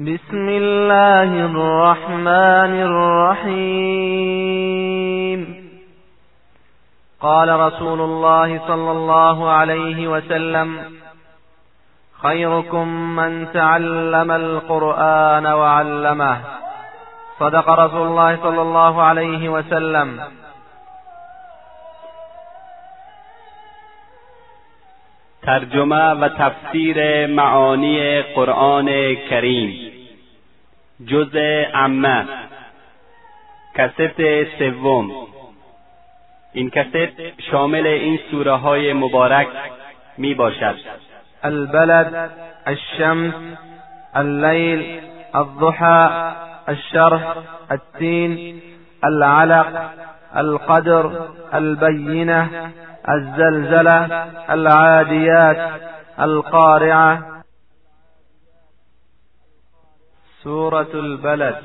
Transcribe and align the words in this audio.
بسم 0.00 0.48
الله 0.48 1.22
الرحمن 1.22 2.82
الرحيم. 2.82 3.80
قال 7.20 7.60
رسول 7.60 8.00
الله 8.00 8.60
صلى 8.68 8.90
الله 8.90 9.50
عليه 9.50 10.08
وسلم 10.08 10.80
خيركم 12.22 12.88
من 13.16 13.46
تعلم 13.52 14.30
القرآن 14.30 15.46
وعلمه. 15.46 16.36
صدق 17.40 17.70
رسول 17.70 18.06
الله 18.06 18.36
صلى 18.36 18.62
الله 18.62 19.02
عليه 19.02 19.48
وسلم. 19.48 20.18
ترجمه 25.42 26.12
و 26.12 26.28
تفسیر 26.28 27.26
معانی 27.26 28.22
قرآن 28.22 29.14
کریم. 29.30 29.87
جزء 31.06 31.64
عم. 31.74 32.24
کاست 33.76 34.12
سوم. 34.58 35.10
این 36.52 36.70
کاست 36.70 36.96
شامل 37.50 37.86
این 37.86 38.18
سوره 38.30 38.52
های 38.52 38.92
مبارک 38.92 39.48
می 40.18 40.34
باشد 40.34 40.74
البلد 41.44 42.30
الشمس 42.66 43.34
الليل 44.16 45.00
الضحى 45.34 46.08
الشرح 46.68 47.34
التين 47.70 48.62
العلق 49.04 49.90
القدر 50.36 51.10
البينه 51.54 52.70
الزلزله 53.08 54.26
العاديات 54.50 55.70
القارعه 56.18 57.37
سورة 60.48 60.94
البلد 60.94 61.60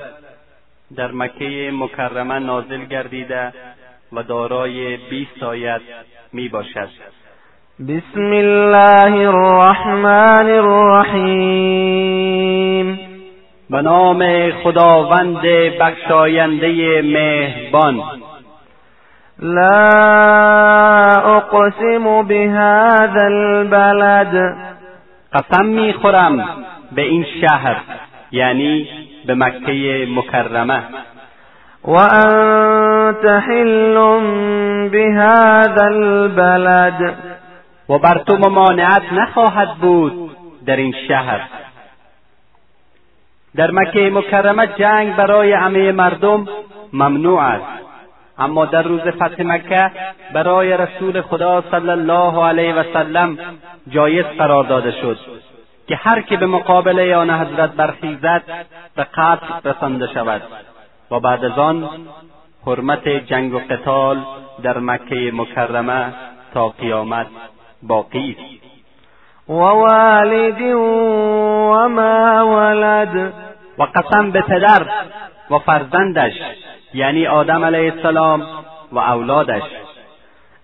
در 0.96 1.12
مکه 1.12 1.72
مکرمه 1.74 2.40
نازل 2.40 2.86
گردیده 2.86 3.54
و 4.14 4.24
دارای 4.24 4.98
20 4.98 5.44
آیت 5.44 5.82
می 6.34 6.50
باشد 6.50 6.90
بسم 7.80 8.32
الله 8.32 9.28
الرحمن 9.30 10.50
الرحیم 10.50 11.80
به 13.70 13.82
نام 13.82 14.52
خداوند 14.52 15.42
بخشاینده 15.80 17.02
مهربان 17.02 18.02
لا 19.40 19.80
اقسم 21.38 22.24
بهذا 22.28 23.26
البلد 23.26 24.58
قسم 25.34 25.66
می‌خورم 25.66 26.46
به 26.96 27.02
این 27.02 27.26
شهر 27.42 28.03
یعنی 28.34 28.88
به 29.26 29.36
مکه 29.36 30.08
مکرمه. 30.10 30.84
و 31.84 31.92
انت 31.92 33.26
حل 33.26 33.98
بهذا 34.90 35.84
البلد. 35.84 37.16
و 37.90 37.98
بر 37.98 38.18
تو 38.18 38.38
ممانعت 38.38 39.14
نخواهد 39.14 39.76
بود 39.76 40.32
در 40.66 40.76
این 40.76 40.96
شهر. 41.08 41.42
در 43.56 43.72
مکه 43.72 44.10
مکرمه 44.10 44.68
جنگ 44.68 45.16
برای 45.16 45.52
همه 45.52 45.92
مردم 45.92 46.48
ممنوع 46.94 47.40
است. 47.40 47.84
اما 48.40 48.66
در 48.66 48.82
روز 48.82 49.02
فتح 49.02 49.44
مکه 49.44 49.92
برای 50.34 50.78
رسول 50.78 51.22
خدا 51.22 51.64
صلی 51.72 51.90
الله 51.90 52.46
علیه 52.46 52.74
و 52.74 52.84
سلم 52.94 53.38
جایز 53.90 54.26
قرار 54.26 54.64
داده 54.64 54.92
شد. 54.92 55.18
که 55.88 55.96
هر 55.96 56.22
که 56.22 56.38
به 56.38 56.46
مقابله 56.46 57.16
آن 57.16 57.30
حضرت 57.30 57.72
برخیزد 57.72 58.42
به 58.96 59.04
قتل 59.04 59.70
رسانده 59.70 60.08
شود. 60.08 60.42
و 61.12 61.20
بعد 61.20 61.46
از 61.46 61.60
آن 61.60 61.90
حرمت 62.66 63.08
جنگ 63.08 63.54
و 63.54 63.60
قتال 63.70 64.26
در 64.64 64.80
مکه 64.80 65.32
مکرمه 65.34 66.14
تا 66.54 66.70
قیامت 66.70 67.28
باقی 67.84 68.38
است. 68.40 68.64
و 69.50 69.54
ما 71.90 72.48
ولد. 72.56 73.34
و 73.78 73.84
قسم 73.84 74.32
به 74.32 74.42
پدر 74.42 74.86
و 75.50 75.60
فرزندش 75.60 76.34
یعنی 76.94 77.28
آدم 77.28 77.66
علیه 77.66 77.94
السلام 77.94 78.48
و 78.92 79.00
اولادش. 79.00 79.64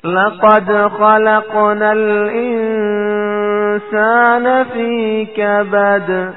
لقد 0.03 0.88
خلقنا 0.88 1.90
الانسان 1.90 3.19
فی 4.73 5.25
کبد 5.25 6.34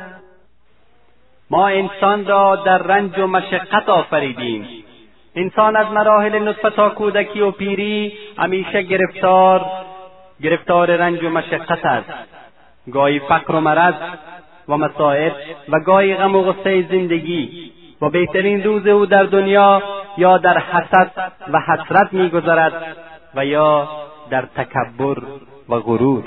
ما 1.51 1.69
انسان 1.69 2.27
را 2.27 2.57
در 2.57 2.79
رنج 2.79 3.19
و 3.19 3.27
مشقت 3.27 3.89
آفریدیم. 3.89 4.69
انسان 5.35 5.77
از 5.77 5.87
مراحل 5.93 6.49
نطفه 6.49 6.71
تا 6.71 6.89
کودکی 6.89 7.41
و 7.41 7.51
پیری 7.51 8.13
همیشه 8.39 8.83
گرفتار 8.83 9.67
گرفتار 10.43 10.97
رنج 10.97 11.25
و 11.25 11.31
مشقت 11.31 11.85
است. 11.87 12.11
گاهی 12.93 13.19
فقر 13.19 13.55
و 13.55 13.61
مرض 13.61 13.95
و 14.69 14.77
مصائب 14.77 15.33
و 15.69 15.81
گاهی 15.81 16.15
غم 16.15 16.37
و 16.37 16.43
غصه 16.43 16.83
زندگی. 16.91 17.73
و 18.03 18.11
بهترین 18.11 18.65
روز 18.65 18.87
او 18.87 19.07
در 19.07 19.23
دنیا 19.23 19.83
یا 20.19 20.39
در 20.39 20.59
حسد 20.59 21.33
و 21.53 21.61
حسرت 21.61 22.13
میگذرد 22.13 22.97
و 23.35 23.47
یا 23.47 23.89
در 24.31 24.43
تکبر 24.57 25.19
و 25.69 25.81
غرور. 25.81 26.25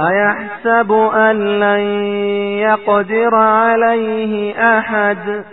ایحسب 0.00 0.92
ان 0.92 1.36
لن 1.36 2.04
یقدر 2.58 3.34
علیه 3.34 4.54
احد 4.58 5.44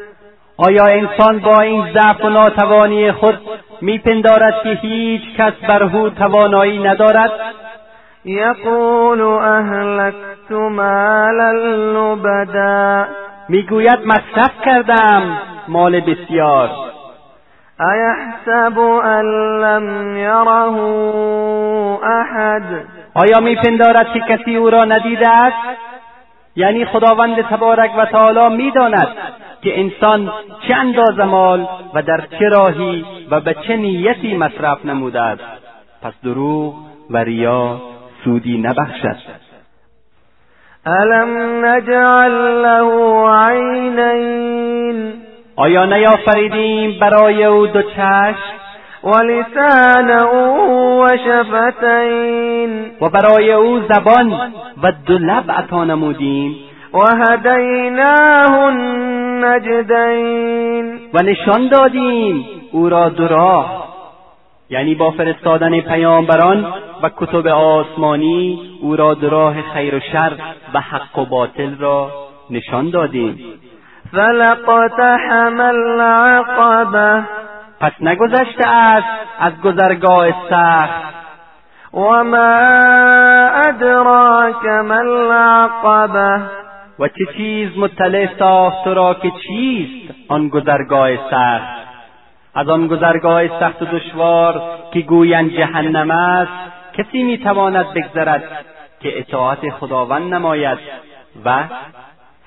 آیا 0.58 0.86
انسان 0.86 1.40
با 1.40 1.62
این 1.62 1.84
ضعف 1.94 2.26
و 2.26 2.30
ناتوانی 2.30 3.12
خود 3.12 3.40
میپندارد 3.82 4.54
که 4.64 4.70
هیچ 4.70 5.22
کس 5.38 5.54
بر 5.70 5.84
او 5.84 6.10
توانایی 6.10 6.80
ندارد؟ 6.80 7.32
یقول 8.26 9.22
اهلکت 9.22 10.52
مالا 10.52 11.52
لبدا. 11.94 13.06
می‌گوید 13.50 14.00
مصرف 14.06 14.62
کردم 14.66 15.38
مال 15.68 16.00
بسیار. 16.00 16.70
ایحسب 17.80 18.80
ان 18.80 19.26
لم 19.62 20.18
یره 20.18 20.82
احد 22.04 22.86
آیا 23.18 23.40
میپندارد 23.40 24.14
که 24.14 24.20
کسی 24.20 24.56
او 24.56 24.70
را 24.70 24.86
ندیده 24.86 25.30
است؟ 25.30 25.80
یعنی 26.56 26.86
خداوند 26.86 27.42
تبارک 27.42 27.92
و 27.98 28.06
تعالی 28.06 28.56
می‌داند 28.56 29.08
که 29.62 29.80
انسان 29.80 30.32
چه 30.68 30.76
اندازه 30.76 31.24
مال 31.24 31.68
و 31.94 32.02
در 32.02 32.28
چه 32.40 32.50
راهی 32.50 33.06
و 33.32 33.40
به 33.40 33.56
چه 33.68 33.76
نیتی 33.76 34.38
مصرف 34.38 34.86
نموده 34.86 35.22
است. 35.22 35.44
پس 36.02 36.14
دروغ 36.24 36.76
و 37.10 37.18
ریا 37.18 37.82
سودی 38.24 38.58
نبخشد. 38.58 39.18
الم 40.86 41.66
نجعل 41.66 42.32
له 42.62 42.84
عینین؟ 43.50 45.14
آیا 45.56 45.86
نیافریدیم 45.86 47.00
برای 47.00 47.46
او 47.46 47.68
دو 47.68 47.82
چشم؟ 47.82 48.67
و 49.04 49.10
لسانا 49.10 50.34
و 51.00 51.08
شفتین 51.18 52.86
و 53.02 53.10
برای 53.10 53.52
او 53.52 53.80
زبان 53.80 54.32
و 54.84 54.92
دو 55.06 55.18
لب 55.18 55.52
عطا 55.52 55.84
نمودیم 55.84 56.56
و 56.94 57.00
هدیناه 57.16 58.54
النجدین. 58.66 60.20
و 61.14 61.24
نشان 61.24 61.68
دادیم 61.68 62.46
او 62.72 62.90
را 62.90 63.10
دو 63.10 63.28
راه 63.28 63.88
یعنی 64.70 64.96
با 64.96 65.12
فرستادن 65.12 65.82
پیامبران 65.82 66.74
و 67.04 67.10
کتب 67.18 67.48
آسمانی 67.48 68.60
او 68.82 68.96
را 68.96 69.14
دو 69.14 69.30
راه 69.30 69.62
خیر 69.74 69.96
و 69.96 70.00
شر 70.00 70.34
و 70.74 70.80
حق 70.80 71.20
و 71.20 71.26
باطل 71.26 71.78
را 71.80 72.12
نشان 72.50 72.90
دادیم. 72.90 73.40
فلقتحم 74.12 75.60
العقبه 75.60 77.24
پس 77.80 77.92
نگذشته 78.02 78.68
است 78.68 79.08
از 79.40 79.62
گذرگاه 79.62 80.50
سخت. 80.50 81.18
و 81.94 82.24
ما 82.24 82.38
ادراک 83.68 84.66
ما 84.66 84.96
العقبه 84.96 86.42
و 87.00 87.08
چه 87.08 87.26
چیز 87.38 87.78
مطلع 87.78 88.38
ساخت 88.40 88.84
تو 88.84 88.94
را 88.94 89.14
که 89.14 89.32
چیست 89.48 90.14
آن 90.28 90.50
گذرگاه 90.50 91.30
سخت؟ 91.32 91.88
از 92.56 92.70
آن 92.70 92.88
گذرگاه 92.88 93.60
سخت 93.60 93.82
و 93.82 93.86
دشوار 93.86 94.62
که 94.94 95.00
گویند 95.00 95.52
جهنم 95.52 96.12
است 96.12 96.52
کسی 96.94 97.24
می‌تواند 97.24 97.94
بگذرد 97.94 98.44
که 99.00 99.20
اطاعت 99.20 99.70
خداوند 99.70 100.34
نماید 100.34 100.78
و 101.46 101.64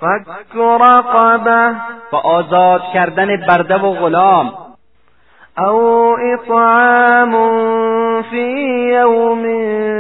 فک 0.00 0.56
رقبه 0.56 1.75
و 2.12 2.17
آزاد 2.17 2.82
کردن 2.94 3.37
برده 3.37 3.75
و 3.75 3.93
غلام. 3.93 4.69
او 5.60 6.16
اطعام 6.20 7.32
فی 8.22 8.46
یوم 8.92 9.42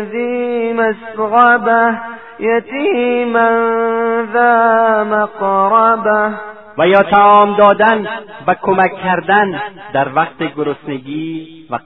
ذی 0.04 0.72
مسغبه 0.72 1.98
یتیما 2.38 3.50
ذا 4.32 5.04
مقربه 5.04 6.34
و 6.78 6.88
یا 6.88 7.02
تعام 7.02 7.56
دادن 7.56 8.06
و 8.46 8.54
کمک 8.54 8.90
کردن 9.02 9.60
در 9.92 10.08
وقت 10.14 10.56
گرسنگی 10.56 11.66
و 11.70 11.78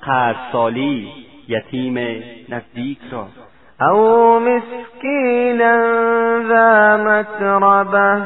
سالی 0.52 1.08
یتیم 1.48 1.98
نزدیک 2.48 2.98
را. 3.12 3.26
او 3.90 4.40
مسکینا 4.40 5.76
ذا 6.48 6.96
متربه 6.96 8.22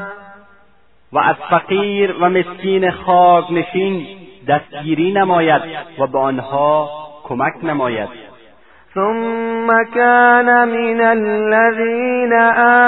و 1.13 1.19
از 1.19 1.37
فقیر 1.51 2.15
و 2.21 2.31
مسکین 2.31 2.91
خاک 2.91 3.45
نشین 3.53 4.07
دستگیری 4.49 5.13
نماید 5.13 5.63
و 5.99 6.07
به 6.07 6.19
آنها 6.19 6.91
کمک 7.25 7.55
نماید. 7.63 8.09
ثم 8.95 9.85
كان 9.95 10.69
من 10.69 11.01
الذين 11.01 12.33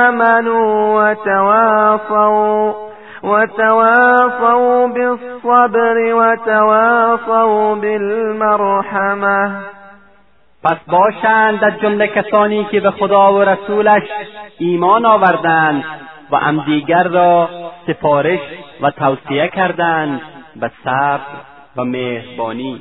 آمنوا 0.05 0.95
وتواصوا 0.97 2.75
وتواصوا 3.23 4.87
بالصبر 4.87 6.15
وتواصوا 6.15 7.75
بالمرحمه 7.75 9.51
پس 10.65 10.77
باشند 10.89 11.65
از 11.65 11.73
جمله 11.83 12.07
کسانی 12.07 12.65
که 12.65 12.81
به 12.81 12.91
خدا 12.91 13.35
و 13.35 13.43
رسولش 13.43 14.03
ایمان 14.59 15.07
آوردند 15.07 15.85
و 16.31 16.37
همدیگر 16.37 17.03
را 17.03 17.49
سفارش 17.87 18.41
و 18.81 18.91
توصیه 18.91 19.49
کردند. 19.49 20.21
به 20.57 20.71
صبر 20.85 21.21
و 21.77 21.85
مهربانی. 21.85 22.81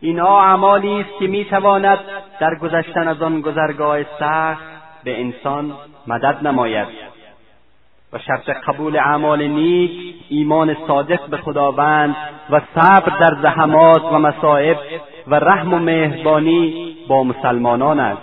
اینها 0.00 0.42
اعمالی 0.42 1.00
است 1.00 1.18
که 1.18 1.26
می‌تواند 1.26 1.98
در 2.40 2.54
گذشتن 2.54 3.08
از 3.08 3.22
آن 3.22 3.40
گذرگاه 3.40 4.02
سخت 4.18 4.64
به 5.04 5.20
انسان 5.20 5.72
مدد 6.06 6.46
نماید. 6.46 6.88
و 8.12 8.18
شرط 8.18 8.50
قبول 8.50 8.96
اعمال 8.96 9.42
نیک 9.42 10.14
ایمان 10.28 10.76
صادق 10.86 11.26
به 11.26 11.36
خداوند 11.36 12.16
و 12.50 12.60
صبر 12.74 13.18
در 13.20 13.36
زحمات 13.42 14.02
و 14.12 14.18
مصائب 14.18 14.76
و 15.28 15.34
رحم 15.34 15.74
و 15.74 15.78
مهربانی 15.78 16.96
با 17.08 17.24
مسلمانان 17.24 18.00
است. 18.00 18.22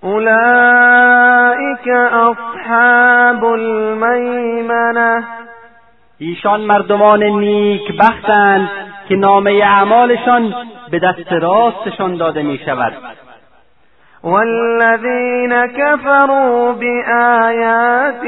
اولئک 0.00 1.88
اصحاب 2.12 3.44
المیمنه. 3.44 5.24
ایشان 6.18 6.60
مردمان 6.60 7.22
نیک 7.22 7.96
بختند 7.96 8.70
که 9.08 9.16
نامه 9.16 9.50
اعمالشان 9.50 10.54
به 10.90 10.98
دست 10.98 11.32
راستشان 11.32 12.16
داده 12.16 12.42
می 12.42 12.58
شود 12.66 12.92
والذین 14.22 15.66
كفروا 15.66 16.72
بآیاتنا 16.72 18.18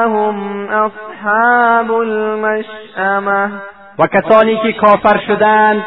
هم 0.00 0.68
اصحاب 0.68 1.92
المشأمه 1.92 3.50
و 3.98 4.06
کسانی 4.06 4.56
که 4.56 4.72
کافر 4.72 5.20
شدند 5.26 5.84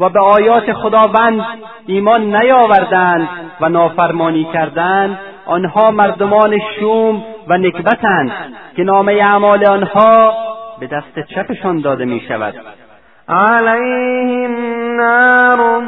و 0.00 0.08
به 0.08 0.20
آیات 0.20 0.72
خداوند 0.72 1.44
ایمان 1.86 2.36
نیاوردند 2.36 3.28
و 3.60 3.68
نافرمانی 3.68 4.44
کردند 4.52 5.18
آنها 5.46 5.90
مردمان 5.90 6.58
شوم 6.78 7.24
و 7.48 7.58
نکبتند 7.58 8.32
که 8.76 8.82
نامه 8.82 9.12
اعمال 9.12 9.64
آنها 9.64 10.49
به 10.80 10.86
دست 10.86 11.18
چپشان 11.34 11.80
داده 11.80 12.04
می 12.04 12.20
شود 12.28 12.54
علیهم 13.28 14.54
نار 14.96 15.80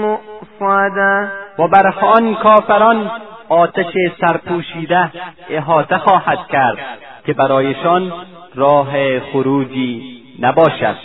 مؤصده. 0.00 1.32
و 1.58 1.68
بر 1.68 1.94
آن 2.00 2.34
کافران 2.34 3.10
آتش 3.48 3.94
سرپوشیده 4.20 5.10
احاطه 5.50 5.98
خواهد 5.98 6.38
کرد 6.48 6.78
که 7.26 7.32
برایشان 7.32 8.12
راه 8.54 9.20
خروجی 9.20 10.22
نباشد. 10.40 10.96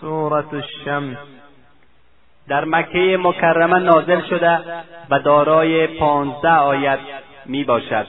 سورة 0.00 0.44
الشمس. 0.52 1.16
در 2.48 2.64
مکه 2.64 3.18
مکرمه 3.22 3.78
نازل 3.78 4.20
شده 4.20 4.58
و 5.10 5.18
دارای 5.18 5.86
پانزده 5.86 6.54
آیت 6.54 6.98
می 7.46 7.64
باشد 7.64 8.06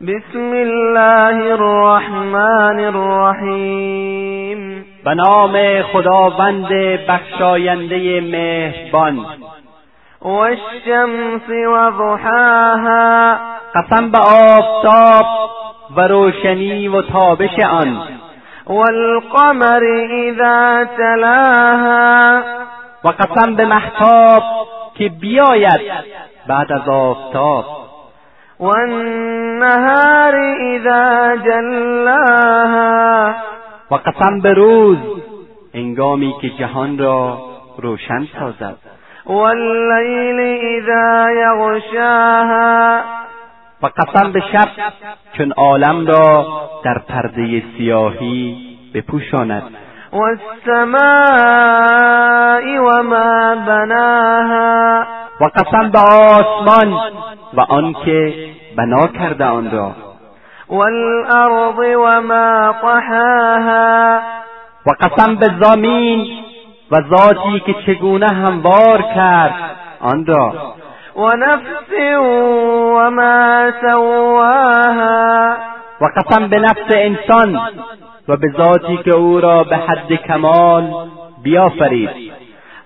بسم 0.00 0.52
الله 0.52 1.52
الرحمن 1.52 2.84
الرحیم 2.84 4.84
به 5.04 5.14
نام 5.14 5.82
خداوند 5.82 6.68
بخشاینده 7.08 8.20
مهربان. 8.20 9.26
والشمس 10.22 11.48
وضحاها. 11.48 13.36
قسم 13.74 14.10
به 14.10 14.18
آفتاب 14.18 15.26
و 15.96 16.00
روشنی 16.00 16.88
و 16.88 17.02
تابش 17.02 17.58
آن. 17.58 18.02
والقمر 18.66 19.84
اذا 20.12 20.84
تلاها. 20.96 22.42
و 23.04 23.08
قسم 23.08 23.54
به 23.54 23.64
محتاب 23.64 24.42
که 24.94 25.08
بیاید 25.08 25.80
بعد 26.48 26.72
از 26.72 26.88
آفتاب. 26.88 27.87
والنهار 28.60 30.34
اذا 30.60 31.36
جلاها. 31.36 33.34
و 33.90 33.94
قسم 33.94 34.40
به 34.40 34.52
روز 34.52 34.98
انگامی 35.74 36.34
که 36.42 36.50
جهان 36.50 36.98
را 36.98 37.38
روشن 37.78 38.26
سازد. 38.38 38.76
واللیل 39.26 40.60
اذا 40.64 41.30
یغشاها. 41.30 43.00
و 43.82 43.86
قسم 43.86 44.32
به 44.32 44.40
شب 44.52 44.68
چون 45.32 45.52
عالم 45.52 46.06
را 46.06 46.46
در 46.84 46.98
پرده 47.08 47.62
سیاهی 47.78 48.56
بپوشاند. 48.94 49.62
والسماء 50.12 50.98
وما 52.80 53.54
بناها. 53.66 55.27
و 55.40 55.44
قسم 55.44 55.90
به 55.90 55.98
آسمان 55.98 56.92
و 57.54 57.60
آنکه 57.60 58.34
بنا 58.76 59.06
کرده 59.06 59.44
آن 59.44 59.70
را. 59.70 59.92
والارض 60.68 61.78
وما 61.78 62.74
طحاها. 62.82 64.20
و 64.86 64.90
قسم 65.00 65.34
به 65.34 65.46
زمین 65.60 66.26
و 66.90 66.96
ذاتی 67.16 67.60
که 67.66 67.74
چگونه 67.86 68.26
هموار 68.26 69.02
کرد 69.14 69.54
آن 70.00 70.26
را. 70.26 70.52
و 71.16 71.36
نفس 71.36 71.92
و 72.20 73.10
ما 73.10 73.70
سواها. 73.80 75.56
و 76.00 76.06
قسم 76.16 76.48
به 76.48 76.58
نفس 76.58 76.94
انسان 76.94 77.60
و 78.28 78.36
به 78.36 78.52
ذاتی 78.56 78.96
که 78.96 79.10
او 79.10 79.40
را 79.40 79.64
به 79.64 79.76
حد 79.76 80.12
کمال 80.12 81.08
بیافرید. 81.42 82.37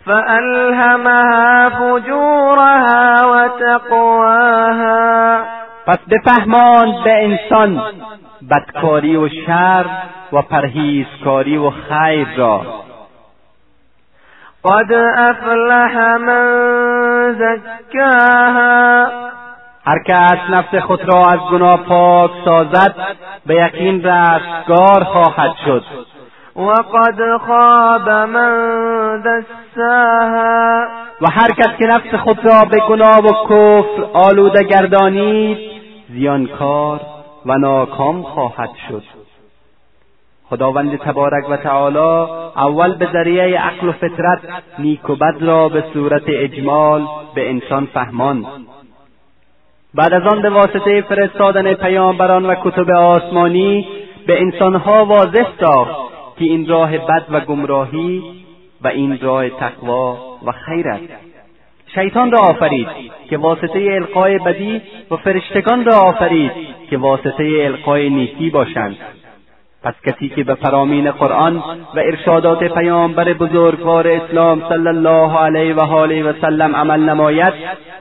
فألهمها 0.06 1.70
فجورها 1.70 3.32
و 3.32 3.48
تقواها 3.60 5.40
پس 5.86 5.98
بفهماند 6.10 7.04
به 7.04 7.24
انسان 7.24 7.82
بدکاری 8.50 9.16
و 9.16 9.28
شر 9.46 9.84
و 10.32 10.42
پرهیزکاری 10.42 11.56
و 11.56 11.70
خیر 11.70 12.28
را. 12.36 12.60
قد 14.64 14.92
افلح 15.16 16.16
من 16.16 17.32
زکاها. 17.32 19.06
هر 19.86 20.02
کس 20.06 20.38
نفس 20.50 20.74
خود 20.74 21.14
را 21.14 21.26
از 21.26 21.40
گناه 21.50 21.76
پاک 21.76 22.30
سازد 22.44 22.94
به 23.46 23.54
یقین 23.54 24.04
رستگار 24.04 25.04
خواهد 25.04 25.52
شد. 25.64 25.84
و 26.56 26.70
قد 26.70 27.36
خواب 27.46 28.10
من 28.10 29.20
دساها 29.20 29.61
و 31.20 31.26
هر 31.30 31.48
کس 31.48 31.68
که 31.78 31.86
نفس 31.86 32.14
خود 32.14 32.44
را 32.44 32.64
به 32.70 32.80
گناه 32.88 33.18
و 33.18 33.32
کفر 33.44 34.04
آلوده 34.12 34.64
گردانید 34.64 35.58
زیانکار 36.08 37.00
و 37.46 37.58
ناکام 37.58 38.22
خواهد 38.22 38.70
شد. 38.88 39.02
خداوند 40.50 40.96
تبارک 40.96 41.50
و 41.50 41.56
تعالی 41.56 42.30
اول 42.56 42.94
به 42.94 43.08
ذریعه 43.12 43.58
عقل 43.58 43.88
و 43.88 43.92
فطرت 43.92 44.38
نیک 44.78 45.10
و 45.10 45.16
بد 45.16 45.36
را 45.40 45.68
به 45.68 45.84
صورت 45.92 46.22
اجمال 46.26 47.06
به 47.34 47.50
انسان 47.50 47.86
فهمان. 47.86 48.46
بعد 49.94 50.12
از 50.12 50.22
آن 50.32 50.42
به 50.42 50.50
واسطه 50.50 51.00
فرستادن 51.00 51.74
پیامبران 51.74 52.46
و 52.46 52.54
کتب 52.64 52.90
آسمانی 52.90 53.88
به 54.26 54.40
انسانها 54.40 55.04
واضح 55.04 55.46
ساخت 55.60 55.96
که 56.38 56.44
این 56.44 56.68
راه 56.68 56.98
بد 56.98 57.24
و 57.30 57.40
گمراهی 57.40 58.41
و 58.84 58.88
این 58.88 59.18
راه 59.22 59.48
تقوا 59.48 60.38
و 60.46 60.52
خیر 60.52 60.88
است. 60.88 61.32
شیطان 61.94 62.30
را 62.30 62.40
آفرید 62.40 62.88
که 63.30 63.36
واسطه 63.38 63.88
القای 63.92 64.38
بدی 64.38 64.82
و 65.10 65.16
فرشتگان 65.16 65.84
را 65.84 65.96
آفرید 65.96 66.52
که 66.90 66.98
واسطه 66.98 67.62
القای 67.64 68.10
نیکی 68.10 68.50
باشند. 68.50 68.96
پس 69.82 69.94
کسی 70.06 70.28
که 70.28 70.44
به 70.44 70.54
فرامین 70.54 71.10
قرآن 71.10 71.56
و 71.94 71.98
ارشادات 71.98 72.64
پیامبر 72.64 73.32
بزرگوار 73.32 74.08
اسلام 74.08 74.62
صلی 74.68 74.88
الله 74.88 75.38
علیه 75.38 75.74
و 75.74 75.80
آله 75.80 76.22
و 76.22 76.32
سلم 76.40 76.76
عمل 76.76 77.00
نماید 77.00 77.54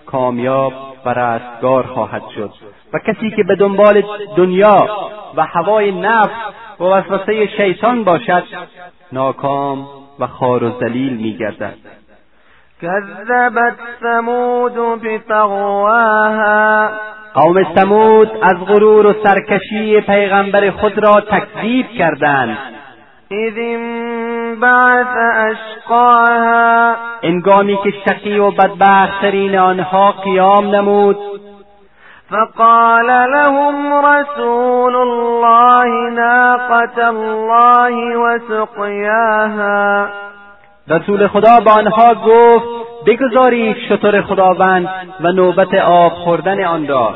کامیاب 0.05 0.73
و 1.05 1.09
رستگار 1.09 1.83
خواهد 1.83 2.23
شد. 2.35 2.51
و 2.93 2.99
کسی 3.07 3.29
که 3.29 3.43
به 3.47 3.55
دنبال 3.55 4.03
دنیا 4.37 4.87
و 5.35 5.45
هوای 5.45 5.91
نفس 5.91 6.35
و 6.79 6.83
وسوسه 6.83 7.47
شیطان 7.57 8.03
باشد 8.03 8.43
ناکام 9.11 9.87
و 10.21 10.27
خار 10.27 10.63
و 10.63 10.79
ذلیل 10.79 11.17
میگردد. 11.17 11.73
كذبت 12.81 13.75
ثمود 14.01 14.73
بطغواها. 15.03 16.89
قوم 17.33 17.63
ثمود 17.75 18.31
از 18.41 18.57
غرور 18.67 19.05
و 19.05 19.13
سرکشی 19.23 20.01
پیغمبر 20.01 20.71
خود 20.71 20.97
را 20.97 21.21
تکذیب 21.21 21.87
کردند. 21.87 22.57
اذ 23.31 23.53
انبعث 23.57 25.07
اشقاها. 25.35 26.95
انگامی 27.23 27.77
که 27.83 27.93
شقی 28.05 28.39
و 28.39 28.51
بدبختترین 28.51 29.57
آنها 29.57 30.11
قیام 30.11 30.75
نمود. 30.75 31.17
فقال 32.31 33.07
لهم 33.07 34.05
رسول 34.05 34.95
الله 34.95 36.09
ناقة 36.09 37.09
الله 37.09 38.17
وسقياها. 38.17 40.07
رسول 40.89 41.27
خدا 41.27 41.59
به 41.59 41.71
آنها 41.71 42.13
گفت 42.13 42.65
بگذارید 43.05 43.77
شطور 43.89 44.21
خداوند 44.21 44.89
و 45.21 45.31
نوبت 45.31 45.73
آب 45.75 46.11
خوردن 46.11 46.63
آن 46.63 46.87
را. 46.87 47.13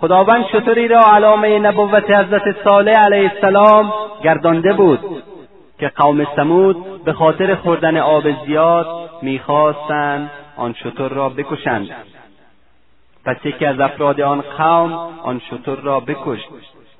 خداوند 0.00 0.44
شطوری 0.52 0.88
را 0.88 1.00
علامه 1.14 1.58
نبوت 1.58 2.10
حضرت 2.10 2.64
صالح 2.64 2.92
علیه 3.06 3.30
السلام 3.34 3.92
گردانده 4.22 4.72
بود 4.72 5.00
که 5.78 5.90
قوم 5.96 6.26
سمود 6.36 7.04
به 7.04 7.12
خاطر 7.12 7.54
خوردن 7.54 7.96
آب 7.96 8.24
زیاد 8.46 8.86
می‌خواستند 9.22 10.30
آن 10.56 10.72
شطور 10.72 11.10
را 11.10 11.28
بکشند. 11.28 11.88
پس 13.26 13.36
یکی 13.44 13.66
از 13.66 13.80
افراد 13.80 14.20
آن 14.20 14.44
قوم 14.58 14.92
آن 15.22 15.40
شطور 15.50 15.80
را 15.80 16.00
بکشت 16.00 16.48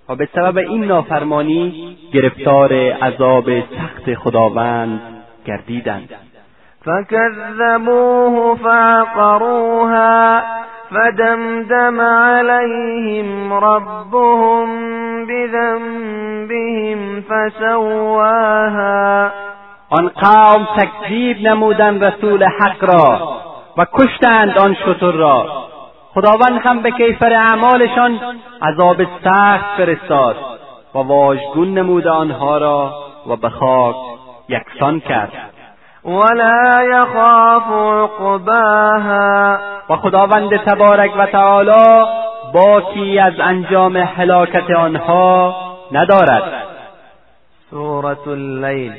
و 0.09 0.17
به 0.17 0.29
سبب 0.35 0.59
این 0.59 0.85
نافرمانی 0.85 1.97
گرفتار 2.13 2.73
عذاب 2.93 3.61
سخت 3.61 4.15
خداوند 4.15 5.01
گردیدند. 5.47 6.09
فكذبوه 6.85 8.57
فعقروها 8.57 10.43
فدمدم 10.91 12.01
عليهم 12.01 13.53
ربهم 13.53 14.67
بذنبهم 15.27 17.21
فسواها. 17.21 19.31
آن 19.91 20.09
قوم 20.09 20.69
تکذیب 20.77 21.49
نمودند 21.49 22.05
رسول 22.05 22.45
حق 22.45 22.85
را 22.85 23.41
و 23.79 23.87
کشتند 23.93 24.59
آن 24.59 24.75
شتر 24.75 25.13
را. 25.13 25.67
خداوند 26.17 26.61
هم 26.67 26.83
به 26.83 26.91
کیفر 26.91 27.33
اعمالشان 27.33 28.21
عذاب 28.63 29.05
سخت 29.25 29.77
فرستاد 29.77 30.37
و 30.95 30.99
واژگون 30.99 31.79
نمود 31.79 32.07
آنها 32.07 32.59
را 32.59 32.95
و 33.27 33.37
به 33.37 33.49
خاک 33.49 33.97
یکسان 34.49 35.01
کرد. 35.01 35.33
ولا 36.05 36.85
یخاف 36.85 37.63
عقباها. 37.73 39.59
و 39.91 39.97
خداوند 39.97 40.57
تبارک 40.57 41.11
و 41.19 41.27
تعالی 41.27 42.07
باکی 42.55 43.19
از 43.19 43.35
انجام 43.41 43.97
هلاکت 43.97 44.71
آنها 44.71 45.57
ندارد. 45.93 46.67
سورة 47.71 48.29
اللیل. 48.29 48.93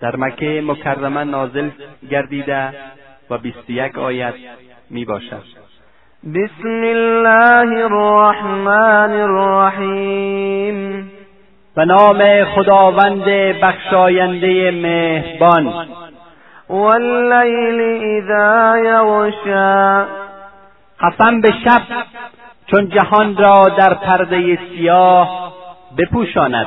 در 0.00 0.16
مکه 0.16 0.62
مکرمه 0.66 1.24
نازل 1.24 1.70
گردیده 2.10 2.74
و 3.30 3.38
بیست 3.38 3.70
یک 3.70 3.98
آیت 3.98 4.34
می 4.90 5.04
باشد 5.04 5.61
بسم 6.24 6.82
الله 6.82 7.84
الرحمن 7.84 9.12
الرحیم 9.20 11.10
به 11.76 11.84
نام 11.84 12.44
خداوند 12.44 13.24
بخشاینده 13.62 14.70
مهربان 14.70 15.86
واللیل 16.68 17.80
اذا 18.02 18.78
یغشا 18.78 20.06
قسم 21.00 21.40
به 21.40 21.52
شب 21.64 21.82
چون 22.66 22.88
جهان 22.88 23.36
را 23.36 23.68
در 23.68 23.94
پرده 23.94 24.58
سیاه 24.68 25.52
بپوشاند 25.98 26.66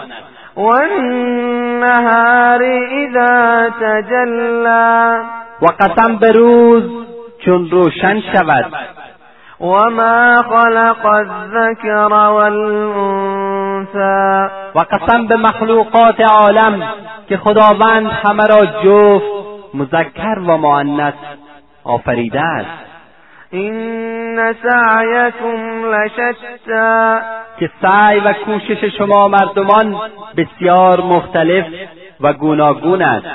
والنهار 0.55 2.63
اذا 2.91 3.69
تجلا 3.81 5.23
و 5.61 5.65
قسم 5.65 6.15
به 6.15 6.31
روز 6.31 6.83
چون 7.45 7.69
روشن 7.69 8.21
شود 8.33 8.94
وما 9.59 10.43
خلق 10.43 11.05
الذكر 11.05 12.13
والانثى 12.13 13.55
و 14.75 14.79
قسم 14.79 15.27
به 15.27 15.35
مخلوقات 15.35 16.21
عالم 16.21 16.89
که 17.29 17.37
خداوند 17.37 18.07
همه 18.07 18.43
را 18.47 18.65
جفت 18.65 19.25
مذکر 19.73 20.39
و 20.39 20.57
مؤنث 20.57 21.13
آفریده 21.83 22.41
است. 22.41 22.85
این 23.51 24.53
سعیکم 24.53 25.85
لشتا 25.85 27.19
که 27.59 27.69
سعی 27.81 28.19
و 28.19 28.33
کوشش 28.33 28.83
شما 28.97 29.27
مردمان 29.27 29.95
بسیار 30.37 31.01
مختلف 31.01 31.65
و 32.21 32.33
گوناگون 32.33 33.01
است. 33.01 33.27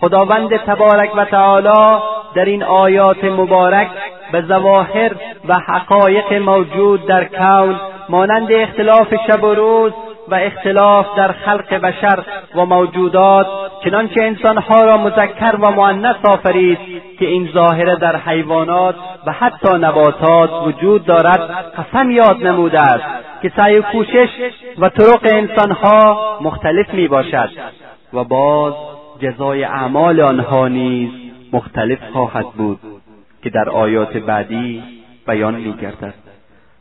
خداوند 0.00 0.56
تبارک 0.56 1.16
و 1.16 1.24
تعالی 1.24 2.02
در 2.34 2.44
این 2.44 2.62
آیات 2.62 3.24
مبارک 3.24 3.88
به 4.32 4.42
ظواهر 4.42 5.12
و 5.48 5.54
حقایق 5.66 6.32
موجود 6.32 7.06
در 7.06 7.24
کون 7.24 7.80
مانند 8.08 8.52
اختلاف 8.52 9.14
شب 9.26 9.44
و 9.44 9.54
روز 9.54 9.92
و 10.28 10.34
اختلاف 10.34 11.06
در 11.16 11.32
خلق 11.32 11.74
بشر 11.74 12.24
و 12.54 12.64
موجودات 12.66 13.46
چنانچه 13.84 14.22
انسانها 14.22 14.84
را 14.84 14.96
مذکر 14.96 15.56
و 15.60 15.70
مؤنث 15.70 16.16
آفرید 16.24 16.78
که 17.18 17.26
این 17.26 17.48
ظاهره 17.54 17.96
در 17.96 18.16
حیوانات 18.16 18.94
و 19.26 19.32
حتی 19.32 19.74
نباتات 19.74 20.50
وجود 20.66 21.04
دارد 21.04 21.40
قسم 21.78 22.10
یاد 22.10 22.46
نموده 22.46 22.80
است 22.80 23.04
که 23.42 23.52
سعی 23.56 23.78
و 23.78 23.82
کوشش 23.82 24.28
و 24.78 24.88
طرق 24.88 25.20
انسانها 25.24 26.38
مختلف 26.40 26.94
می 26.94 27.08
باشد 27.08 27.50
و 28.14 28.24
باز 28.24 28.74
جزای 29.20 29.64
اعمال 29.64 30.20
آنها 30.20 30.68
نیز 30.68 31.10
مختلف 31.52 31.98
خواهد 32.12 32.46
بود. 32.56 32.78
که 33.48 33.54
در 33.54 33.68
آیات 33.70 34.16
بعدی 34.16 34.82
بیان 35.26 35.54
میگردد. 35.54 36.14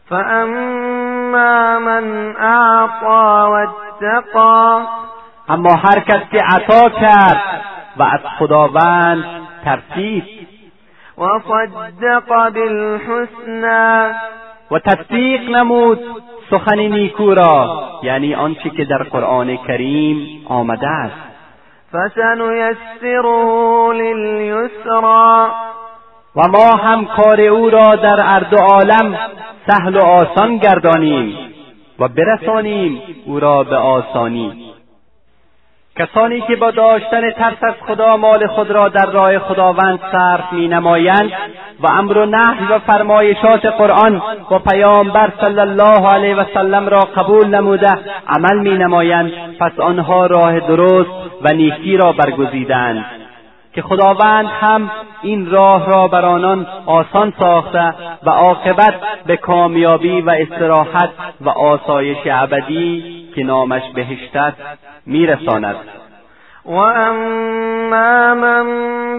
فاما 0.09 1.79
من 1.79 2.35
اعطا 2.35 3.49
واتقا 3.49 4.81
اما 5.49 5.75
هر 5.75 5.99
کس 5.99 6.21
که 6.31 6.39
عطا 6.43 6.89
کرد 6.89 7.61
و 7.97 8.03
از 8.03 8.19
خداوند 8.39 9.23
ترسید. 9.65 10.23
و 11.17 11.23
صدق 11.47 12.23
بالحسنا 12.53 14.11
و 14.71 14.79
تصدیق 14.79 15.49
نمود 15.49 15.99
سخن 16.49 16.79
نیکو 16.79 17.33
را 17.33 17.83
یعنی 18.03 18.35
آنچه 18.35 18.69
که 18.69 18.85
در 18.85 19.03
قرآن 19.03 19.57
کریم 19.57 20.45
آمده 20.49 20.87
است. 20.87 21.27
فسنیسره 21.93 23.23
للیسرا 23.93 25.51
و 26.37 26.47
ما 26.47 26.77
هم 26.77 27.05
کار 27.05 27.41
او 27.41 27.69
را 27.69 27.95
در 27.95 28.19
ارد 28.19 28.55
عالم 28.55 29.17
سهل 29.67 29.97
و 29.97 30.01
آسان 30.01 30.57
گردانیم 30.57 31.37
و 31.99 32.07
برسانیم 32.07 33.01
او 33.25 33.39
را 33.39 33.63
به 33.63 33.75
آسانی. 33.75 34.67
کسانی 35.99 36.41
که 36.41 36.55
با 36.55 36.71
داشتن 36.71 37.31
ترس 37.31 37.57
از 37.61 37.73
خدا 37.87 38.17
مال 38.17 38.47
خود 38.47 38.71
را 38.71 38.89
در 38.89 39.05
راه 39.05 39.39
خداوند 39.39 39.99
صرف 40.11 40.53
می 40.53 40.67
نمایند 40.67 41.31
و 41.79 41.91
امر 41.91 42.17
و 42.17 42.25
نهی 42.25 42.65
و 42.69 42.79
فرمایشات 42.79 43.65
قرآن 43.65 44.21
و 44.51 44.59
پیامبر 44.59 45.29
صلی 45.41 45.59
الله 45.59 46.07
علیه 46.07 46.35
و 46.35 46.43
سلم 46.53 46.87
را 46.87 46.99
قبول 46.99 47.47
نموده 47.47 47.99
عمل 48.27 48.59
می 48.59 48.77
نمایند 48.77 49.31
پس 49.59 49.79
آنها 49.79 50.25
راه 50.25 50.59
درست 50.59 51.09
و 51.41 51.53
نیکی 51.53 51.97
را 51.97 52.11
برگزیدند. 52.11 53.26
که 53.77 53.83
خداوند 53.83 54.45
هم 54.45 54.91
این 55.21 55.51
راه 55.51 55.85
را 55.85 56.07
بر 56.07 56.25
آنان 56.25 56.67
آسان 56.85 57.33
ساخته 57.39 57.93
و 58.23 58.29
عاقبت 58.29 58.93
به 59.25 59.37
کامیابی 59.37 60.21
و 60.21 60.29
استراحت 60.29 61.09
و 61.41 61.49
آسایش 61.49 62.17
ابدی 62.25 63.03
که 63.35 63.43
نامش 63.43 63.81
بهشت 63.95 64.35
است 64.35 64.57
میرساند. 65.05 65.75
و 66.65 66.71
اما 66.71 68.35
من 68.35 68.65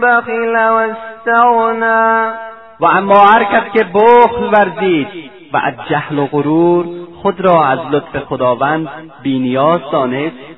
بخل 0.00 0.57
و 0.57 0.75
استغنا 0.75 2.33
و 2.81 2.87
اما 2.87 3.19
هر 3.19 3.45
کس 3.45 3.73
که 3.73 3.85
بخل 3.95 4.45
ورزید 4.53 5.09
و 5.53 5.57
از 5.57 5.75
جهل 5.91 6.19
و 6.19 6.27
غرور 6.27 6.87
خود 7.23 7.41
را 7.41 7.65
از 7.65 7.79
لطف 7.91 8.25
خداوند 8.25 8.88
بینیاز 9.23 9.81
دانست 9.93 10.58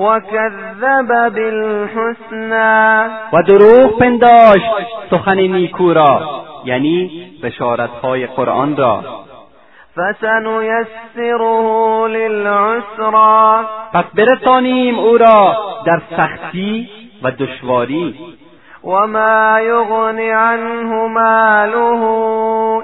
و 0.00 0.20
کذب 0.20 1.30
بالحسنا 1.34 3.08
و 3.32 3.42
دروغ 3.42 3.98
پنداشت 3.98 4.70
سخن 5.10 5.38
نیکو 5.38 5.92
را 5.92 6.20
یعنی 6.64 7.26
بشارتهای 7.42 8.26
قرآن 8.26 8.76
را. 8.76 9.04
فسنیسره 9.96 11.42
للعسرا 12.08 13.64
پس 13.92 14.04
برسانیم 14.14 14.98
او 14.98 15.18
را 15.18 15.56
در 15.86 16.02
سختی 16.16 16.88
و 17.22 17.30
دشواری. 17.30 18.14
وما 18.84 19.60
یغنی 19.60 20.30
عنه 20.30 21.06
ماله 21.08 22.02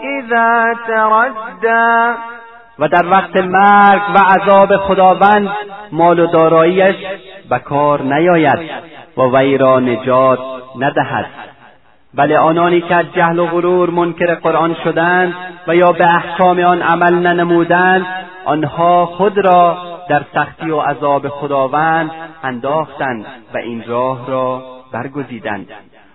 اذا 0.02 0.75
تردى. 0.87 2.18
و 2.78 2.88
در 2.88 3.06
وقت 3.06 3.37
مرگ 3.37 4.02
و 4.14 4.18
عذاب 4.18 4.76
خداوند 4.76 5.49
مال 5.92 6.18
و 6.18 6.26
داراییش 6.26 6.97
به 7.50 7.59
کار 7.59 8.02
نیاید 8.02 8.59
و 9.16 9.23
وی 9.23 9.59
را 9.59 9.80
نجات 9.80 10.38
ندهد. 10.78 11.26
بله 12.14 12.38
آنانی 12.38 12.80
که 12.80 12.95
از 12.95 13.06
جهل 13.14 13.38
و 13.38 13.47
غرور 13.47 13.90
منکر 13.90 14.35
قرآن 14.35 14.76
شدند 14.85 15.35
و 15.66 15.76
یا 15.76 15.92
به 15.92 16.14
احکام 16.14 16.59
آن 16.59 16.83
عمل 16.83 17.14
ننمودند 17.14 18.06
آنها 18.45 19.06
خود 19.06 19.38
را 19.38 19.78
در 20.09 20.23
سختی 20.35 20.71
و 20.71 20.80
عذاب 20.80 21.28
خداوند 21.28 22.11
انداختند 22.42 23.26
و 23.54 23.59
این 23.59 23.85
راه 23.87 24.30
را 24.30 24.62
برگزیدند. 24.92 25.68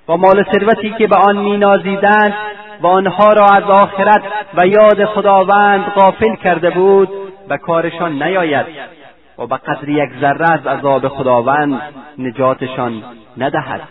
و 0.08 0.18
مال 0.18 0.46
ثروتی 0.52 0.96
که 0.98 1.08
به 1.08 1.16
آن 1.16 1.38
مینازیدند 1.38 2.34
و 2.82 2.88
آنها 2.88 3.34
را 3.34 3.46
از 3.46 3.64
آخرت 3.64 4.22
و 4.54 4.68
یاد 4.68 5.06
خداوند 5.06 5.86
غافل 5.86 6.36
کرده 6.36 6.70
بود 6.70 7.10
به 7.50 7.58
کارشان 7.58 8.24
نیاید 8.24 8.66
و 9.38 9.48
به 9.48 9.58
قدر 9.58 9.90
یک 9.90 10.10
ذره 10.22 10.52
از 10.52 10.68
عذاب 10.68 11.08
خداوند 11.08 11.82
نجاتشان 12.18 13.04
ندهد. 13.38 13.82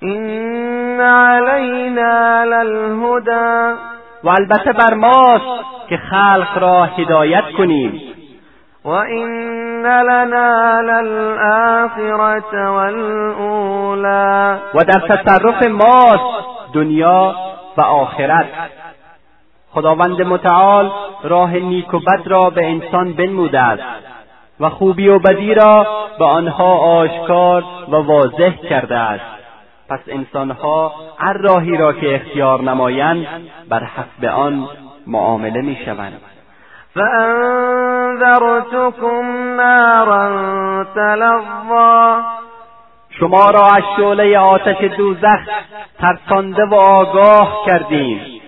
این 0.00 1.00
علینا 1.00 2.44
للهدى. 2.44 3.78
و 4.24 4.28
البته 4.28 4.72
بر 4.72 4.94
ماست 4.94 5.64
که 5.88 5.96
خلق 5.96 6.58
را 6.58 6.84
هدایت 6.84 7.44
کنیم. 7.58 8.00
و 8.88 8.90
این 8.90 9.86
لنا 9.86 10.80
للآخرة 10.80 12.52
والأولى. 12.70 14.58
و 14.74 14.78
در 14.84 15.00
تصرف 15.08 15.62
ماست 15.66 16.44
دنیا 16.72 17.34
و 17.76 17.80
آخرت. 17.80 18.46
خداوند 19.70 20.22
متعال 20.22 20.90
راه 21.22 21.52
نیک 21.56 21.94
و 21.94 21.98
بد 21.98 22.22
را 22.26 22.50
به 22.50 22.66
انسان 22.66 23.12
بنموده 23.12 23.60
است 23.60 23.82
و 24.60 24.70
خوبی 24.70 25.08
و 25.08 25.18
بدی 25.18 25.54
را 25.54 25.86
به 26.18 26.24
آنها 26.24 26.78
آشکار 26.78 27.64
و 27.88 27.96
واضح 27.96 28.50
کرده 28.50 28.96
است 28.96 29.24
پس 29.88 30.00
انسانها 30.06 30.92
هر 31.18 31.32
راهی 31.32 31.76
را 31.76 31.92
که 31.92 32.14
اختیار 32.14 32.62
نمایند 32.62 33.26
بر 33.68 33.84
حسب 33.84 34.24
آن 34.24 34.68
معامله 35.06 35.60
می‌شوند. 35.60 36.20
فانذرتكم 38.18 38.76
نارا 39.56 40.24
تلظا 40.94 42.22
شما 43.20 43.50
را 43.50 43.66
از 43.66 43.82
شعله 43.96 44.38
آتش 44.38 44.80
دوزخ 44.96 45.40
ترسانده 45.98 46.64
و 46.64 46.74
آگاه 46.74 47.62
کردیم. 47.66 48.40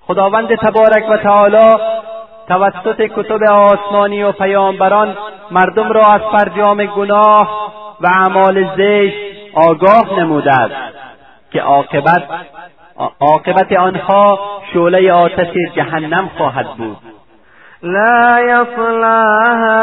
خداوند 0.00 0.54
تبارک 0.54 1.10
و 1.10 1.16
تعالی 1.16 1.78
توسط 2.48 3.02
کتب 3.16 3.42
آسمانی 3.42 4.22
و 4.22 4.32
پیامبران 4.32 5.16
مردم 5.50 5.92
را 5.92 6.06
از 6.06 6.20
فرجام 6.32 6.84
گناه 6.84 7.72
و 8.00 8.06
اعمال 8.06 8.64
زشت 8.76 9.16
آگاه 9.54 10.20
نموده 10.20 10.52
است 10.52 10.74
که 11.50 11.60
عاقبت 11.60 12.22
عاقبت 13.20 13.72
آنها 13.72 14.38
شعله 14.72 15.12
آتش 15.12 15.48
جهنم 15.76 16.30
خواهد 16.38 16.66
بود. 16.66 17.13
لا 17.84 18.40
یصلاها 18.40 19.82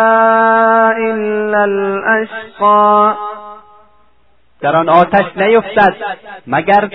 الا 0.89 1.61
الاشقا 1.61 3.15
در 4.61 4.75
آن 4.75 4.89
آتش 4.89 5.37
نیفتد 5.37 5.95
مگر 6.47 6.89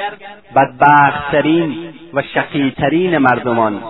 بدبختترین 0.57 1.95
و 2.15 2.23
شقیترین 2.23 3.19
مردمان. 3.19 3.83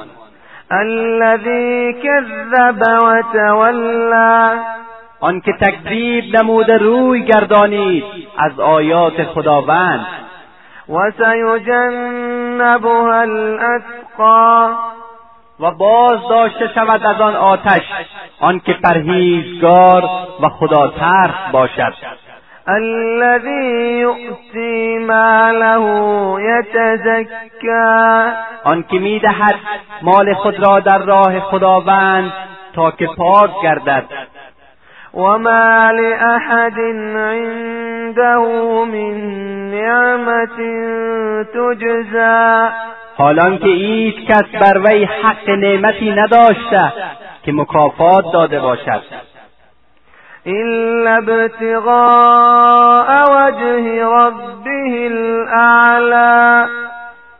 الذي 0.71 1.93
كذب 1.93 2.83
وتولى. 3.03 4.61
آنکه 5.21 5.53
تکذیب 5.61 6.37
نموده 6.37 6.79
روی 6.79 7.25
گردانید 7.25 8.05
از 8.39 8.61
آیات 8.61 9.23
خداوند. 9.23 10.07
و 10.89 11.11
سیجنبها 11.11 13.21
الاتقا 13.21 14.75
و 15.61 15.71
باز 15.71 16.19
داشته 16.31 16.69
شود 16.75 17.07
از 17.07 17.21
آن 17.21 17.37
آتش 17.37 17.83
آنکه 18.41 18.73
پرهیزگار 18.73 20.05
و 20.43 20.49
خدا 20.49 20.89
ترس 20.89 21.53
باشد. 21.53 21.93
الذي 22.69 24.01
يؤتي 24.01 24.99
ماله 24.99 25.83
يتزكى. 26.41 28.33
آنکه 28.65 28.99
می‌دهد 28.99 29.55
مال 30.03 30.35
خود 30.35 30.67
را 30.67 30.81
در 30.81 30.99
راه 30.99 31.41
خداوند 31.41 32.33
تا 32.75 32.91
که 32.91 33.09
پاک 33.17 33.51
گردد. 33.63 34.05
وما 35.15 35.91
لأحد 35.91 36.79
عنده 37.17 38.37
من 38.85 39.15
نعمة 39.71 40.47
تجزى. 41.45 42.96
حالان 43.19 43.59
که 43.59 43.69
هیچ 43.69 44.17
کس 44.29 44.45
بر 44.61 44.79
وی 44.85 45.05
حق 45.05 45.51
نعمتی 45.51 46.11
نداشته 46.11 46.93
که 47.43 47.53
مکافات 47.53 48.33
داده 48.33 48.61
باشد. 48.61 49.03
إلا 50.47 51.17
ابتغاء 51.17 53.09
وجه 53.31 54.05
ربه 54.05 55.07
الأعلى. 55.07 56.69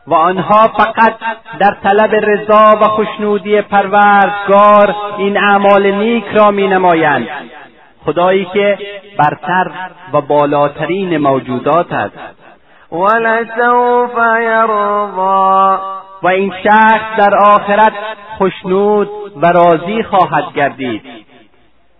و 0.07 0.13
آنها 0.13 0.67
فقط 0.67 1.15
در 1.59 1.77
طلب 1.83 2.15
رضا 2.15 2.79
و 2.81 2.83
خوشنودی 2.83 3.61
پروردگار 3.61 4.95
این 5.17 5.37
اعمال 5.37 5.91
نیک 5.91 6.25
را 6.33 6.51
می 6.51 6.67
نمایند 6.67 7.27
خدایی 8.05 8.45
که 8.53 8.77
برتر 9.17 9.71
و 10.13 10.21
بالاترین 10.21 11.17
موجودات 11.17 11.93
است. 11.93 12.46
ولسوف 12.91 14.17
یرضا. 14.41 15.79
و 16.23 16.27
این 16.27 16.53
شخص 16.63 17.17
در 17.17 17.35
آخرت 17.35 17.93
خوشنود 18.37 19.09
و 19.41 19.51
راضی 19.51 20.03
خواهد 20.03 20.53
گردید. 20.55 21.01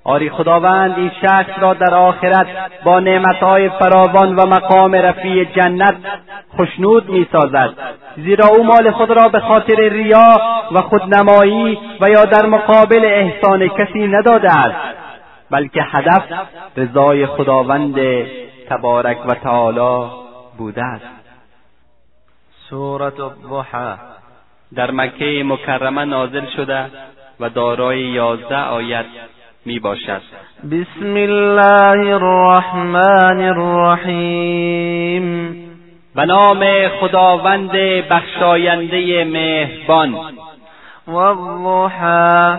آری 0.03 0.29
خداوند 0.29 0.93
این 0.97 1.11
شخص 1.21 1.59
را 1.59 1.73
در 1.73 1.95
آخرت 1.95 2.47
با 2.83 2.99
نعمتهای 2.99 3.69
فراوان 3.69 4.35
و 4.35 4.45
مقام 4.45 4.95
رفیع 4.95 5.43
جنت 5.43 5.95
خشنود 6.57 7.09
می‌سازد. 7.09 7.73
زیرا 8.15 8.47
او 8.47 8.63
مال 8.63 8.91
خود 8.91 9.11
را 9.11 9.27
به 9.27 9.39
خاطر 9.39 9.75
ریا 9.75 10.37
و 10.71 10.81
خودنمایی 10.81 11.79
و 12.01 12.09
یا 12.09 12.25
در 12.25 12.45
مقابل 12.45 13.05
احسان 13.05 13.67
کسی 13.67 14.07
نداده 14.07 14.51
است 14.51 14.97
بلکه 15.51 15.81
هدف 15.83 16.23
رضای 16.77 17.25
خداوند 17.25 17.95
تبارک 18.69 19.17
و 19.25 19.33
تعالی 19.33 20.26
بوده 20.57 20.83
است. 20.83 21.05
سورة 22.69 23.13
الضحى. 23.19 23.95
در 24.75 24.91
مکه 24.91 25.43
مکرمه 25.45 26.05
نازل 26.05 26.45
شده 26.55 26.85
و 27.39 27.49
دارای 27.49 27.99
یازده 27.99 28.63
آیت 28.63 29.05
می 29.65 29.79
باشد. 29.79 30.21
بسم 30.71 31.13
الله 31.15 32.13
الرحمن 32.13 33.41
الرحیم. 33.41 35.27
به 36.15 36.25
نام 36.25 36.87
خداوند 36.87 37.71
بخشاینده 38.09 39.23
مهربان. 39.23 40.15
والضحى 41.07 42.57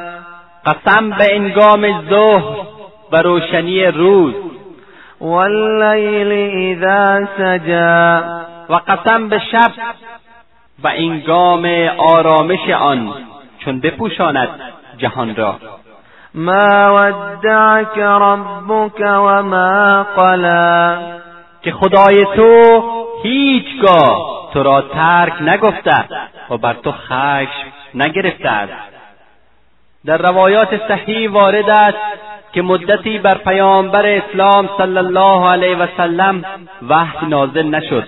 قسم 0.67 1.11
به 1.11 1.35
انگام 1.37 2.09
ظهر 2.11 2.57
و 3.13 3.23
روشنی 3.23 3.85
روز. 3.85 4.35
واللیل 5.21 6.33
اذا 6.33 7.29
سجا 7.39 8.23
و 8.69 8.75
قسم 8.75 9.29
به 9.29 9.39
شب 9.53 9.73
و 10.85 10.89
انگام 10.89 11.65
آرامش 11.99 12.71
آن 12.71 13.15
چون 13.59 13.81
بپوشاند 13.81 14.49
جهان 14.99 15.37
را. 15.37 15.57
ما 16.35 16.95
ودعك 16.95 17.99
ربك 17.99 19.01
وما 19.01 20.07
قلا 20.17 20.99
که 21.63 21.73
خدای 21.73 22.25
تو 22.37 22.83
هیچگاه 23.23 24.51
تو 24.53 24.63
را 24.63 24.81
ترک 24.81 25.43
نگفته 25.43 26.05
و 26.51 26.57
بر 26.57 26.75
تو 26.75 26.93
خشم 26.93 27.73
نگرفته 27.95 28.49
است. 28.49 28.73
در 30.07 30.17
روایات 30.17 30.89
صحیح 30.89 31.31
وارد 31.31 31.71
است 31.71 31.99
که 32.53 32.63
مدتی 32.63 33.19
بر 33.19 33.39
پیامبر 33.39 34.07
اسلام 34.07 34.69
صلی 34.79 34.99
الله 34.99 35.49
علیه 35.49 35.77
و 35.77 35.87
سلم 35.97 36.45
وحی 36.89 37.27
نازل 37.27 37.67
نشد. 37.67 38.05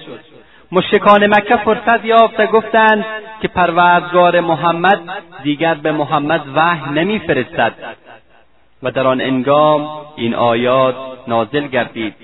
مشرکان 0.72 1.26
مکه 1.26 1.56
فرصت 1.56 2.04
یافت 2.04 2.40
و 2.40 2.46
گفتند 2.46 3.04
که 3.42 3.48
پروردگار 3.48 4.40
محمد 4.40 5.00
دیگر 5.42 5.74
به 5.74 5.92
محمد 5.92 6.42
وحی 6.54 6.90
نمیفرستد. 6.90 7.72
و 8.82 8.90
در 8.90 9.06
آن 9.06 9.20
انگام 9.20 9.88
این 10.16 10.34
آیات 10.34 10.96
نازل 11.28 11.66
گردید. 11.66 12.14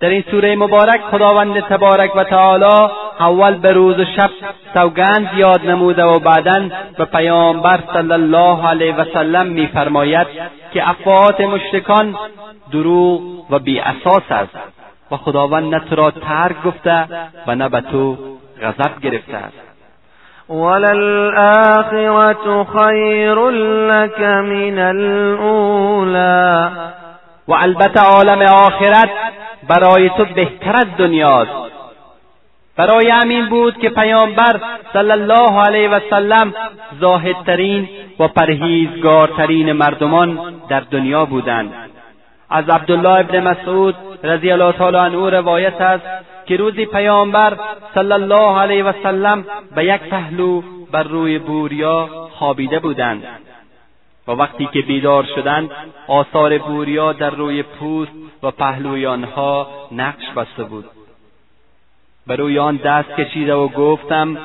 در 0.00 0.08
این 0.08 0.24
سوره 0.30 0.56
مبارک 0.56 1.00
خداوند 1.10 1.60
تبارک 1.60 2.16
و 2.16 2.24
تعالی 2.24 2.90
اول 3.20 3.54
به 3.54 3.72
روز 3.72 3.98
و 3.98 4.04
شب 4.04 4.30
سوگند 4.74 5.30
یاد 5.36 5.66
نموده 5.66 6.04
و 6.04 6.18
بعدا 6.18 6.68
به 6.98 7.04
پیامبر 7.04 7.80
صلی 7.92 8.12
الله 8.12 8.66
علیه 8.68 8.96
و 8.96 9.04
سلم 9.14 9.46
میفرماید 9.46 10.26
که 10.72 10.88
افواهات 10.88 11.40
مشرکان 11.40 12.14
دروغ 12.72 13.20
و 13.50 13.58
بی 13.58 13.80
اساس 13.80 14.22
است 14.30 14.56
و 15.10 15.16
خداوند 15.16 15.74
نه 15.74 15.80
تو 15.80 15.96
را 15.96 16.10
ترک 16.10 16.62
گفته 16.62 17.06
و 17.46 17.54
نه 17.54 17.68
به 17.68 17.80
تو 17.80 18.16
غضب 18.62 19.00
گرفته 19.02 19.36
است. 19.36 19.56
وللآخرة 20.50 22.34
خیر 22.64 23.50
لك 23.50 24.20
من 24.20 24.78
الاولا 24.78 26.70
و 27.48 27.52
البته 27.52 28.00
عالم 28.00 28.42
آخرت 28.42 29.10
برای 29.70 30.10
تو 30.10 30.24
بهتر 30.24 30.76
از 30.76 30.86
دنیاست. 30.98 31.70
برای 32.76 33.10
همین 33.10 33.48
بود 33.48 33.78
که 33.78 33.88
پیامبر 33.90 34.60
صلی 34.92 35.10
الله 35.10 35.60
علیه 35.60 35.88
و 35.88 36.00
سلم 36.10 36.54
زاهدترین 37.00 37.88
و 38.18 38.28
پرهیزگارترین 38.28 39.72
مردمان 39.72 40.54
در 40.68 40.80
دنیا 40.80 41.24
بودند. 41.24 41.72
از 42.50 42.68
عبدالله 42.68 43.20
ابن 43.20 43.40
مسعود 43.40 43.94
رضی 44.22 44.50
الله 44.50 44.72
تعالی 44.72 44.96
عنه 44.96 45.30
روایت 45.30 45.80
است 45.80 46.06
که 46.46 46.56
روزی 46.56 46.86
پیامبر 46.86 47.56
صلی 47.94 48.12
الله 48.12 48.58
علیه 48.58 48.84
و 48.84 48.92
سلم 49.02 49.44
به 49.76 49.84
یک 49.84 50.00
پهلو 50.00 50.62
بر 50.92 51.02
روی 51.02 51.38
بوریا 51.38 52.08
خوابیده 52.38 52.78
بودند. 52.78 53.22
و 54.28 54.32
وقتی 54.32 54.68
که 54.72 54.80
بیدار 54.80 55.24
شدند 55.34 55.70
آثار 56.08 56.58
بوریا 56.58 57.12
در 57.12 57.30
روی 57.30 57.62
پوست 57.62 58.29
و 58.42 58.50
پهلوی 58.50 59.06
آنها 59.06 59.68
نقش 59.92 60.30
بسته 60.36 60.64
بود. 60.64 60.84
بر 62.26 62.36
روی 62.36 62.58
آن 62.58 62.76
دست 62.76 63.10
کشیده 63.10 63.54
و 63.54 63.68
گفتم 63.68 64.38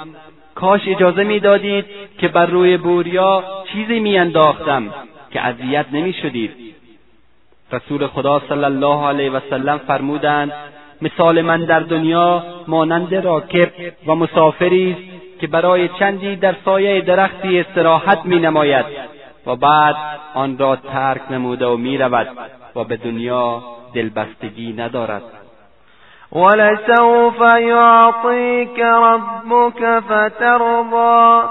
کاش 0.56 0.82
اجازه 0.88 1.24
می‌دادید 1.24 1.86
که 2.18 2.28
بر 2.28 2.46
روی 2.46 2.78
بوریا 2.78 3.44
چیزی 3.74 4.00
میانداختم 4.00 4.94
که 5.32 5.42
اذیت 5.42 5.86
نمی‌شدید. 5.92 6.76
رسول 7.72 8.08
خدا 8.08 8.42
صلی 8.50 8.64
الله 8.64 9.08
علیه 9.08 9.32
و 9.32 9.40
سلم 9.50 9.78
فرمودند 9.78 10.52
مثال 11.02 11.42
من 11.42 11.66
در 11.66 11.80
دنیا 11.80 12.44
مانند 12.68 13.16
راکب 13.16 13.72
و 14.08 14.16
مسافری 14.16 14.92
است 14.92 15.40
که 15.40 15.48
برای 15.48 15.90
چندی 16.00 16.36
در 16.36 16.56
سایه 16.66 17.02
درختی 17.02 17.60
استراحت 17.60 18.26
می 18.26 18.40
نماید 18.40 18.86
و 19.46 19.56
بعد 19.56 19.96
آن 20.34 20.58
را 20.58 20.76
ترک 20.76 21.32
نموده 21.32 21.66
و 21.66 21.78
می 21.78 21.98
رود 21.98 22.28
و 22.76 22.84
به 22.84 22.98
دنیا 22.98 23.64
دلبستگی 23.96 24.74
ندارد. 24.74 25.24
ولسوف 26.32 27.40
یعطیک 27.62 28.80
ربک 28.80 30.00
فترضا. 30.00 31.50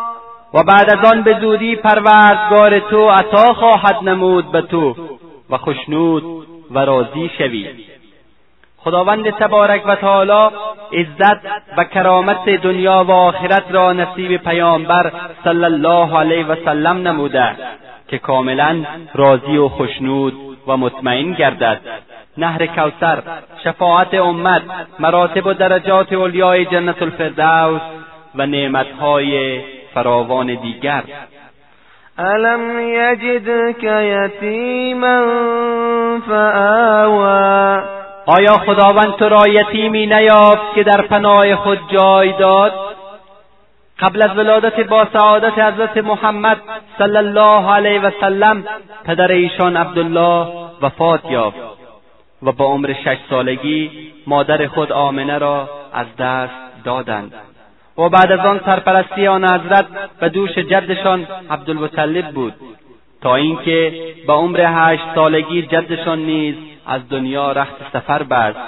و 0.55 0.63
بعد 0.63 0.99
از 0.99 1.13
آن 1.13 1.23
به 1.23 1.39
زودی 1.41 1.77
پروردگار 1.77 2.79
تو 2.79 3.11
عطا 3.11 3.53
خواهد 3.55 3.97
نمود 4.03 4.53
به 4.53 4.63
تو 4.63 4.95
و 5.51 5.57
خشنود 5.57 6.23
و 6.71 6.79
راضی 6.79 7.31
شوی. 7.39 7.69
خداوند 8.77 9.31
تبارک 9.31 9.83
و 9.87 9.95
تعالی 9.95 10.57
عزت 10.93 11.47
و 11.77 11.85
کرامت 11.85 12.49
دنیا 12.49 13.05
و 13.05 13.11
آخرت 13.11 13.65
را 13.71 13.93
نصیب 13.93 14.37
پیامبر 14.37 15.13
صلی 15.45 15.65
الله 15.65 16.19
علیه 16.19 16.47
و 16.47 16.57
سلم 16.65 17.09
نموده 17.09 17.57
که 18.09 18.19
کاملا 18.19 18.85
راضی 19.15 19.57
و 19.57 19.69
خشنود 19.69 20.35
و 20.67 20.77
مطمئن 20.77 21.33
گردد. 21.33 21.81
نهر 22.38 22.66
کوثر 22.66 23.23
شفاعت 23.64 24.14
امت 24.14 24.62
مراتب 24.99 25.47
و 25.47 25.53
درجات 25.53 26.12
اولیای 26.12 26.64
جنت 26.64 27.03
الفردوس 27.03 27.81
و 28.35 28.47
نعمتهای 28.47 29.61
فراوان 29.94 30.47
دیگر. 30.47 31.03
الم 32.18 32.81
یجدک 32.81 33.85
یتیما 33.85 35.25
فآوا 36.29 37.83
آیا 38.27 38.53
خداوند 38.53 39.16
تو 39.18 39.29
را 39.29 39.49
یتیمی 39.49 40.07
نیافت 40.07 40.75
که 40.75 40.83
در 40.83 41.03
پناه 41.03 41.55
خود 41.55 41.79
جای 41.92 42.33
داد؟ 42.33 42.73
قبل 43.99 44.23
از 44.23 44.38
ولادت 44.38 44.81
با 44.81 45.07
سعادت 45.12 45.59
حضرت 45.59 45.97
محمد 45.97 46.59
صلی 46.99 47.16
الله 47.16 47.73
علیه 47.73 48.01
و 48.01 48.11
سلم 48.20 48.64
پدر 49.05 49.33
ایشان 49.33 49.77
عبدالله 49.77 50.47
وفات 50.83 51.31
یافت. 51.31 51.84
و 52.45 52.53
با 52.53 52.65
عمر 52.65 52.93
شش 53.05 53.17
سالگی 53.31 53.91
مادر 54.27 54.67
خود 54.67 54.93
آمنه 54.93 55.39
را 55.39 55.69
از 55.93 56.07
دست 56.19 56.85
دادند. 56.85 57.33
و 57.99 58.09
بعد 58.09 58.33
از 58.33 58.41
آن 58.41 58.61
سرپرستی 58.67 59.27
آن 59.27 59.45
حضرت 59.45 59.87
به 60.21 60.29
دوش 60.29 60.51
جدشان 60.51 61.27
عبدالمطلب 61.51 62.31
بود. 62.31 62.55
تا 63.21 63.37
اینکه 63.37 63.93
به 64.27 64.33
عمر 64.33 64.65
هشت 64.67 65.05
سالگی 65.15 65.63
جدشان 65.63 66.19
نیز 66.19 66.55
از 66.87 67.09
دنیا 67.09 67.53
رخت 67.53 67.77
سفر 67.93 68.23
بست. 68.23 68.59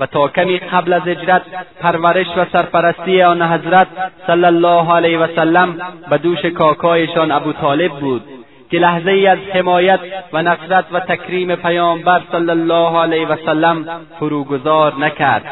و 0.00 0.06
تا 0.06 0.28
کمی 0.28 0.58
قبل 0.58 0.92
از 0.92 1.02
هجرت 1.02 1.42
پرورش 1.80 2.26
و 2.36 2.44
سرپرستی 2.52 3.22
آن 3.22 3.42
حضرت 3.42 3.86
صلی 4.26 4.44
الله 4.44 4.92
علیه 4.92 5.18
و 5.18 5.26
سلم 5.36 5.78
به 6.10 6.18
دوش 6.18 6.44
کاکایشان 6.44 7.32
ابو 7.32 7.52
طالب 7.52 7.92
بود. 7.92 8.22
که 8.70 8.78
لحظه 8.78 9.10
ای 9.10 9.26
از 9.26 9.38
حمایت 9.38 10.00
و 10.32 10.42
نصرت 10.42 10.84
و 10.92 11.00
تکریم 11.00 11.56
پیامبر 11.56 12.22
صلی 12.32 12.50
الله 12.50 12.98
علیه 12.98 13.28
و 13.28 13.36
سلم 13.46 13.84
فروگذار 14.20 14.94
نکرد. 14.98 15.44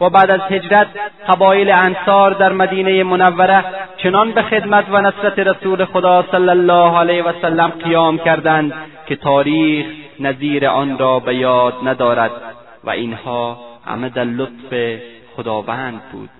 و 0.00 0.10
بعد 0.10 0.30
از 0.30 0.40
هجرت 0.40 0.86
قبایل 1.28 1.70
انصار 1.70 2.30
در 2.30 2.52
مدینه 2.52 3.04
منوره 3.04 3.64
چنان 3.96 4.32
به 4.32 4.42
خدمت 4.42 4.84
و 4.90 5.00
نصرت 5.00 5.38
رسول 5.38 5.84
خدا 5.84 6.24
صلی 6.30 6.48
الله 6.48 6.98
علیه 6.98 7.22
و 7.22 7.32
سلم 7.42 7.68
قیام 7.68 8.18
کردند 8.18 8.72
که 9.06 9.16
تاریخ 9.16 9.86
نظیر 10.20 10.66
آن 10.66 10.98
را 10.98 11.18
به 11.18 11.34
یاد 11.34 11.74
ندارد 11.84 12.30
و 12.84 12.90
اینها 12.90 13.58
همه 13.86 14.08
در 14.08 14.24
لطف 14.24 15.00
خداوند 15.36 16.00
بود. 16.12 16.30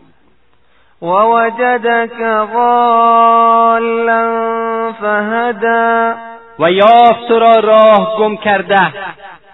ووجدك 1.02 2.18
ضالا 2.52 4.24
فهدا. 5.00 6.14
و 6.58 6.72
یافت 6.72 7.28
تو 7.28 7.38
را 7.38 7.52
راه 7.52 8.16
گم 8.18 8.36
کرده. 8.36 8.92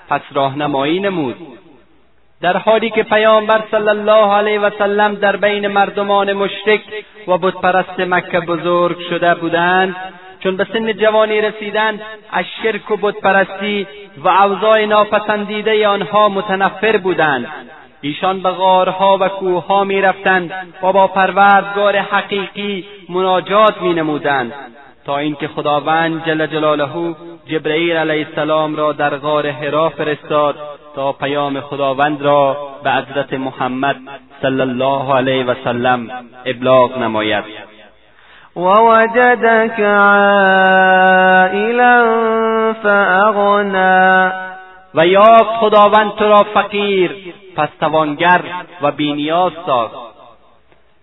پس 0.08 0.20
راهنمایی 0.32 1.00
نمود. 1.00 1.36
در 2.42 2.56
حالی 2.56 2.90
که 2.90 3.02
پیامبر 3.02 3.62
صلی 3.70 3.88
الله 3.88 4.34
علیه 4.34 4.60
و 4.60 4.70
سلم 4.78 5.14
در 5.14 5.36
بین 5.36 5.66
مردمان 5.66 6.32
مشرک 6.32 6.80
و 7.28 7.38
بتپرست 7.38 8.00
مکه 8.00 8.40
بزرگ 8.40 9.00
شده 9.10 9.34
بودند 9.34 9.96
چون 10.40 10.56
به 10.56 10.66
سن 10.72 10.92
جوانی 10.92 11.40
رسیدند 11.40 12.00
از 12.32 12.44
شرک 12.62 12.90
و 12.90 12.96
بتپرستی 12.96 13.86
و 14.16 14.28
اوضاع 14.28 14.84
ناپسندیده 14.84 15.88
آنها 15.88 16.28
متنفر 16.28 16.96
بودند. 16.96 17.46
ایشان 18.00 18.40
به 18.40 18.50
غارها 18.50 19.18
و 19.20 19.28
کوهها 19.28 19.84
می‌رفتند 19.84 20.52
و 20.82 20.92
با 20.92 21.06
پروردگار 21.06 21.96
حقیقی 21.96 22.84
مناجات 23.08 23.82
مینمودند. 23.82 24.52
تا 25.06 25.18
اینکه 25.18 25.48
خداوند 25.48 26.24
جل 26.26 26.46
جلاله 26.46 27.14
جبرئیل 27.46 27.96
علیه 27.96 28.26
السلام 28.26 28.76
را 28.76 28.92
در 28.92 29.16
غار 29.16 29.50
حرا 29.50 29.88
فرستاد 29.88 30.56
تا 30.94 31.12
پیام 31.12 31.60
خداوند 31.60 32.22
را 32.22 32.56
به 32.84 32.90
حضرت 32.90 33.32
محمد 33.32 33.96
صلی 34.42 34.60
الله 34.60 35.14
علیه 35.14 35.44
و 35.44 35.54
سلم 35.64 36.08
ابلاغ 36.46 36.98
نماید. 36.98 37.44
ووجدك 38.56 39.80
عائلا 39.80 42.04
فاغنا 42.82 44.32
و 44.94 45.06
یافت 45.06 45.56
خداوند 45.60 46.14
تو 46.14 46.28
را 46.28 46.46
فقیر 46.54 47.34
پس 47.56 47.68
توانگر 47.80 48.40
و 48.82 48.90
بینیاز 48.90 49.52
ساخت. 49.66 50.13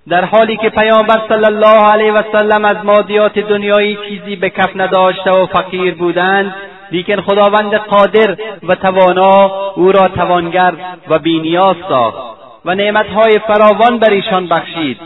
در 0.09 0.25
حالی 0.25 0.57
که 0.57 0.69
پیامبر 0.69 1.21
صلی 1.29 1.45
الله 1.45 1.91
علیه 1.91 2.13
و 2.13 2.21
سلم 2.31 2.65
از 2.65 2.77
مادیات 2.83 3.39
دنیایی 3.39 3.97
چیزی 4.09 4.35
به 4.35 4.49
کف 4.49 4.69
نداشته 4.75 5.31
و 5.31 5.45
فقیر 5.45 5.95
بودند 5.95 6.55
لیکن 6.91 7.21
خداوند 7.21 7.73
قادر 7.73 8.37
و 8.63 8.75
توانا 8.75 9.51
او 9.75 9.91
را 9.91 10.07
توانگر 10.07 10.73
و 11.09 11.19
بینیاز 11.19 11.75
ساخت 11.89 12.17
و 12.65 12.75
نعمتهای 12.75 13.39
فراوان 13.47 13.99
بر 13.99 14.09
ایشان 14.09 14.47
بخشید 14.47 14.97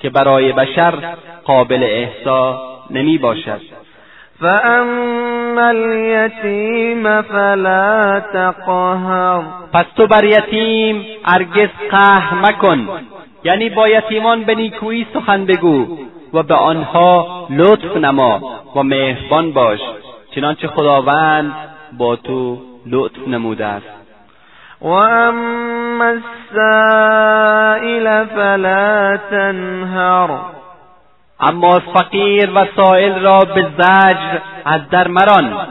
که 0.00 0.10
برای 0.10 0.52
بشر 0.52 0.94
قابل 1.44 1.82
احسا 1.82 2.62
نمی 2.90 3.18
باشد. 3.18 3.60
فاما 4.40 5.68
الیتیم 5.68 7.22
فلا 7.22 8.20
تقهر 8.32 9.42
پس 9.72 9.86
تو 9.96 10.06
بر 10.06 10.24
یتیم 10.24 11.06
ارگز 11.26 11.68
قهر 11.90 12.34
مکن. 12.34 12.88
یعنی 13.44 13.68
با 13.68 13.88
یتیمان 13.88 14.44
به 14.44 14.54
نیکویی 14.54 15.06
سخن 15.14 15.46
بگو 15.46 15.98
و 16.34 16.42
به 16.42 16.54
آنها 16.54 17.46
لطف 17.50 17.96
نما 17.96 18.60
و 18.76 18.82
مهربان 18.82 19.52
باش 19.52 19.80
چنانچه 20.34 20.68
خداوند 20.68 21.54
با 21.98 22.16
تو 22.16 22.58
لطف 22.86 23.28
نموده 23.28 23.66
است. 23.66 23.86
و 24.80 24.86
اما 24.86 26.04
السائل 26.54 28.24
فلا 28.24 29.16
تنهر. 29.30 30.30
اما 31.40 31.78
فقیر 31.94 32.50
و 32.54 32.66
سائل 32.76 33.22
را 33.22 33.38
به 33.38 33.66
زجر 33.78 34.38
از 34.64 34.88
در 34.90 35.08
مران. 35.08 35.66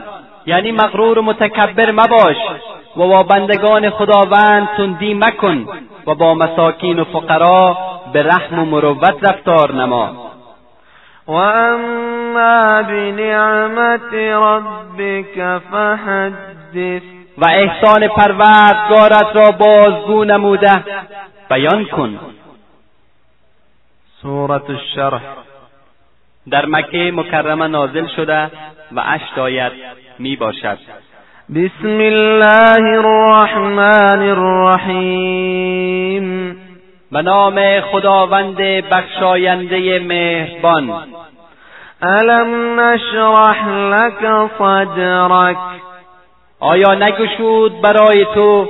یعنی 0.46 0.72
مغرور 0.72 1.18
و 1.18 1.22
متکبر 1.22 1.90
مباش. 1.90 2.36
و 2.96 3.08
با 3.08 3.22
بندگان 3.22 3.90
خداوند 3.90 4.68
تندی 4.76 5.14
مکن 5.14 5.68
و 6.06 6.14
با 6.14 6.34
مساکین 6.34 6.98
و 6.98 7.04
فقرا 7.04 7.76
به 8.12 8.22
رحم 8.22 8.58
و 8.58 8.64
مروت 8.64 9.30
رفتار 9.30 9.74
نما. 9.74 10.30
و 11.26 11.32
اما 11.32 12.82
بنعمت 12.82 14.14
ربک 14.14 15.58
فحدث. 15.70 17.02
و 17.38 17.48
احسان 17.48 18.08
پروردگارت 18.08 19.36
را 19.36 19.50
بازگو 19.50 20.24
نموده. 20.24 20.84
بیان 21.50 21.84
کن. 21.84 22.20
سورة 24.22 24.70
الشرح. 24.70 25.22
در 26.50 26.66
مکه 26.66 27.12
مکرمه 27.14 27.66
نازل 27.66 28.06
شده 28.16 28.50
و 28.92 29.02
اشت 29.06 29.38
آیت 29.38 29.72
می 30.18 30.36
باشد. 30.36 30.78
بسم 31.54 31.98
الله 32.00 32.98
الرحمن 32.98 34.22
الرحیم 34.36 36.26
به 37.12 37.22
نام 37.22 37.80
خداوند 37.80 38.56
بخشاینده 38.90 39.98
مهربان. 39.98 40.92
الم 42.02 42.80
نشرح 42.80 43.68
لك 43.68 44.48
صدرک 44.58 45.56
آیا 46.60 46.94
نگشود 46.94 47.80
برای 47.80 48.26
تو 48.34 48.68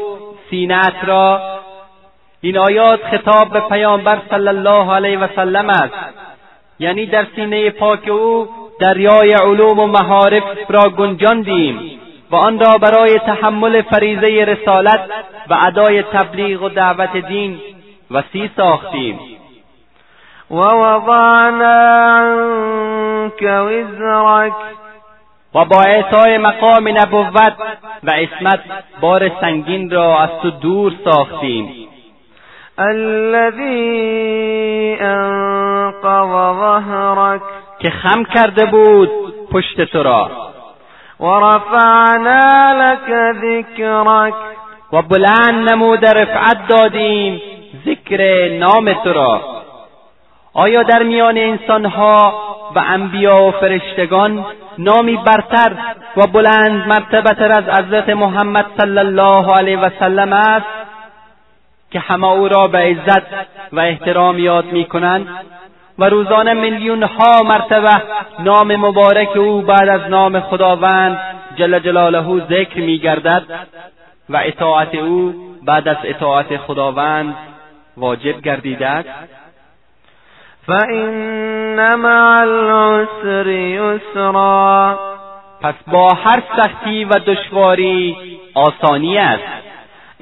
سینت 0.51 0.97
را؟ 1.07 1.41
این 2.41 2.59
آیات 2.59 3.01
خطاب 3.03 3.53
به 3.53 3.61
پیامبر 3.61 4.19
صلی 4.31 4.49
الله 4.49 4.93
علیه 4.93 5.19
و 5.19 5.27
سلم 5.37 5.71
است. 5.71 5.95
یعنی 6.79 7.07
در 7.07 7.27
سینه 7.37 7.71
پاک 7.71 8.09
او 8.09 8.49
دریای 8.81 9.33
علوم 9.33 9.79
و 9.79 9.87
معارف 9.87 10.45
را 10.69 10.89
گنجاندیم. 10.89 11.92
و 12.33 12.37
آن 12.37 12.61
را 12.61 12.79
برای 12.79 13.19
تحمل 13.19 13.83
فریضه 13.83 14.45
رسالت 14.45 15.11
و 15.51 15.59
ادای 15.67 16.03
تبلیغ 16.03 16.63
و 16.63 16.69
دعوت 16.69 17.17
دین 17.17 17.61
وسیع 18.11 18.51
ساختیم. 18.57 19.21
و 20.51 20.55
وضعنا 20.55 22.03
عنك 22.19 23.43
وزرک. 23.43 24.53
و 25.55 25.65
با 25.65 25.83
اعطای 25.83 26.39
مقام 26.39 26.89
نبوت 26.89 27.55
و 28.03 28.11
اسمت 28.11 28.61
بار 29.01 29.31
سنگین 29.41 29.91
را 29.91 30.19
از 30.21 30.31
تو 30.43 30.51
دور 30.51 30.93
ساختیم. 31.05 31.89
الذي 32.79 33.73
انقض 35.01 36.57
ظهرك 36.61 37.41
که 37.79 37.91
خم 37.91 38.25
کرده 38.25 38.67
بود 38.67 39.11
پشت 39.53 39.81
تو 39.81 40.03
را. 40.03 40.52
و 41.23 41.27
رفعنا 41.27 42.73
لك 42.73 43.35
ذکرک 43.43 44.35
و 44.93 45.03
بلند 45.03 45.71
نموده 45.71 46.11
رفعت 46.11 46.69
دادیم 46.69 47.41
ذکر 47.87 48.49
نام 48.59 48.93
تو 48.93 49.13
را. 49.13 49.41
آیا 50.55 50.83
در 50.83 51.03
میان 51.03 51.39
انسانها 51.39 52.35
و 52.75 52.83
انبیا 52.87 53.43
و 53.43 53.51
فرشتگان 53.51 54.47
نامی 54.79 55.17
برتر 55.17 55.73
و 56.17 56.27
بلند 56.27 56.87
مرتبتر 56.89 57.53
از 57.53 57.65
حضرت 57.65 58.09
محمد 58.09 58.67
صلی 58.79 58.99
الله 58.99 59.53
علیه 59.59 59.79
و 59.79 59.91
سلم 59.99 60.33
است 60.33 60.67
که 61.91 61.99
همه 61.99 62.27
او 62.27 62.49
را 62.49 62.69
به 62.69 62.79
عزت 62.79 63.27
و 63.73 63.81
احترام 63.81 64.39
یاد 64.39 64.65
می 64.65 64.85
کنند 64.85 65.29
و 66.03 66.05
روزانه 66.05 66.53
میلیون 66.53 67.03
ها 67.03 67.43
مرتبه 67.43 68.03
نام 68.39 68.77
مبارک 68.77 69.37
او 69.37 69.63
بعد 69.63 69.89
از 69.89 70.01
نام 70.11 70.41
خداوند 70.41 71.19
جل 71.57 71.79
جلاله 71.79 72.47
ذکر 72.51 72.81
می 72.81 72.99
گردد 72.99 73.43
و 74.29 74.41
اطاعت 74.45 74.95
او 74.95 75.35
بعد 75.63 75.89
از 75.89 75.97
اطاعت 76.05 76.57
خداوند 76.57 77.37
واجب 77.97 78.41
گردیده 78.41 78.87
است 78.87 79.09
فإن 80.67 81.95
مع 81.95 82.41
العسر 82.41 83.47
یسرا. 83.47 84.99
پس 85.63 85.75
با 85.87 86.09
هر 86.25 86.43
سختی 86.57 87.05
و 87.05 87.11
دشواری 87.27 88.17
آسانی 88.55 89.19
است. 89.19 89.72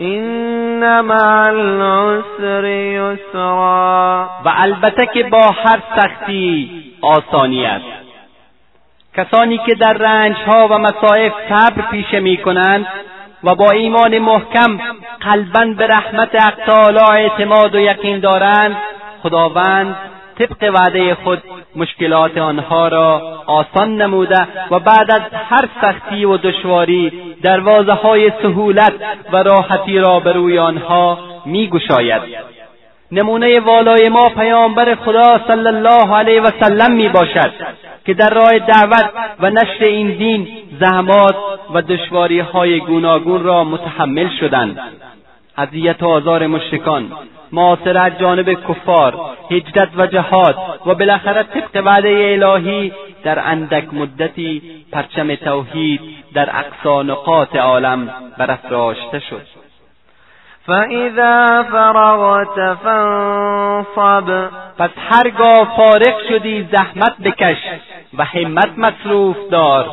این 0.00 1.00
مع 1.00 1.48
العسر 1.48 2.64
یسرا 2.64 4.28
و 4.44 4.52
البته 4.56 5.06
که 5.06 5.22
با 5.22 5.50
هر 5.64 5.82
سختی 5.96 6.70
آسانی 7.02 7.66
است. 7.66 7.84
کسانی 9.16 9.58
که 9.58 9.74
در 9.74 9.92
رنجها 9.92 10.68
و 10.70 10.78
مصائب 10.78 11.32
صبر 11.48 11.82
پیشه 11.90 12.20
می 12.20 12.36
کنند 12.36 12.86
و 13.44 13.54
با 13.54 13.70
ایمان 13.70 14.18
محکم 14.18 14.78
قلبا 15.20 15.74
به 15.78 15.86
رحمت 15.86 16.42
حق 16.42 16.70
اعتماد 17.14 17.74
و 17.74 17.78
یقین 17.78 18.20
دارند 18.20 18.76
خداوند 19.22 19.96
طبق 20.38 20.74
وعده 20.74 21.14
خود 21.14 21.42
مشکلات 21.76 22.38
آنها 22.38 22.88
را 22.88 23.42
آسان 23.46 24.02
نموده 24.02 24.46
و 24.70 24.78
بعد 24.78 25.10
از 25.10 25.22
هر 25.32 25.68
سختی 25.80 26.24
و 26.24 26.36
دشواری 26.36 27.12
دروازه 27.42 27.92
های 27.92 28.32
سهولت 28.42 28.92
و 29.32 29.36
راحتی 29.36 29.98
را 29.98 30.20
به 30.20 30.32
روی 30.32 30.58
آنها 30.58 31.18
میگشاید. 31.46 32.22
نمونه 33.12 33.60
والای 33.60 34.08
ما 34.08 34.28
پیامبر 34.28 34.94
خدا 34.94 35.40
صلی 35.46 35.66
الله 35.66 36.16
علیه 36.16 36.40
و 36.40 36.50
سلم 36.60 36.92
می 36.92 37.08
باشد 37.08 37.52
که 38.06 38.14
در 38.14 38.30
راه 38.30 38.58
دعوت 38.58 39.10
و 39.40 39.50
نشر 39.50 39.84
این 39.84 40.10
دین 40.10 40.48
زحمات 40.80 41.36
و 41.74 41.82
دشواری 41.82 42.40
های 42.40 42.80
گوناگون 42.80 43.42
را 43.42 43.64
متحمل 43.64 44.28
شدند. 44.40 44.78
اذیت 45.58 46.02
و 46.02 46.08
آزار 46.08 46.46
مشرکان 46.46 47.12
معاصره 47.52 48.16
جانب 48.20 48.52
کفار 48.52 49.20
هجرت 49.50 49.88
و 49.96 50.06
جهاد 50.06 50.56
و 50.86 50.94
بالاخره 50.94 51.42
طبق 51.42 51.86
وعده 51.86 52.38
الهی 52.42 52.92
در 53.24 53.38
اندک 53.38 53.94
مدتی 53.94 54.62
پرچم 54.92 55.34
توحید 55.34 56.00
در 56.34 56.48
اقصا 56.58 57.02
نقاط 57.02 57.56
عالم 57.56 58.14
برافراشته 58.38 59.18
شد. 59.18 59.46
فاذا 60.66 61.64
فرغت 61.70 62.74
فانصب. 62.74 64.48
پس 64.78 64.90
هرگاه 65.10 65.76
فارغ 65.76 66.28
شدی 66.28 66.68
زحمت 66.72 67.18
بکش 67.24 67.58
و 68.18 68.24
همت 68.24 68.78
مصروف 68.78 69.36
دار. 69.50 69.90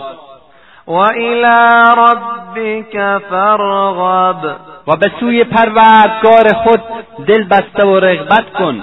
و 0.88 0.92
الى 0.92 1.56
ربك 1.98 3.18
فرغب 3.30 4.56
و 4.88 4.96
به 4.96 5.12
سوی 5.20 5.44
پروردگار 5.44 6.54
خود 6.64 6.82
دل 7.28 7.44
بسته 7.44 7.84
و 7.84 8.00
رغبت 8.00 8.54
کن. 8.54 8.82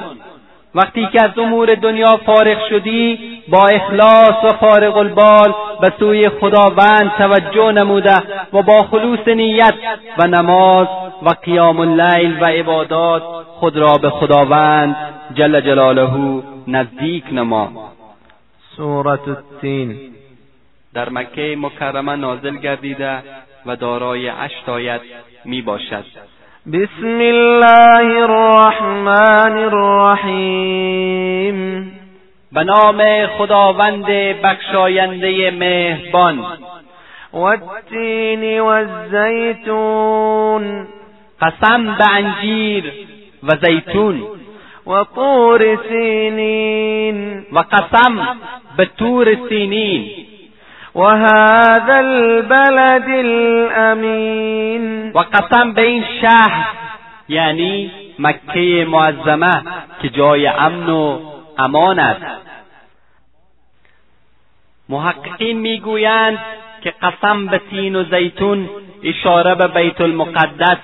وقتی 0.75 1.09
که 1.13 1.25
از 1.25 1.39
امور 1.39 1.75
دنیا 1.75 2.17
فارغ 2.27 2.59
شدی 2.69 3.19
با 3.49 3.67
اخلاص 3.69 4.45
و 4.45 4.49
فارغ 4.49 4.97
البال 4.97 5.55
به 5.81 5.93
سوی 5.99 6.29
خداوند 6.29 7.13
توجه 7.19 7.73
نموده 7.73 8.17
و 8.53 8.63
با 8.63 8.83
خلوص 8.83 9.29
نیت 9.29 9.75
و 10.19 10.27
نماز 10.27 10.87
و 11.23 11.29
قیام 11.43 11.81
اللیل 11.81 12.43
و 12.43 12.45
عبادات 12.45 13.23
خود 13.47 13.77
را 13.77 13.95
به 14.03 14.11
خداوند 14.11 14.97
جل 15.35 15.61
جلاله 15.61 16.43
نزدیک 16.69 17.25
نما. 17.33 17.69
سورة 18.77 19.21
التین. 19.29 20.14
در 20.95 21.09
مکه 21.11 21.57
مکرمه 21.59 22.17
نازل 22.17 22.57
گردیده 22.57 23.23
و 23.67 23.77
دارای 23.77 24.29
هشت 24.29 24.69
آیت 24.69 25.01
می 25.45 25.63
باشد 25.63 26.05
بسم 26.73 27.19
الله 27.21 28.21
الرحمن 28.23 29.59
الرحیم. 29.59 30.75
به 32.53 32.65
نام 32.65 33.27
خداوند 33.27 34.07
بخشاینده 34.43 35.51
مهربان. 35.51 36.45
والتین 37.33 38.61
والزیتون 38.61 40.07
قسم 41.41 41.97
به 41.99 42.11
انجیر 42.11 42.93
و 43.43 43.49
زیتون. 43.63 44.23
و 44.87 45.05
طور 45.15 45.79
سینین. 45.89 47.47
و 47.53 47.59
قسم 47.59 48.39
به 48.77 48.89
طور 48.99 49.37
سینین. 49.49 50.11
وهذا 50.95 51.95
البلد 51.95 53.09
الامین 53.09 54.85
و 55.13 55.19
قسم 55.19 55.73
به 55.73 55.83
این 55.83 56.05
شهر 56.21 56.67
یعنی 57.29 57.91
مکه 58.19 58.87
معظمه 58.89 59.63
که 60.03 60.09
جای 60.09 60.47
امن 60.47 60.89
و 60.89 61.21
امان 61.59 61.99
است. 61.99 62.25
محققین 64.89 65.59
می‌گویند 65.59 66.39
که 66.81 66.95
قسم 67.03 67.47
به 67.47 67.61
تین 67.71 67.97
و 67.97 68.05
زیتون 68.05 68.71
اشاره 69.03 69.55
به 69.55 69.69
بیت 69.69 70.01
المقدس 70.01 70.79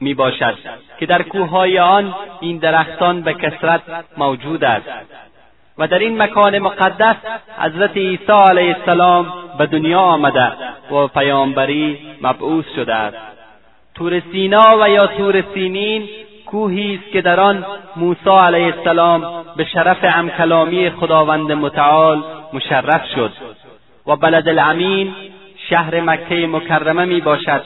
می 0.00 0.14
باشد 0.14 0.58
که 1.00 1.06
در 1.06 1.22
کوههای 1.22 1.78
آن 1.78 2.14
این 2.40 2.58
درختان 2.58 3.22
به 3.22 3.34
کثرت 3.34 3.82
موجود 4.16 4.64
است. 4.64 4.88
و 5.78 5.86
در 5.86 5.98
این 5.98 6.22
مکان 6.22 6.58
مقدس 6.58 7.16
حضرت 7.58 7.96
عیسی 7.96 8.32
علیه 8.50 8.76
السلام 8.76 9.32
به 9.58 9.66
دنیا 9.66 10.00
آمده 10.00 10.52
و 10.90 11.06
پیامبری 11.06 11.98
مبعوث 12.22 12.64
شده 12.76 12.94
است. 12.94 13.16
تور 13.94 14.22
سینا 14.32 14.78
و 14.80 14.88
یا 14.88 15.06
تور 15.06 15.44
سینین 15.54 16.08
کوهی 16.46 16.94
است 16.94 17.12
که 17.12 17.20
در 17.20 17.40
آن 17.40 17.64
موسی 17.96 18.30
علیه 18.30 18.74
السلام 18.76 19.44
به 19.56 19.64
شرف 19.64 19.98
امکلامی 20.02 20.90
خداوند 20.90 21.52
متعال 21.52 22.24
مشرف 22.52 23.02
شد. 23.14 23.32
و 24.06 24.16
بلد 24.16 24.48
الامین 24.48 25.14
شهر 25.70 26.00
مکه 26.00 26.46
مکرمه 26.46 27.04
می 27.04 27.20
باشد 27.20 27.62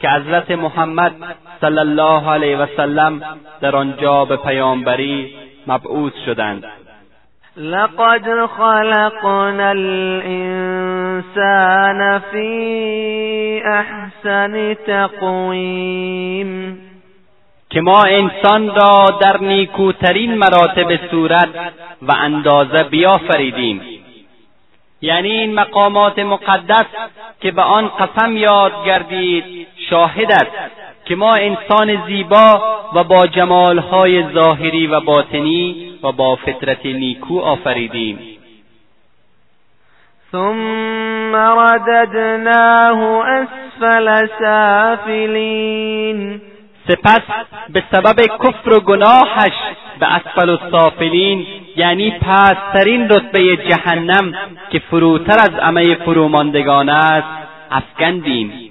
که 0.00 0.08
حضرت 0.08 0.50
محمد 0.50 1.12
صلی 1.60 1.78
الله 1.78 2.30
علیه 2.30 2.56
و 2.56 2.66
سلم 2.76 3.22
در 3.60 3.76
آنجا 3.76 4.24
به 4.24 4.36
پیامبری 4.36 5.34
مبعوث 5.66 6.12
شدند. 6.26 6.64
لقد 7.58 8.46
خلقنا 8.46 9.70
الانسان 9.70 10.98
فی 12.18 13.62
احسن 13.64 14.74
تقویم 14.74 16.48
که 17.70 17.80
ما 17.80 18.02
انسان 18.02 18.68
را 18.68 19.18
در 19.20 19.36
نیکوترین 19.40 20.34
مراتب 20.34 21.08
صورت 21.10 21.48
و 22.02 22.12
اندازه 22.12 22.82
بیافریدیم. 22.82 23.82
یعنی 25.02 25.30
این 25.30 25.54
مقامات 25.54 26.18
مقدس 26.18 26.86
که 27.40 27.50
به 27.50 27.62
آن 27.62 27.88
قسم 27.88 28.36
یاد 28.36 28.72
گردید 28.86 29.66
شاهد 29.90 30.32
است. 30.32 30.50
که 31.08 31.16
ما 31.16 31.34
انسان 31.34 32.06
زیبا 32.06 32.62
و 32.94 33.04
با 33.04 33.26
جمالهای 33.26 34.32
ظاهری 34.32 34.86
و 34.86 35.00
باطنی 35.00 35.92
و 36.02 36.12
با 36.12 36.36
فطرت 36.36 36.86
نیکو 36.86 37.40
آفریدیم. 37.40 38.18
ثم 40.32 41.36
رددناه 41.36 43.26
اسفل 43.28 44.26
سافلین. 44.40 46.40
سپس 46.88 47.20
به 47.68 47.82
سبب 47.92 48.20
کفر 48.20 48.72
و 48.72 48.80
گناهش 48.80 49.52
به 50.00 50.14
اسفل 50.14 50.50
السافلین 50.50 51.46
یعنی 51.76 52.10
پسترین 52.10 53.08
رتبه 53.08 53.56
جهنم 53.56 54.34
که 54.70 54.78
فروتر 54.78 55.38
از 55.38 55.54
عمه 55.62 55.94
فروماندگان 55.94 56.88
است 56.88 57.28
افکندیم. 57.70 58.67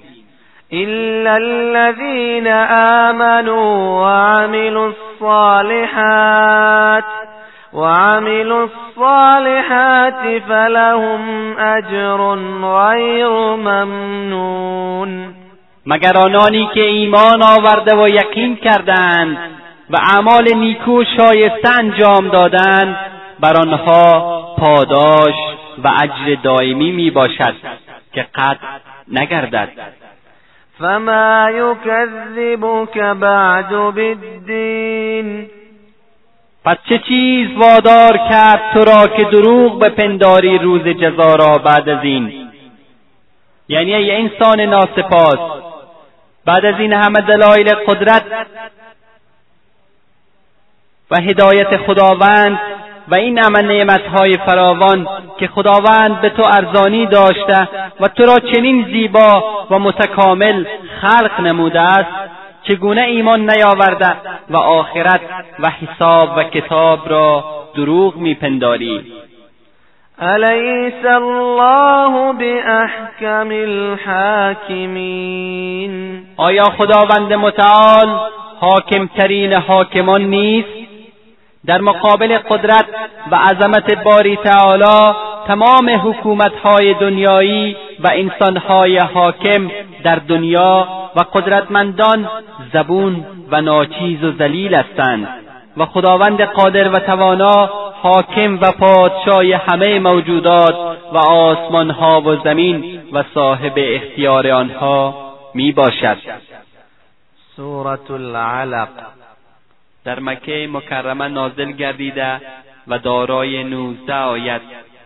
إلا 0.72 1.36
الذين 1.36 2.46
آمنوا 3.06 4.00
وعملوا 4.00 4.92
الصالحات 5.20 7.04
وعملوا 7.72 8.66
الصالحات 8.66 10.42
فلهم 10.48 11.56
أجر 11.58 12.34
غير 12.62 13.30
ممنون 13.56 15.34
مگر 15.86 16.16
آنانی 16.16 16.68
که 16.74 16.82
ایمان 16.82 17.42
آورده 17.42 17.96
و 17.96 18.08
یقین 18.08 18.56
کردند 18.56 19.38
و 19.90 19.96
اعمال 19.96 20.54
نیکو 20.54 21.04
شایسته 21.16 21.70
انجام 21.78 22.28
دادند 22.28 22.96
بر 23.40 23.60
آنها 23.60 24.38
پاداش 24.58 25.34
و 25.84 25.88
اجر 26.00 26.34
دائمی 26.42 26.92
می 26.92 27.10
باشد 27.10 27.54
که 28.12 28.26
قد 28.34 28.58
نگردد. 29.12 29.68
فما 30.78 31.50
یکذبک 31.50 32.98
بعد 32.98 33.68
بالدین 33.68 35.50
پس 36.64 36.76
چه 36.88 36.98
چیز 36.98 37.48
وادار 37.56 38.18
کرد 38.30 38.70
تو 38.72 38.84
را 38.84 39.06
که 39.06 39.24
دروغ 39.24 39.78
به 39.78 39.88
پنداری 39.88 40.58
روز 40.58 40.82
جزا 40.82 41.34
را 41.34 41.58
بعد 41.58 41.88
از 41.88 42.04
این؟ 42.04 42.48
یعنی 43.68 43.94
ای 43.94 44.10
انسان 44.10 44.60
ناسپاس 44.60 45.62
بعد 46.44 46.64
از 46.64 46.80
این 46.80 46.92
همه 46.92 47.20
دلایل 47.20 47.74
قدرت 47.74 48.22
و 51.10 51.16
هدایت 51.16 51.76
خداوند 51.76 52.60
و 53.10 53.14
این 53.14 53.38
همه 53.38 53.62
نعمتهای 53.62 54.36
فراوان 54.46 55.08
که 55.38 55.46
خداوند 55.46 56.20
به 56.20 56.30
تو 56.30 56.42
ارزانی 56.46 57.06
داشته 57.06 57.68
و 58.00 58.08
تو 58.08 58.24
را 58.24 58.38
چنین 58.54 58.84
زیبا 58.84 59.44
و 59.70 59.78
متکامل 59.78 60.64
خلق 61.00 61.40
نموده 61.40 61.80
است 61.80 62.10
چگونه 62.62 63.02
ایمان 63.02 63.50
نیاورده 63.50 64.16
و 64.50 64.56
آخرت 64.56 65.20
و 65.58 65.70
حساب 65.70 66.28
و 66.36 66.44
کتاب 66.44 67.08
را 67.08 67.44
دروغ 67.74 68.16
میپنداری. 68.16 69.12
الیس 70.18 71.04
الله 71.04 72.32
باحکم 72.32 73.48
الحاکمین؟ 73.50 75.12
آیا 76.36 76.64
خداوند 76.64 77.32
متعال 77.32 78.20
حاکمترین 78.60 79.52
حاکمان 79.52 80.22
نیست؟ 80.22 80.77
در 81.66 81.80
مقابل 81.80 82.38
قدرت 82.38 82.86
و 83.30 83.36
عظمت 83.36 84.04
باری 84.04 84.36
تعالی 84.36 85.14
تمام 85.46 85.90
حکومتهای 86.04 86.94
دنیایی 86.94 87.76
و 88.00 88.08
انسانهای 88.12 88.98
حاکم 88.98 89.70
در 90.04 90.16
دنیا 90.16 90.88
و 91.16 91.20
قدرتمندان 91.20 92.28
زبون 92.72 93.24
و 93.50 93.60
ناچیز 93.60 94.24
و 94.24 94.32
ذلیل 94.32 94.74
هستند 94.74 95.28
و 95.76 95.86
خداوند 95.86 96.40
قادر 96.40 96.88
و 96.88 96.98
توانا 96.98 97.70
حاکم 98.02 98.58
و 98.60 98.72
پادشاه 98.72 99.44
همه 99.44 99.98
موجودات 99.98 100.76
و 101.12 101.18
آسمانها 101.18 102.20
و 102.20 102.36
زمین 102.44 103.00
و 103.12 103.24
صاحب 103.34 103.72
اختیار 103.76 104.50
آنها 104.50 105.14
می 105.54 105.72
باشد 105.72 106.16
سورة 107.56 108.10
العلق. 108.10 108.88
در 110.08 110.20
مکه 110.20 110.68
مکرمه 110.72 111.28
نازل 111.28 111.72
گردیده 111.72 112.40
و 112.88 112.98
دارای 112.98 113.64
نوزده 113.64 114.14
آیت 114.14 114.60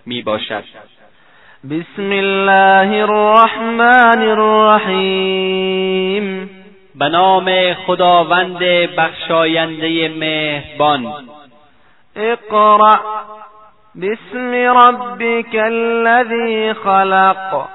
می 0.07 0.23
باشد. 0.23 0.65
بسم 1.71 2.11
الله 2.11 3.03
الرحمن 3.03 4.23
الرحیم. 4.29 5.71
به 6.95 7.09
نام 7.09 7.75
خداوند 7.75 8.59
بخشاینده 8.99 10.09
مهربان. 10.09 11.13
اقرأ 12.17 12.97
بسم 14.03 14.53
ربك 14.53 15.55
الذي 15.55 16.73
خلق. 16.73 17.67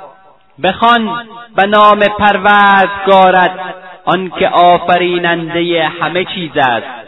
بخوان 0.64 1.28
به 1.56 1.66
نام 1.66 2.00
پروردگارت 2.00 3.60
آنکه 4.06 4.48
آفریننده 4.48 5.88
همه 6.02 6.26
چیز 6.26 6.52
است. 6.58 7.07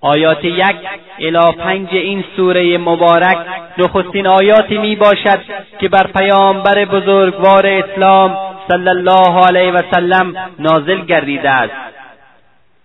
آیات 0.00 0.44
یک 0.44 0.76
الی 1.18 1.52
پنج 1.58 1.88
این 1.92 2.24
سوره 2.36 2.78
مبارک 2.78 3.38
نخستین 3.78 4.26
آیاتی 4.26 4.78
می 4.78 4.96
باشد 4.96 5.40
که 5.78 5.88
بر 5.88 6.06
پیامبر 6.16 6.84
بزرگوار 6.84 7.66
اسلام 7.66 8.36
صلی 8.68 8.88
الله 8.88 9.46
علیه 9.46 9.72
و 9.72 9.82
سلم 9.94 10.34
نازل 10.58 11.00
گردیده 11.00 11.50
است. 11.50 11.74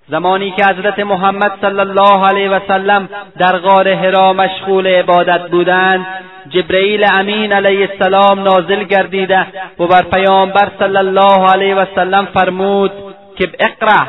زمانی 0.08 0.52
که 0.52 0.66
حضرت 0.66 1.00
محمد 1.00 1.52
صلی 1.62 1.80
الله 1.80 2.28
علیه 2.28 2.50
و 2.50 2.60
سلم 2.68 3.10
در 3.40 3.58
غار 3.58 3.94
حرا 3.94 4.34
مشغول 4.34 4.88
عبادت 4.88 5.50
بودند 5.50 6.06
جبرئیل 6.50 7.06
امین 7.20 7.54
علیه 7.54 7.90
السلام 7.92 8.40
نازل 8.40 8.84
گردیده 8.84 9.48
و 9.80 9.88
بر 9.88 10.02
پیامبر 10.02 10.72
صلی 10.80 10.98
الله 10.98 11.52
علیه 11.54 11.76
و 11.76 11.86
سلم 11.96 12.26
فرمود 12.26 12.92
که 13.38 13.52
اقرا 13.60 14.08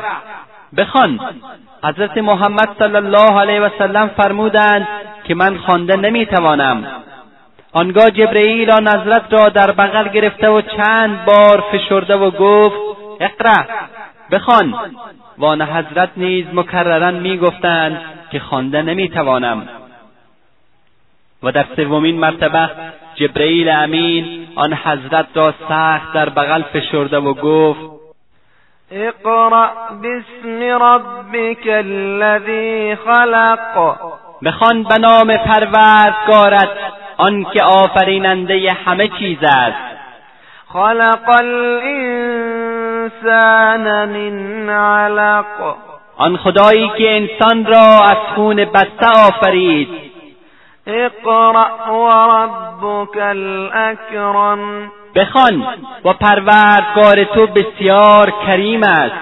بخوان. 0.77 1.19
حضرت 1.83 2.17
محمد 2.17 2.69
صلی 2.79 2.95
الله 2.95 3.39
علیه 3.41 3.61
و 3.61 3.69
سلم 3.77 4.07
فرمودند 4.07 4.87
که 5.23 5.35
من 5.35 5.57
خوانده 5.57 5.95
نمی‌توانم. 5.95 6.87
آنگاه 7.73 8.11
جبرئیل 8.11 8.71
آن 8.71 8.87
حضرت 8.87 9.33
را 9.33 9.49
در 9.49 9.71
بغل 9.71 10.07
گرفته 10.07 10.49
و 10.49 10.61
چند 10.61 11.25
بار 11.25 11.63
فشرده 11.71 12.15
و 12.15 12.31
گفت 12.31 12.75
اقرا 13.19 13.65
بخوان. 14.31 14.75
و 15.37 15.45
آن 15.45 15.61
حضرت 15.61 16.09
نیز 16.17 16.45
مکررا 16.53 17.11
می‌گفتند 17.11 18.01
که 18.31 18.39
خوانده 18.39 18.81
نمی‌توانم. 18.81 19.69
و 21.43 21.51
در 21.51 21.65
سومین 21.75 22.19
مرتبه 22.19 22.69
جبرئیل 23.15 23.69
امین 23.69 24.47
آن 24.55 24.73
حضرت 24.73 25.27
را 25.33 25.53
سخت 25.69 26.13
در 26.13 26.29
بغل 26.29 26.61
فشرده 26.61 27.17
و 27.17 27.33
گفت 27.33 27.96
اقرأ 28.91 29.71
باسم 29.91 30.83
ربك 30.83 31.67
الذي 31.67 32.95
خلق. 32.95 33.95
بخوان 34.43 34.83
به 34.83 34.97
نام 34.99 35.37
پروردگارت 35.37 36.77
آنکه 37.17 37.63
آفریننده 37.63 38.71
همه 38.85 39.07
چیز 39.07 39.37
است. 39.43 39.97
خلق 40.73 41.29
الانسان 41.41 41.79
من 44.09 44.69
علق. 44.69 45.75
آن 46.17 46.37
خدایی 46.37 46.91
که 46.97 47.15
انسان 47.15 47.65
را 47.65 48.05
از 48.05 48.17
خون 48.35 48.65
بسته 48.65 49.07
آفرید. 49.27 49.89
اقرأ 50.87 51.91
وربك 51.91 53.17
الاکرم 53.17 54.91
بخوان 55.17 55.63
و 56.05 56.13
پروردگار 56.13 57.23
تو 57.23 57.47
بسیار 57.47 58.33
کریم 58.47 58.83
است. 58.83 59.15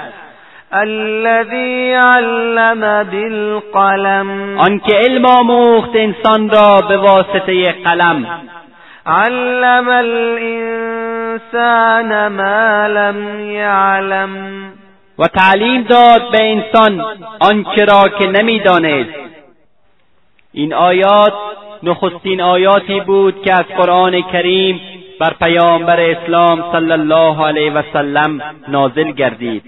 الذي 0.71 1.91
علم 1.91 3.03
بالقلم. 3.03 4.59
آنکه 4.59 4.95
علم 4.95 5.25
آموخت 5.25 5.89
انسان 5.95 6.49
را 6.49 6.81
به 6.89 6.97
واسطه 6.97 7.71
قلم. 7.71 8.27
علم 9.05 9.89
الانسان 9.89 11.47
ما 12.27 12.87
لم 12.87 13.49
یعلم 13.51 14.29
و 15.19 15.27
تعلیم 15.27 15.83
داد 15.83 16.31
به 16.31 16.51
انسان 16.51 17.05
آنچه 17.39 17.85
را 17.85 18.07
که 18.19 18.27
نمی‌دانست. 18.27 19.09
این 20.53 20.73
آیات 20.73 21.33
نخستین 21.83 22.41
آیاتی 22.41 22.99
بود 22.99 23.41
که 23.43 23.53
از 23.53 23.65
قرآن 23.77 24.21
کریم 24.21 24.81
بر 25.19 25.33
پیامبر 25.41 25.99
اسلام 25.99 26.63
صلی 26.71 26.91
الله 26.91 27.45
علیه 27.45 27.71
و 27.71 27.81
سلم 27.93 28.41
نازل 28.67 29.11
گردید 29.11 29.63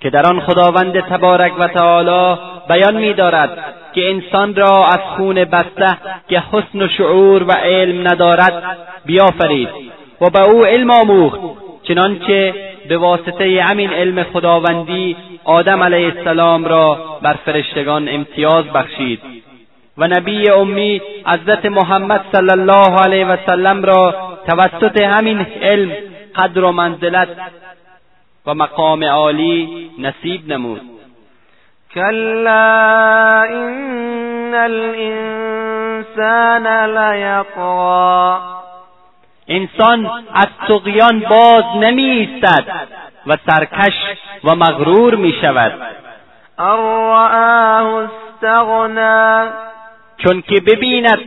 که 0.00 0.10
در 0.10 0.26
آن 0.26 0.40
خداوند 0.40 1.00
تبارک 1.00 1.52
و 1.58 1.68
تعالی 1.68 2.40
بیان 2.68 2.96
می‌دارد 2.96 3.74
که 3.94 4.10
انسان 4.10 4.54
را 4.54 4.86
از 4.86 5.00
خون 5.16 5.34
بسته 5.34 5.98
که 6.28 6.42
حسن 6.52 6.82
و 6.82 6.88
شعور 6.88 7.42
و 7.42 7.52
علم 7.52 8.08
ندارد 8.08 8.78
بیافرید 9.04 9.68
و 10.20 10.30
به 10.30 10.40
او 10.40 10.64
علم 10.64 10.90
آموخت 10.90 11.40
چنانچه 11.82 12.54
به 12.88 12.96
واسطه 12.96 13.62
همین 13.62 13.90
علم 13.90 14.22
خداوندی 14.22 15.16
آدم 15.44 15.82
علیه 15.82 16.12
السلام 16.16 16.64
را 16.64 17.18
بر 17.22 17.34
فرشتگان 17.44 18.08
امتیاز 18.08 18.64
بخشید. 18.64 19.20
و 19.98 20.08
نبی 20.08 20.50
امی 20.50 21.02
حضرت 21.26 21.66
محمد 21.66 22.24
صلی 22.32 22.50
الله 22.50 23.00
علیه 23.00 23.26
و 23.26 23.36
سلم 23.46 23.82
را 23.82 24.14
توسط 24.48 25.00
همین 25.00 25.46
علم 25.62 25.92
قدر 26.36 26.64
و 26.64 26.72
منزلت 26.72 27.28
و 28.46 28.54
مقام 28.54 29.04
عالی 29.04 29.90
نصیب 29.98 30.52
نمود. 30.52 30.80
کلا 31.94 33.42
این 33.42 34.54
الانسان 34.54 35.86
لیطغا 36.98 38.40
انسان 39.48 40.06
از 40.34 40.46
تقیان 40.68 41.20
باز 41.20 41.64
نمی 41.80 42.02
ایستد 42.02 42.64
و 43.26 43.36
سرکش 43.46 43.94
و 44.44 44.54
مغرور 44.54 45.14
می 45.14 45.32
شود 45.40 45.72
استغنا 48.42 49.46
چون 50.18 50.42
که 50.42 50.60
ببیند 50.60 51.18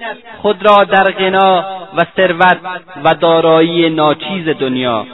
خود 0.41 0.65
را 0.65 0.83
در 0.83 1.03
غنا 1.03 1.65
و 1.97 2.01
ثروت 2.15 2.57
و 3.03 3.15
دارایی 3.15 3.89
ناچیز 3.89 4.47
دنیا. 4.59 5.05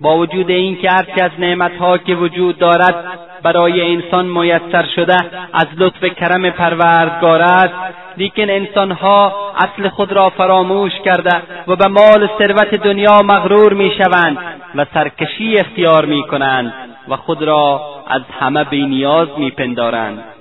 با 0.00 0.16
وجود 0.16 0.50
اینکه 0.50 0.90
هرچه 0.90 1.22
از 1.22 1.30
نعمتها 1.38 1.98
که 1.98 2.14
وجود 2.14 2.58
دارد 2.58 3.04
برای 3.42 3.94
انسان 3.94 4.26
میسر 4.26 4.86
شده 4.96 5.16
از 5.52 5.66
لطف 5.76 6.04
کرم 6.04 6.50
پروردگار 6.50 7.42
است 7.42 7.74
لیکن 8.16 8.50
انسانها 8.50 9.32
اصل 9.56 9.88
خود 9.88 10.12
را 10.12 10.30
فراموش 10.30 10.92
کرده 11.04 11.42
و 11.68 11.76
به 11.76 11.88
مال 11.88 12.28
ثروت 12.38 12.74
دنیا 12.74 13.22
مغرور 13.22 13.72
می‌شوند 13.72 14.38
و 14.74 14.86
سرکشی 14.94 15.58
اختیار 15.58 16.04
می‌کنند 16.04 16.74
و 17.08 17.16
خود 17.16 17.42
را 17.42 17.80
از 18.06 18.22
همه 18.40 18.64
بینیاز 18.64 19.28
میپندارند. 19.38 20.33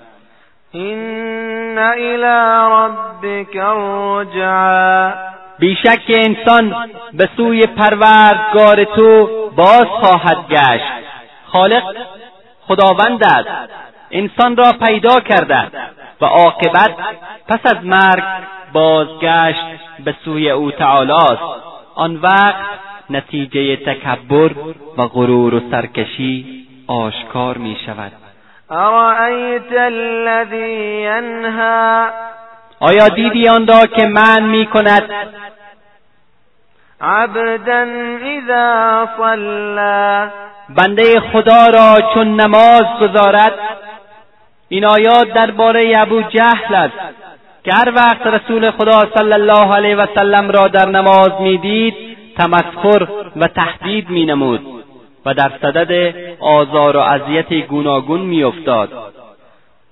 این 0.74 1.78
الى 1.78 2.36
ربک 2.72 3.56
الرجعا 3.56 5.14
بیشک 5.60 6.12
انسان 6.16 6.90
به 7.14 7.30
سوی 7.38 7.62
پروردگار 7.68 8.84
تو 8.84 9.28
باز 9.56 9.86
خواهد 9.86 10.38
گشت. 10.50 10.84
خالق 11.46 11.84
خداوند 12.68 13.24
است. 13.24 13.70
انسان 14.12 14.58
را 14.58 14.72
پیدا 14.88 15.20
کرده 15.20 15.68
و 16.22 16.26
عاقبت 16.26 16.96
پس 17.48 17.60
از 17.76 17.86
مرگ 17.86 18.24
بازگشت 18.74 19.66
به 20.06 20.16
سوی 20.26 20.50
او 20.50 20.72
تعالی 20.72 21.12
است 21.12 21.64
آن 21.96 22.16
وقت 22.16 22.56
نتیجه 23.10 23.76
تکبر 23.76 24.52
و 24.98 25.08
غرور 25.08 25.54
و 25.54 25.60
سرکشی 25.72 26.66
آشکار 26.88 27.58
می 27.58 27.78
شود 27.86 28.23
ارأیت 28.74 29.72
الذی 29.72 31.04
ینها 31.04 32.08
آیا 32.80 33.08
دیدی 33.08 33.48
آن 33.50 33.68
را 33.68 33.86
که 33.86 34.08
من 34.08 34.44
می 34.44 34.66
کند 34.66 35.10
عبدا 37.02 37.88
اذا 38.22 39.08
صلا 39.18 40.30
بنده 40.70 41.20
خدا 41.20 41.66
را 41.66 42.14
چون 42.14 42.42
نماز 42.42 42.84
گذارد 43.02 43.54
این 44.70 44.86
آیات 44.86 45.34
درباره 45.34 45.94
ابو 45.98 46.22
جهل 46.22 46.76
است 46.76 46.94
که 47.64 47.74
هر 47.74 47.94
وقت 47.96 48.28
رسول 48.28 48.72
خدا 48.72 49.00
صلی 49.16 49.34
الله 49.34 49.76
علیه 49.76 49.96
و 49.96 50.06
سلم 50.16 50.52
را 50.52 50.68
در 50.68 50.90
نماز 50.90 51.32
می‌دید 51.40 52.18
تمسخر 52.38 53.08
و 53.36 53.48
تهدید 53.48 54.10
مینمود. 54.10 54.83
و 55.26 55.34
در 55.34 55.52
صدد 55.62 56.16
آزار 56.40 56.98
و 56.98 57.00
اذیت 57.00 57.54
گوناگون 57.54 58.22
میافتاد. 58.22 58.90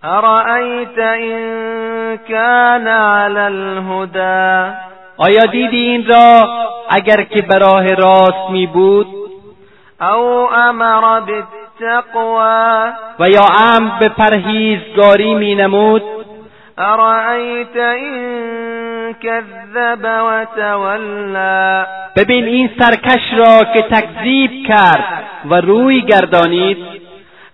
ارأیت 0.04 0.98
این 0.98 2.18
کان 2.18 2.88
علی 2.88 3.40
الهدی 3.40 4.76
آیا 5.18 5.42
دیدی 5.52 5.78
این 5.78 6.06
را 6.08 6.50
اگر 6.90 7.24
که 7.24 7.42
براه 7.42 7.88
راست 7.88 8.50
می 8.50 8.68
بود؟ 8.68 9.08
او 10.02 10.54
امر 10.54 11.20
بالتقوى. 11.20 12.92
و 13.20 13.30
یا 13.30 13.46
امر 13.60 14.00
به 14.00 14.10
پرهیزگاری 14.10 15.34
می 15.34 15.56
نمود؟ 15.56 16.21
ارأیت 16.82 17.76
این 17.76 19.14
کذب 19.14 20.06
و 20.28 20.46
تولا 20.56 21.86
ببین 22.16 22.46
این 22.46 22.70
سرکش 22.80 23.34
را 23.38 23.74
که 23.74 23.82
تکذیب 23.82 24.52
کرد 24.68 25.24
و 25.46 25.56
روی 25.56 26.02
گردانید. 26.02 26.78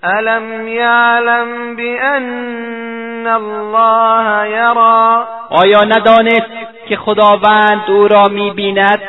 الم 0.04 0.68
یعلم 0.68 1.76
بان 1.76 3.28
الله 3.28 4.50
یرا 4.50 5.28
آیا 5.50 5.84
ندانست 5.84 6.52
که 6.90 6.96
خداوند 6.96 7.84
او 7.88 8.08
را 8.08 8.24
می‌بیند؟ 8.24 9.02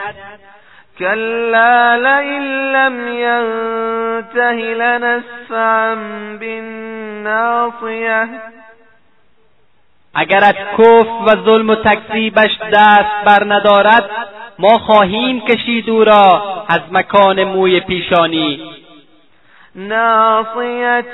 کلا 0.98 1.94
لئن 1.94 2.42
لم 2.72 3.08
ینته 3.08 4.52
لنسفعا 4.74 5.96
بالناصیه 6.40 8.28
اگر 10.20 10.44
از 10.44 10.54
کف 10.78 11.06
و 11.06 11.44
ظلم 11.44 11.70
و 11.70 11.74
تکذیبش 11.74 12.58
دست 12.72 13.24
بر 13.26 13.44
ندارد 13.54 14.10
ما 14.58 14.78
خواهیم 14.78 15.40
کشید 15.40 15.90
او 15.90 16.04
را 16.04 16.42
از 16.68 16.80
مکان 16.92 17.44
موی 17.44 17.80
پیشانی. 17.80 18.60
ناصیت 19.74 21.04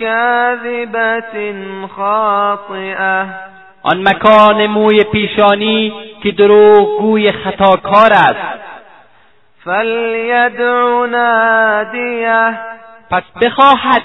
کاذبت 0.00 1.32
خاطئه 1.96 3.26
آن 3.82 4.08
مکان 4.08 4.66
موی 4.66 5.04
پیشانی 5.04 5.92
که 6.22 6.30
دروغگوی 6.30 7.32
خطاکار 7.32 8.12
است. 8.12 8.60
فلیدع 9.64 11.06
نادیه 11.06 12.58
پس 13.10 13.22
بخواهد 13.42 14.02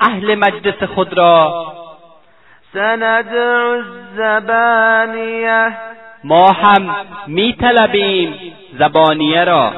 اهل 0.00 0.34
مجلس 0.34 0.82
خود 0.94 1.18
را 1.18 1.66
سندع 2.72 3.60
الزبانیه. 4.18 5.76
ما 6.24 6.46
هم 6.52 6.96
میطلبیم 7.26 8.34
زبانیه 8.78 9.44
را. 9.44 9.72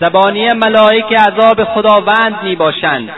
زبانیه 0.00 0.54
ملائک 0.54 1.12
عذاب 1.12 1.64
خداوند 1.64 2.42
می 2.42 2.56
باشند 2.56 3.10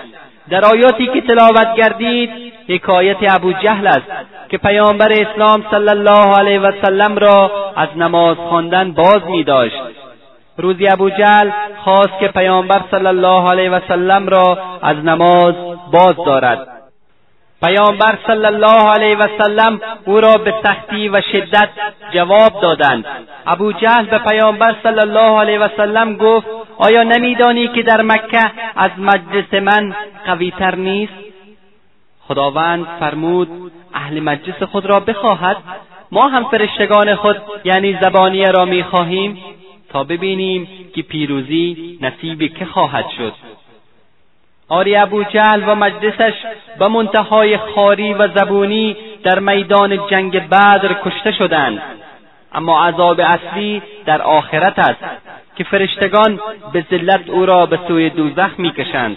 در 0.51 0.64
آیاتی 0.64 1.07
که 1.07 1.20
تلاوت 1.20 1.74
گردید 1.76 2.31
حکایت 2.68 3.16
ابو 3.37 3.53
جهل 3.53 3.87
است 3.87 4.11
که 4.49 4.59
پیامبر 4.59 5.12
اسلام 5.12 5.64
صلی 5.70 5.89
الله 5.89 6.39
علیه 6.39 6.61
و 6.61 6.72
سلم 6.83 7.16
را 7.16 7.51
از 7.76 7.89
نماز 7.97 8.37
خواندن 8.37 8.93
باز 8.93 9.22
می 9.29 9.45
داشت 9.45 9.83
روزی 10.57 10.89
ابو 10.89 11.11
جهل 11.11 11.51
خواست 11.76 12.18
که 12.20 12.29
پیامبر 12.29 12.81
صلی 12.91 13.07
الله 13.07 13.51
علیه 13.51 13.70
و 13.70 13.81
سلم 13.89 14.29
را 14.29 14.59
از 14.83 14.97
نماز 14.97 15.55
باز 15.93 16.16
دارد. 16.26 16.78
پیامبر 17.62 18.18
صلی 18.26 18.46
الله 18.46 18.90
علیه 18.90 19.16
و 19.16 19.26
سلم 19.42 19.80
او 20.04 20.20
را 20.20 20.34
به 20.34 20.54
سختی 20.64 21.09
و 21.09 21.20
شدت 21.32 21.68
جواب 22.14 22.61
دادند. 22.62 23.04
ابو 23.46 23.72
جهل 23.72 24.06
به 24.06 24.18
پیامبر 24.18 24.76
صلی 24.82 25.00
الله 25.00 25.40
علیه 25.40 25.59
و 25.59 25.68
سلم 25.76 26.16
گفت 26.16 26.46
آیا 26.78 27.02
نمیدانی 27.02 27.68
که 27.68 27.82
در 27.82 28.02
مکه 28.02 28.50
از 28.76 28.90
مجلس 28.98 29.54
من 29.54 29.94
قویتر 30.26 30.74
نیست؟ 30.74 31.12
خداوند 32.28 32.86
فرمود 33.00 33.72
اهل 33.94 34.20
مجلس 34.20 34.62
خود 34.62 34.86
را 34.86 35.00
بخواهد. 35.00 35.56
ما 36.12 36.28
هم 36.28 36.44
فرشتگان 36.44 37.14
خود 37.14 37.36
یعنی 37.64 37.98
زبانیه 38.02 38.50
را 38.50 38.64
می‌خواهیم. 38.64 39.38
تا 39.88 40.04
ببینیم 40.04 40.68
که 40.94 41.02
پیروزی 41.02 41.98
نصیب 42.02 42.56
که 42.59 42.64
خواهد 42.64 43.04
شد. 43.16 43.32
آری 44.68 44.96
ابو 44.96 45.24
جهل 45.24 45.62
و 45.66 45.74
مجلسش 45.74 46.32
به 46.78 46.88
منتهای 46.88 47.56
خاری 47.56 48.14
و 48.14 48.28
زبونی 48.28 48.96
در 49.24 49.38
میدان 49.38 50.08
جنگ 50.10 50.48
بدر 50.48 50.96
کشته 51.04 51.32
شدند. 51.32 51.82
اما 52.54 52.86
عذاب 52.86 53.20
اصلی 53.20 53.82
در 54.06 54.22
آخرت 54.22 54.78
است 54.78 55.04
که 55.56 55.64
فرشتگان 55.64 56.40
به 56.72 56.84
ذلت 56.90 57.28
او 57.28 57.46
را 57.46 57.66
به 57.66 57.78
سوی 57.88 58.10
دوزخ 58.10 58.50
می‌کشند. 58.58 59.16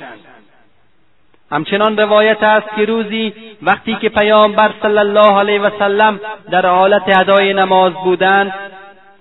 همچنان 1.51 1.97
روایت 1.97 2.43
است 2.43 2.67
که 2.75 2.85
روزی 2.85 3.33
وقتی 3.61 3.95
که 3.95 4.09
پیامبر 4.09 4.71
صلی 4.81 4.97
الله 4.97 5.39
علیه 5.39 5.61
و 5.61 5.69
سلم 5.79 6.19
در 6.51 6.65
حالت 6.65 7.17
ادای 7.17 7.53
نماز 7.53 7.93
بودند 7.93 8.53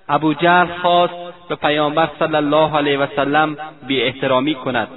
ابو 0.09 0.35
جهل 0.35 0.67
خواست 0.83 1.15
به 1.49 1.55
پیامبر 1.55 2.09
صلی 2.19 2.37
الله 2.37 2.77
علیه 2.77 2.99
و 2.99 3.07
سلم 3.17 3.57
بی 3.87 4.03
احترامی 4.03 4.55
کند. 4.55 4.89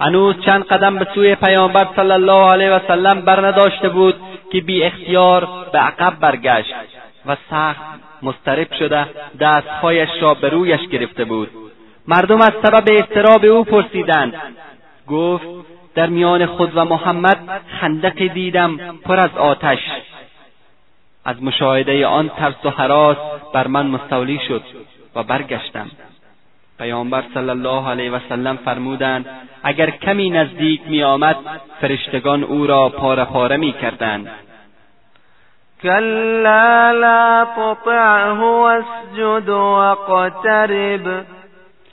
هنوز 0.00 0.34
چند 0.46 0.64
قدم 0.64 0.98
به 0.98 1.06
سوی 1.14 1.34
پیامبر 1.34 1.88
صلی 1.96 2.10
الله 2.10 2.50
علیه 2.50 2.70
و 2.70 2.78
سلم 2.88 3.20
برنداشته 3.20 3.88
بود 3.88 4.14
که 4.52 4.60
بی 4.60 4.84
اختیار 4.84 5.48
به 5.72 5.78
عقب 5.78 6.20
برگشت 6.20 6.74
و 7.26 7.36
سخت 7.50 7.80
مسترب 8.22 8.72
شده 8.78 9.06
دستهایش 9.40 10.08
را 10.20 10.34
به 10.34 10.48
رویش 10.48 10.88
گرفته 10.88 11.24
بود. 11.24 11.50
مردم 12.08 12.40
از 12.40 12.52
سبب 12.64 12.84
اضطراب 12.90 13.44
او 13.44 13.64
پرسیدند. 13.64 14.34
گفت 15.08 15.46
در 15.94 16.06
میان 16.06 16.46
خود 16.46 16.76
و 16.76 16.84
محمد 16.84 17.60
خندقی 17.80 18.28
دیدم 18.28 18.76
پر 19.04 19.20
از 19.20 19.36
آتش. 19.36 19.78
از 21.24 21.42
مشاهده 21.42 22.06
آن 22.06 22.28
ترس 22.28 22.64
و 22.64 22.70
حراس 22.70 23.16
بر 23.52 23.66
من 23.66 23.86
مستولی 23.86 24.40
شد 24.48 24.62
و 25.14 25.22
برگشتم. 25.22 25.90
پیامبر 26.78 27.24
صلی 27.34 27.50
الله 27.50 27.88
علیه 27.88 28.10
و 28.10 28.18
سلم 28.28 28.56
فرمودند 28.56 29.26
اگر 29.62 29.90
کمی 29.90 30.30
نزدیک 30.30 30.80
می 30.86 31.02
آمد 31.02 31.36
فرشتگان 31.80 32.44
او 32.44 32.66
را 32.66 32.88
پاره 32.88 33.24
پاره 33.24 33.56
می 33.56 33.72
کردند 33.72 34.30
کلا 35.84 36.90
لا 36.90 37.46
تطعه 37.56 38.30
واسجد 38.32 39.48
واقترب. 39.48 41.24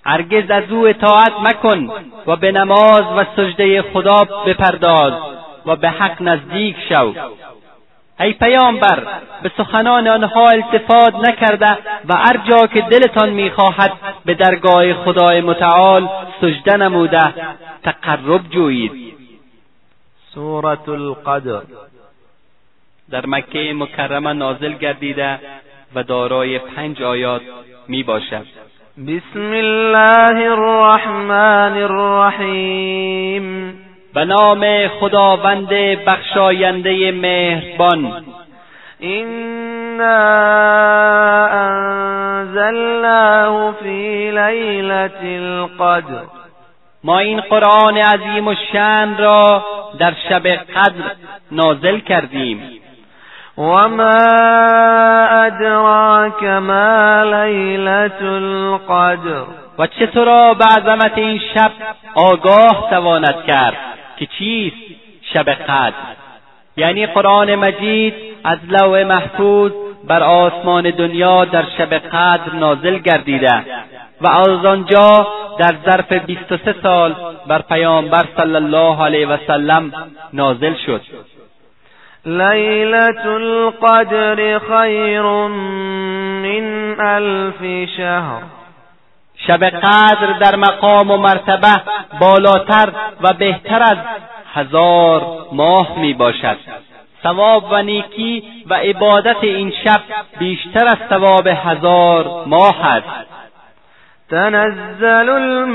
هرگز 0.05 0.51
از 0.51 0.71
او 0.71 0.87
اطاعت 0.87 1.33
مکن 1.41 1.89
و 2.27 2.35
به 2.35 2.51
نماز 2.51 3.03
و 3.17 3.25
سجده 3.35 3.81
خدا 3.81 4.23
بپرداز 4.45 5.13
و 5.65 5.75
به 5.75 5.89
حق 5.89 6.21
نزدیک 6.21 6.75
شو. 6.89 7.13
ای 8.21 8.33
پیامبر 8.33 9.07
به 9.43 9.51
سخنان 9.57 10.07
آنها 10.07 10.49
التفات 10.49 11.15
نکرده 11.15 11.77
و 12.09 12.15
هر 12.15 12.37
جا 12.49 12.67
که 12.67 12.81
دلتان 12.81 13.29
می‌خواهد 13.29 13.91
به 14.25 14.33
درگاه 14.33 14.93
خدای 14.93 15.41
متعال 15.41 16.09
سجده 16.41 16.77
نموده 16.77 17.33
تقرب 17.83 18.49
جویید. 18.49 19.13
سورة 20.33 20.89
القدر. 20.89 21.61
در 23.11 23.25
مکه 23.25 23.73
مکرمه 23.73 24.33
نازل 24.33 24.73
گردیده 24.73 25.39
و 25.95 26.03
دارای 26.03 26.59
پنج 26.59 27.03
آیات 27.03 27.41
می 27.87 28.03
باشد 28.03 28.45
بسم 29.07 29.51
الله 29.51 30.51
الرحمن 30.51 31.77
الرحیم. 31.77 33.45
به 34.13 34.25
نام 34.25 34.87
خداوند 34.87 35.69
بخشاینده 36.05 37.11
مهربان. 37.11 38.23
اینا 38.99 40.17
انزلناه 42.41 43.73
فی 43.83 44.31
لیلة 44.31 45.11
القدر. 45.23 46.23
ما 47.03 47.19
این 47.19 47.41
قرآن 47.41 47.97
عظیم 47.97 48.47
و 48.47 48.55
شن 48.71 49.17
را 49.17 49.65
در 49.99 50.13
شب 50.29 50.47
قدر 50.47 51.03
نازل 51.51 51.99
کردیم. 51.99 52.81
و 53.57 53.61
ما 53.87 54.17
ادراک 55.45 56.43
ما 56.43 57.23
لیلة 57.23 58.21
القدر. 58.21 59.43
و 59.79 59.87
چه 59.87 60.09
را 60.13 60.53
به 60.53 60.65
عظمت 60.65 61.17
این 61.17 61.41
شب 61.55 61.71
آگاه 62.15 62.87
تواند 62.89 63.43
کرد؟ 63.47 63.90
که 64.21 64.27
چیست 64.39 64.75
شب 65.33 65.49
قدر؟ 65.49 65.93
یعنی 66.77 67.05
قرآن 67.05 67.55
مجید 67.55 68.13
از 68.43 68.57
لوح 68.69 69.03
محفوظ 69.03 69.71
بر 70.07 70.23
آسمان 70.23 70.89
دنیا 70.89 71.45
در 71.45 71.65
شب 71.77 71.93
قدر 71.93 72.53
نازل 72.53 72.97
گردیده 72.97 73.65
و 74.21 74.29
از 74.29 74.65
آنجا 74.65 75.27
در 75.59 75.75
ظرف 75.85 76.13
بیست 76.13 76.51
و 76.51 76.57
سه 76.65 76.75
سال 76.83 77.15
بر 77.47 77.61
پیامبر 77.61 78.25
صلی 78.37 78.55
الله 78.55 79.03
علیه 79.03 79.27
و 79.27 79.37
سلم 79.47 79.91
نازل 80.33 80.73
شد. 80.85 81.01
لیلت 82.25 83.25
القدر 83.25 84.59
خیر 84.59 85.21
من 86.41 86.95
الف 86.99 87.89
شهر. 87.97 88.60
شب 89.51 89.63
قدر 89.63 90.39
در 90.39 90.55
مقام 90.55 91.11
و 91.11 91.17
مرتبه 91.17 91.81
بالاتر 92.19 92.89
و 93.21 93.33
بهتر 93.33 93.83
از 93.83 93.97
هزار 94.53 95.47
ماه 95.51 95.99
می 95.99 96.13
باشد 96.13 96.57
ثواب 97.23 97.63
و 97.71 97.83
نیکی 97.83 98.43
و 98.69 98.73
عبادت 98.73 99.43
این 99.43 99.73
شب 99.83 100.01
بیشتر 100.39 100.85
از 100.85 100.97
ثواب 101.09 101.47
هزار 101.47 102.43
ماه 102.45 102.85
است. 102.85 103.27
تنزل 104.29 105.29
الملائكة 105.29 105.73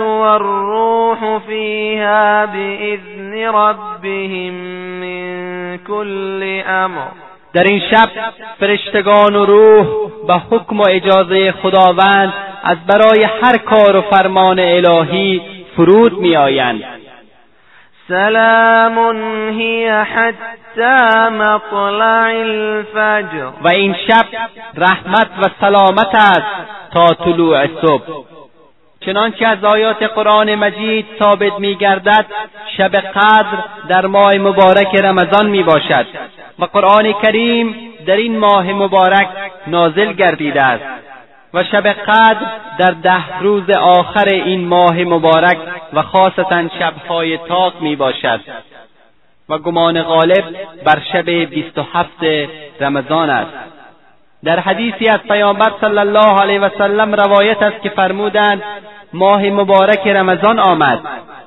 والروح 0.00 1.38
فيها 1.38 2.46
بإذن 2.46 3.34
ربهم 3.54 4.54
من 5.00 5.78
كل 5.78 6.62
أمر 6.66 7.27
در 7.52 7.64
این 7.64 7.80
شب 7.90 8.08
فرشتگان 8.60 9.36
و 9.36 9.44
روح 9.44 9.86
به 10.26 10.34
حکم 10.34 10.80
و 10.80 10.84
اجازه 10.88 11.52
خداوند 11.52 12.34
از 12.62 12.76
برای 12.86 13.24
هر 13.24 13.58
کار 13.58 13.96
و 13.96 14.00
فرمان 14.00 14.58
الهی 14.58 15.42
فرود 15.76 16.18
میآیند. 16.18 16.82
سلام 18.08 18.98
هی 19.50 19.88
حتی 19.88 21.30
مطلع 21.30 22.32
الفجر. 22.40 23.46
و 23.62 23.68
این 23.68 23.94
شب 24.08 24.26
رحمت 24.74 25.28
و 25.38 25.42
سلامت 25.60 26.14
است 26.14 26.46
تا 26.92 27.14
طلوع 27.14 27.66
صبح. 27.66 28.37
چنانکه 29.00 29.48
از 29.48 29.64
آیات 29.64 30.02
قرآن 30.02 30.54
مجید 30.54 31.06
ثابت 31.18 31.52
میگردد 31.58 32.26
شب 32.76 32.96
قدر 32.96 33.64
در 33.88 34.06
ماه 34.06 34.34
مبارک 34.34 34.94
رمضان 34.94 35.46
می 35.46 35.62
باشد 35.62 36.06
و 36.58 36.64
قرآن 36.64 37.12
کریم 37.12 37.74
در 38.06 38.16
این 38.16 38.38
ماه 38.38 38.72
مبارک 38.72 39.28
نازل 39.66 40.12
گردیده 40.12 40.62
است 40.62 40.84
و 41.54 41.64
شب 41.64 41.86
قدر 41.86 42.46
در 42.78 42.94
ده 43.02 43.38
روز 43.40 43.70
آخر 43.70 44.28
این 44.28 44.68
ماه 44.68 45.04
مبارک 45.04 45.58
و 45.92 46.02
خاصتا 46.02 46.68
شبهای 46.78 47.38
تاق 47.38 47.80
می 47.80 47.96
باشد 47.96 48.40
و 49.48 49.58
گمان 49.58 50.02
غالب 50.02 50.44
بر 50.84 51.02
شب 51.12 51.30
بیست 51.30 51.78
و 51.78 51.82
هفت 51.92 52.24
رمضان 52.80 53.30
است. 53.30 53.77
در 54.44 54.60
حدیثی 54.60 55.08
از 55.08 55.20
پیامبر 55.20 55.72
صلی 55.80 55.98
الله 55.98 56.40
علیه 56.40 56.60
و 56.60 56.68
سلم 56.78 57.14
روایت 57.14 57.62
است 57.62 57.82
که 57.82 57.88
فرمودند 57.88 58.62
ماه 59.12 59.42
مبارک 59.42 60.06
رمضان 60.06 60.58
آمد. 60.58 61.00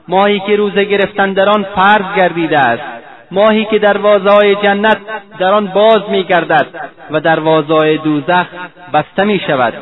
ماهی 0.07 0.39
که 0.39 0.55
روزه 0.55 0.83
گرفتن 0.83 1.33
در 1.33 1.49
آن 1.49 1.63
فرض 1.75 2.15
گردیده 2.17 2.59
است. 2.59 2.83
ماهی 3.31 3.65
که 3.65 3.79
دروازههای 3.79 4.55
جنت 4.55 4.97
در 5.39 5.51
آن 5.51 5.67
باز 5.67 6.01
میگردد 6.09 6.67
و 7.11 7.19
دروازههای 7.19 7.97
دوزخ 7.97 8.45
بسته 8.93 9.23
می 9.23 9.39
شود 9.47 9.73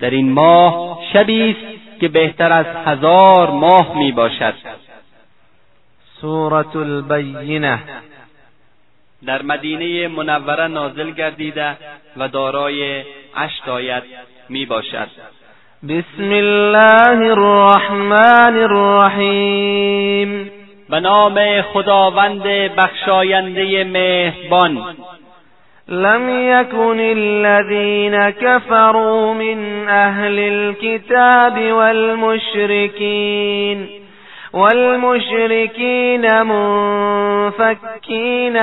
در 0.00 0.10
این 0.10 0.32
ماه 0.32 0.98
شبی 1.12 1.50
است 1.50 2.00
که 2.00 2.08
بهتر 2.08 2.52
از 2.52 2.66
هزار 2.86 3.50
ماه 3.50 3.98
می 3.98 4.12
باشد 4.12 4.54
سورة 6.20 6.76
البینه 6.76 7.78
در 9.26 9.42
مدینه 9.42 10.08
منوره 10.08 10.66
نازل 10.66 11.10
گردیده 11.10 11.76
و 12.16 12.28
دارای 12.28 13.02
هشت 13.34 13.68
آیت 13.68 14.02
می 14.48 14.66
باشد. 14.66 15.08
بسم 15.88 16.30
الله 16.30 17.30
الرحمن 17.30 18.56
الرحیم. 18.58 20.50
به 20.90 21.00
نام 21.00 21.62
خداوند 21.62 22.42
بخشاینده 22.76 23.84
مهربان. 23.84 24.96
لم 25.88 26.28
يكن 26.28 27.00
الذين 27.00 28.30
كفروا 28.30 29.34
من 29.34 29.88
أهل 29.88 30.38
الكتاب 30.38 31.72
والمشركين 31.72 33.26
والمشركين 34.56 36.42
منفكين 36.42 37.76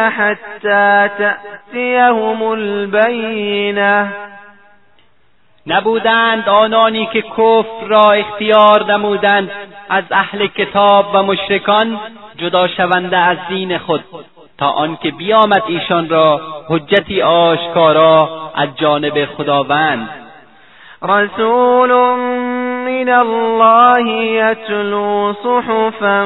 حتى 0.10 1.10
تأتيهم 1.18 2.54
البينة. 2.54 4.14
نبودند 5.68 6.50
آنانی 6.50 7.06
که 7.06 7.22
کفر 7.22 7.88
را 7.88 8.12
اختیار 8.12 8.92
نمودند 8.92 9.52
از 9.90 10.04
اهل 10.12 10.48
کتاب 10.48 11.06
و 11.14 11.24
مشرکان 11.24 12.00
جدا 12.38 12.68
شونده 12.68 13.18
از 13.18 13.38
دین 13.50 13.78
خود 13.78 14.04
تا 14.58 14.70
آنکه 14.70 15.12
بیامد 15.12 15.64
ایشان 15.68 16.10
را 16.10 16.42
حجتی 16.70 17.22
آشکارا 17.22 18.30
از 18.56 18.70
جانب 18.76 19.26
خداوند. 19.26 20.23
رسول 21.04 21.92
من 22.86 23.10
الله 23.10 24.12
یتلو 24.12 25.34
صحفا 25.44 26.26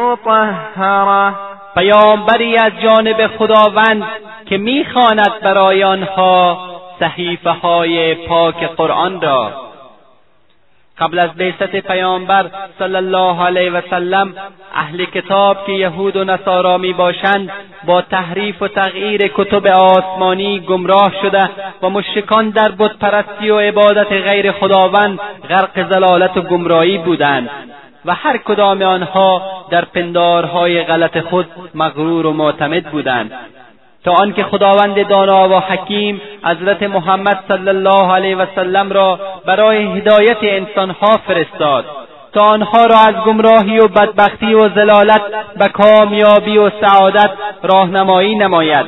مطهره 0.00 1.34
پیامبری 1.74 2.56
از 2.56 2.72
جانب 2.82 3.26
خداوند 3.26 4.02
که 4.46 4.58
می‌خواند 4.58 5.40
برای 5.42 5.84
آنها 5.84 6.58
صحیفه 7.00 7.50
های 7.50 8.14
پاک 8.14 8.64
قرآن 8.76 9.20
را 9.20 9.63
قبل 10.98 11.18
از 11.18 11.30
بعثت 11.30 11.76
پیامبر 11.76 12.50
صلی 12.78 12.96
الله 12.96 13.44
علیه 13.46 13.70
و 13.70 13.80
سلم 13.90 14.34
اهل 14.74 15.04
کتاب 15.04 15.66
که 15.66 15.72
یهود 15.72 16.16
و 16.16 16.24
نصارا 16.24 16.78
می 16.78 16.92
باشند 16.92 17.50
با 17.86 18.02
تحریف 18.02 18.62
و 18.62 18.68
تغییر 18.68 19.20
کتب 19.34 19.66
آسمانی 19.66 20.60
گمراه 20.60 21.12
شده 21.22 21.50
و 21.82 21.90
مشرکان 21.90 22.50
در 22.50 22.68
بتپرستی 22.78 23.50
و 23.50 23.58
عبادت 23.58 24.12
غیر 24.12 24.52
خداوند 24.52 25.18
غرق 25.48 25.92
زلالت 25.92 26.36
و 26.36 26.42
گمراهی 26.42 26.98
بودند 26.98 27.50
و 28.04 28.14
هر 28.14 28.36
کدام 28.36 28.82
آنها 28.82 29.42
در 29.70 29.84
پندارهای 29.84 30.82
غلط 30.82 31.18
خود 31.18 31.46
مغرور 31.74 32.26
و 32.26 32.32
معتمد 32.32 32.84
بودند. 32.84 33.32
تا 34.04 34.12
آنکه 34.12 34.42
خداوند 34.42 35.08
دانا 35.08 35.48
و 35.48 35.52
حکیم 35.60 36.20
حضرت 36.44 36.82
محمد 36.82 37.44
صلی 37.48 37.68
الله 37.68 38.12
علیه 38.12 38.36
و 38.36 38.46
سلم 38.54 38.92
را 38.92 39.18
برای 39.46 39.84
هدایت 39.84 40.36
انسانها 40.42 41.16
فرستاد. 41.26 41.84
تا 42.32 42.44
آنها 42.44 42.86
را 42.86 42.96
از 43.08 43.14
گمراهی 43.26 43.78
و 43.78 43.88
بدبختی 43.88 44.54
و 44.54 44.68
زلالت 44.68 45.22
به 45.56 45.68
کامیابی 45.68 46.58
و 46.58 46.70
سعادت 46.80 47.30
راهنمایی 47.62 48.34
نماید. 48.34 48.86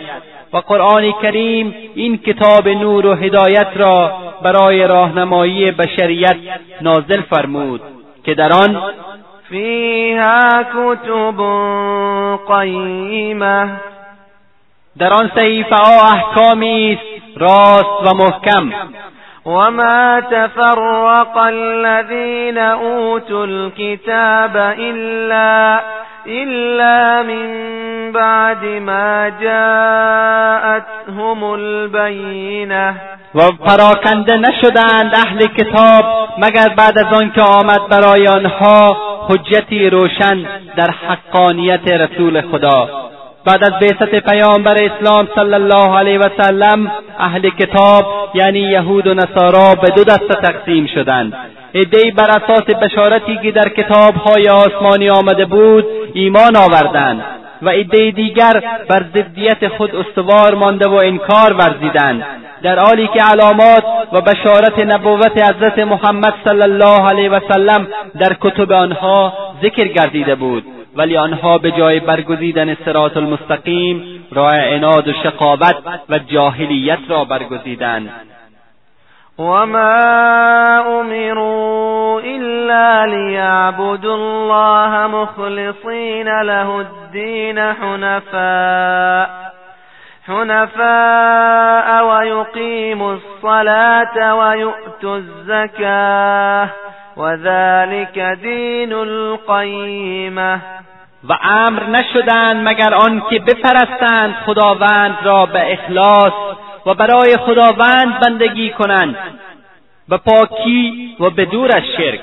و 0.53 0.59
قرآن 0.59 1.13
کریم 1.23 1.75
این 1.95 2.19
کتاب 2.19 2.69
نور 2.69 3.07
و 3.07 3.15
هدایت 3.15 3.69
را 3.77 4.13
برای 4.43 4.87
راهنمایی 4.87 5.71
بشریت 5.71 6.37
نازل 6.81 7.21
فرمود 7.21 7.81
که 8.25 8.35
در 8.35 8.53
آن 8.53 8.83
فیها 9.49 10.65
کتب 10.75 11.41
قیمه 12.49 13.81
در 14.99 15.13
آن 15.13 15.31
صحیفه 15.39 15.77
ها 15.77 16.09
احکامی 16.13 16.93
است 16.93 17.41
راست 17.43 18.13
و 18.13 18.15
محکم. 18.15 18.73
وما 19.47 20.21
تفرق 20.21 21.37
الذين 21.37 22.59
اوتوا 22.59 23.43
الكتاب 23.45 24.57
الا 24.57 25.81
الا 26.27 27.23
من 27.23 27.47
بعد 28.13 28.65
ما 28.65 29.31
جاءتهم 29.43 30.65
البینه 31.45 32.95
و 33.35 33.41
پراکنده 33.53 34.37
نشدند 34.37 35.15
اهل 35.27 35.47
کتاب 35.47 36.05
مگر 36.39 36.69
بعد 36.77 36.99
از 36.99 37.21
آنکه 37.21 37.43
آمد 37.43 37.89
برای 37.91 38.27
آنها 38.27 38.97
حجتی 39.29 39.91
روشن 39.91 40.47
در 40.77 40.91
حقانیت 40.91 41.89
رسول 41.89 42.41
خدا. 42.41 42.89
بعد 43.47 43.65
از 43.65 43.73
بعثت 43.81 44.15
پیامبر 44.31 44.77
اسلام 44.85 45.29
صلی 45.35 45.55
الله 45.55 45.99
علیه 45.99 46.19
و 46.19 46.29
سلم 46.39 46.93
اهل 47.19 47.51
کتاب 47.51 48.05
یعنی 48.35 48.59
یهود 48.59 49.07
و 49.07 49.15
نصارا 49.15 49.75
به 49.75 49.89
دو 49.97 50.05
دسته 50.05 50.35
تقسیم 50.43 50.87
شدند. 50.95 51.33
عدهای 51.75 52.11
بر 52.11 52.31
اساس 52.31 52.65
بشارتی 52.65 53.39
که 53.43 53.53
در 53.53 53.69
کتابهای 53.69 54.49
آسمانی 54.49 55.11
آمده 55.11 55.45
بود 55.45 55.85
ایمان 56.13 56.57
آوردند. 56.57 57.25
و 57.63 57.69
عده 57.69 58.11
دیگر 58.11 58.63
بر 58.89 59.05
ضدیت 59.15 59.69
خود 59.69 59.97
استوار 59.97 60.55
مانده 60.55 60.89
و 60.89 60.95
انکار 61.05 61.53
ورزیدند. 61.53 62.25
در 62.63 62.79
حالی 62.79 63.07
که 63.07 63.23
علامات 63.23 63.85
و 64.13 64.21
بشارت 64.21 64.79
نبوت 64.79 65.43
حضرت 65.43 65.79
محمد 65.79 66.35
صلی 66.45 66.63
الله 66.63 67.09
علیه 67.11 67.31
و 67.31 67.41
سلم 67.53 67.87
در 68.21 68.37
کتب 68.41 68.73
آنها 68.73 69.33
ذکر 69.63 69.89
گردیده 69.89 70.35
بود. 70.35 70.65
ولی 70.97 71.17
آنها 71.17 71.59
به 71.59 71.71
جای 71.71 72.01
برگزیدن 72.01 72.77
سرات 72.85 73.17
المستقیم 73.17 74.03
راه 74.33 74.61
عناد 74.61 75.09
و 75.09 75.13
شقاوت 75.23 75.77
و 76.09 76.19
جاهلیت 76.19 76.99
را 77.09 77.25
برگزیدند. 77.25 78.11
وما 79.39 81.01
امروا 81.01 82.21
الا 82.21 83.07
ليعبدوا 83.07 84.15
الله 84.15 85.07
مخلصين 85.07 86.43
له 86.43 86.81
الدين 86.81 87.73
حنفاء 87.73 89.47
حنفاء 90.27 92.05
ويقيموا 92.05 93.15
الصلاة 93.15 94.35
ويؤتوا 94.35 95.17
الزكاة 95.17 96.69
وذلك 97.17 98.19
دين 98.43 98.93
القيمه. 98.93 100.61
و 101.29 101.33
أمر 101.33 101.83
نشدند 101.83 102.69
مگر 102.69 102.95
آنکه 102.95 103.39
بپرستند 103.39 104.35
خداوند 104.47 105.17
را 105.25 105.47
به 105.47 105.73
اخلاص 105.73 106.33
و 106.87 106.95
برای 106.95 107.37
خداوند 107.37 108.21
بندگی 108.21 108.71
کنند 108.71 109.17
به 110.09 110.17
پاکی 110.17 111.17
و 111.21 111.31
به 111.31 111.45
دور 111.45 111.77
از 111.77 111.83
شرک 111.97 112.21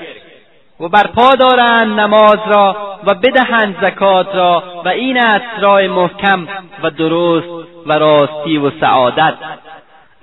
و 0.80 0.88
برپا 0.88 1.30
دارند 1.38 2.00
نماز 2.00 2.38
را 2.46 2.76
و 3.06 3.14
بدهند 3.14 3.76
زکات 3.82 4.34
را 4.34 4.62
و 4.84 4.88
این 4.88 5.18
است 5.18 5.60
راه 5.60 5.86
محکم 5.86 6.48
و 6.82 6.90
درست 6.90 7.68
و 7.86 7.92
راستی 7.92 8.58
و 8.58 8.70
سعادت. 8.80 9.34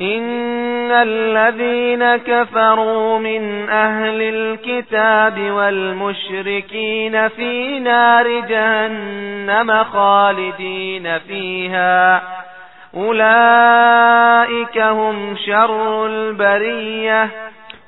إن 0.02 0.92
الذين 0.92 2.18
كفروا 2.18 3.20
من 3.20 3.70
أهل 3.70 4.22
الكتاب 4.22 5.52
والمشركين 5.52 7.28
في 7.28 7.80
نار 7.80 8.42
جهنم 8.50 9.84
خالدين 9.84 11.18
فيها. 11.18 12.22
أولئك 12.96 14.78
هم 14.78 15.36
شر 15.46 15.72
البرية. 16.06 17.30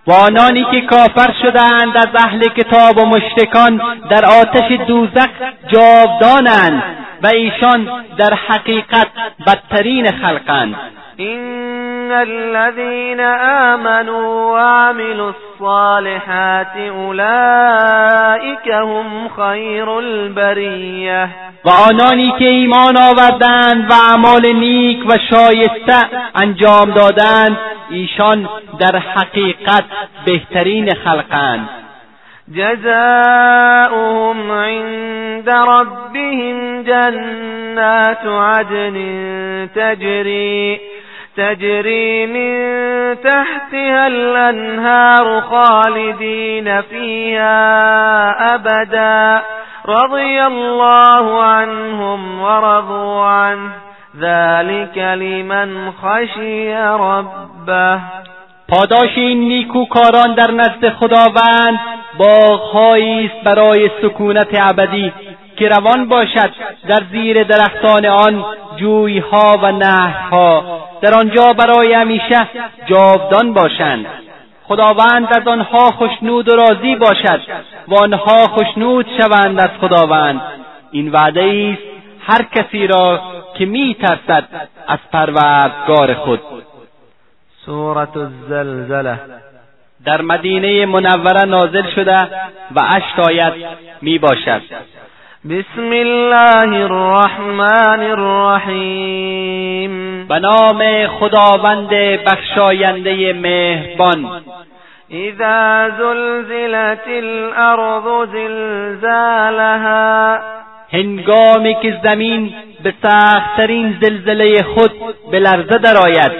و 0.07 0.11
آنانی 0.11 0.65
که 0.71 0.81
کافر 0.81 1.33
شدند 1.41 1.97
از 1.97 2.25
اهل 2.25 2.39
کتاب 2.39 2.97
و 2.97 3.05
مشرکان 3.05 3.81
در 4.09 4.25
آتش 4.25 4.71
دوزخ 4.87 5.29
جاودانند 5.67 6.83
و 7.23 7.27
ایشان 7.27 7.89
در 8.17 8.33
حقیقت 8.33 9.07
بدترین 9.47 10.11
خلقند. 10.11 10.75
إن 11.19 12.11
الذين 12.11 13.19
آمنوا 13.19 14.51
وعملوا 14.51 15.31
الصالحات 15.31 16.77
أولئك 16.77 18.67
هم 18.67 19.29
خیر 19.35 19.89
البریه 19.89 21.29
و 21.65 21.69
آنانی 21.69 22.33
که 22.39 22.45
ایمان 22.45 22.97
آوردند 22.97 23.91
و 23.91 23.93
اعمال 23.93 24.55
نیک 24.55 25.09
و 25.09 25.17
شایسته 25.29 26.07
انجام 26.35 26.91
دادند 26.91 27.57
ایشان 27.89 28.49
در 28.79 28.97
حقیقت 28.97 29.83
بهترین 30.25 30.93
خلقند. 30.93 31.69
جزاؤهم 32.51 34.51
عند 34.51 35.49
ربهم 35.49 36.83
جنات 36.83 38.25
عدن 38.25 38.95
تجري 39.75 40.79
تجري 41.37 42.25
من 42.25 42.53
تحتها 43.15 44.07
الأنهار 44.07 45.41
خالدين 45.41 46.81
فيها 46.81 48.29
أبدا. 48.55 49.41
رضي 49.85 50.41
الله 50.47 51.43
عنهم 51.43 52.41
ورضوا 52.41 53.25
عنه. 53.25 53.71
ذلك 54.19 54.97
لمن 54.97 55.91
خشی 55.91 56.73
ربه. 56.73 57.99
پاداش 58.69 59.17
این 59.17 59.39
نیکوکاران 59.39 60.35
در 60.35 60.51
نزد 60.51 60.89
خداوند 60.89 61.79
باغهایی 62.17 63.25
است 63.25 63.43
برای 63.43 63.89
سکونت 64.01 64.49
ابدی. 64.53 65.13
که 65.57 65.67
روان 65.67 66.09
باشد 66.09 66.51
در 66.87 67.03
زیر 67.11 67.43
درختان 67.43 68.05
آن 68.05 68.45
جویها 68.77 69.59
و 69.63 69.71
نهرها. 69.71 70.63
در 71.01 71.13
آنجا 71.13 71.53
برای 71.53 71.93
همیشه 71.93 72.47
جاودان 72.85 73.53
باشند. 73.53 74.05
خداوند 74.63 75.27
از 75.37 75.47
آنها 75.47 75.91
خوشنود 75.91 76.49
و 76.49 76.55
راضی 76.55 76.95
باشد 76.95 77.41
و 77.87 77.95
آنها 77.95 78.47
خوشنود 78.47 79.05
شوند 79.21 79.61
از 79.61 79.69
خداوند. 79.81 80.41
این 80.91 81.11
وعده 81.11 81.73
است 81.73 81.93
هر 82.27 82.43
کسی 82.43 82.87
را 82.87 83.21
که 83.57 83.65
می 83.65 83.95
ترسد 84.01 84.43
از 84.87 84.99
پروردگار 85.13 86.13
خود. 86.13 86.41
سورة 87.65 88.17
الزلزله 88.17 89.19
در 90.05 90.21
مدینه 90.21 90.85
منوره 90.85 91.45
نازل 91.45 91.83
شده 91.95 92.17
و 92.71 92.79
اشت 92.89 93.19
آیت 93.19 93.53
می 94.01 94.17
باشد 94.17 94.61
بسم 95.49 95.91
الله 95.91 96.83
الرحمن 96.85 98.01
الرحیم 98.15 99.93
به 100.27 100.39
نام 100.39 101.07
خداوند 101.07 101.89
بخشاینده 102.25 103.33
مهربان. 103.33 104.41
اذا 105.11 105.89
زلزلت 105.97 107.07
الارض 107.07 108.29
زلزالها 108.33 109.57
هنگامی 110.93 111.75
که 111.81 111.99
زمین 112.03 112.53
به 112.83 112.93
سختترین 113.03 113.97
زلزله 114.01 114.63
خود 114.63 114.91
به 115.31 115.39
لرزه 115.39 115.77
درآید. 115.77 116.31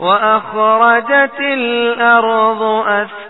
و 0.00 0.04
اخرجت 0.04 1.40
الارض 1.40 2.62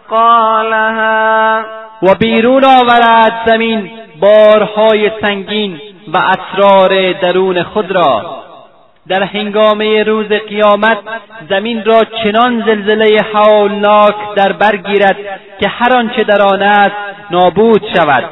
اثقالها 0.08 1.64
و 2.02 2.14
بیرون 2.14 2.64
آورد 2.64 3.32
زمین 3.46 3.99
بارهای 4.20 5.10
سنگین 5.20 5.80
و 6.12 6.16
اسرار 6.16 7.12
درون 7.12 7.62
خود 7.62 7.90
را. 7.90 8.40
در 9.08 9.22
هنگامه 9.22 10.02
روز 10.02 10.26
قیامت 10.26 10.98
زمین 11.48 11.84
را 11.84 12.00
چنان 12.22 12.64
زلزله 12.66 13.16
حولناک 13.32 14.14
در 14.36 14.52
بر 14.52 14.76
گیرد 14.76 15.16
که 15.60 15.68
هر 15.68 15.96
آنچه 15.96 16.24
در 16.24 16.42
آن 16.42 16.62
است 16.62 16.96
نابود 17.30 17.82
شود 17.96 18.24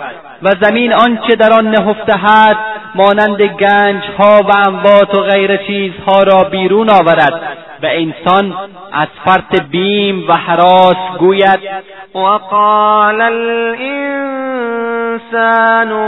و 0.42 0.50
زمین 0.62 0.92
آنچه 0.92 1.36
در 1.36 1.52
آن 1.52 1.70
نهفته 1.70 2.24
است 2.24 2.60
مانند 2.94 3.42
گنج 3.42 4.02
ها 4.18 4.40
و 4.42 4.68
اموات 4.68 5.14
و 5.14 5.22
غیر 5.22 5.56
چیزها 5.56 6.22
را 6.22 6.44
بیرون 6.44 6.90
آورد. 6.90 7.58
و 7.82 7.86
انسان 7.86 8.54
از 8.92 9.08
فرط 9.24 9.62
بیم 9.70 10.28
و 10.28 10.32
حراس 10.32 10.96
گوید. 11.18 11.58
وقال 12.14 13.20
الانسان 13.20 13.78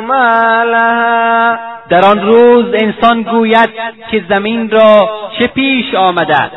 ما 0.05 0.63
لها. 0.65 1.57
در 1.89 2.05
آن 2.05 2.21
روز 2.21 2.65
انسان 2.75 3.23
گوید 3.23 3.71
که 4.11 4.25
زمین 4.29 4.71
را 4.71 5.09
چه 5.39 5.47
پیش 5.47 5.95
آمده 5.95 6.51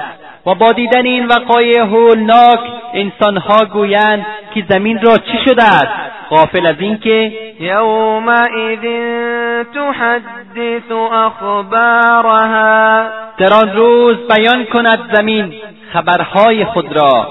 و 0.46 0.56
با 0.56 0.72
دیدن 0.72 1.06
این 1.06 1.28
وقایع 1.28 1.82
هولناک 1.82 2.60
انسانها 2.94 3.66
گویند 3.66 4.26
که 4.54 4.64
زمین 4.70 5.02
را 5.02 5.18
چه 5.18 5.38
شده 5.46 5.64
است؟ 5.64 6.14
غافل 6.30 6.66
از 6.66 6.76
اینکه 6.80 7.32
یومئذ 7.60 8.80
تحدث 9.74 10.92
اخبارها. 11.12 13.04
در 13.38 13.54
آن 13.54 13.76
روز 13.76 14.18
بیان 14.28 14.66
کند 14.66 15.00
زمین 15.14 15.54
خبرهای 15.94 16.66
خود 16.66 16.96
را. 16.96 17.28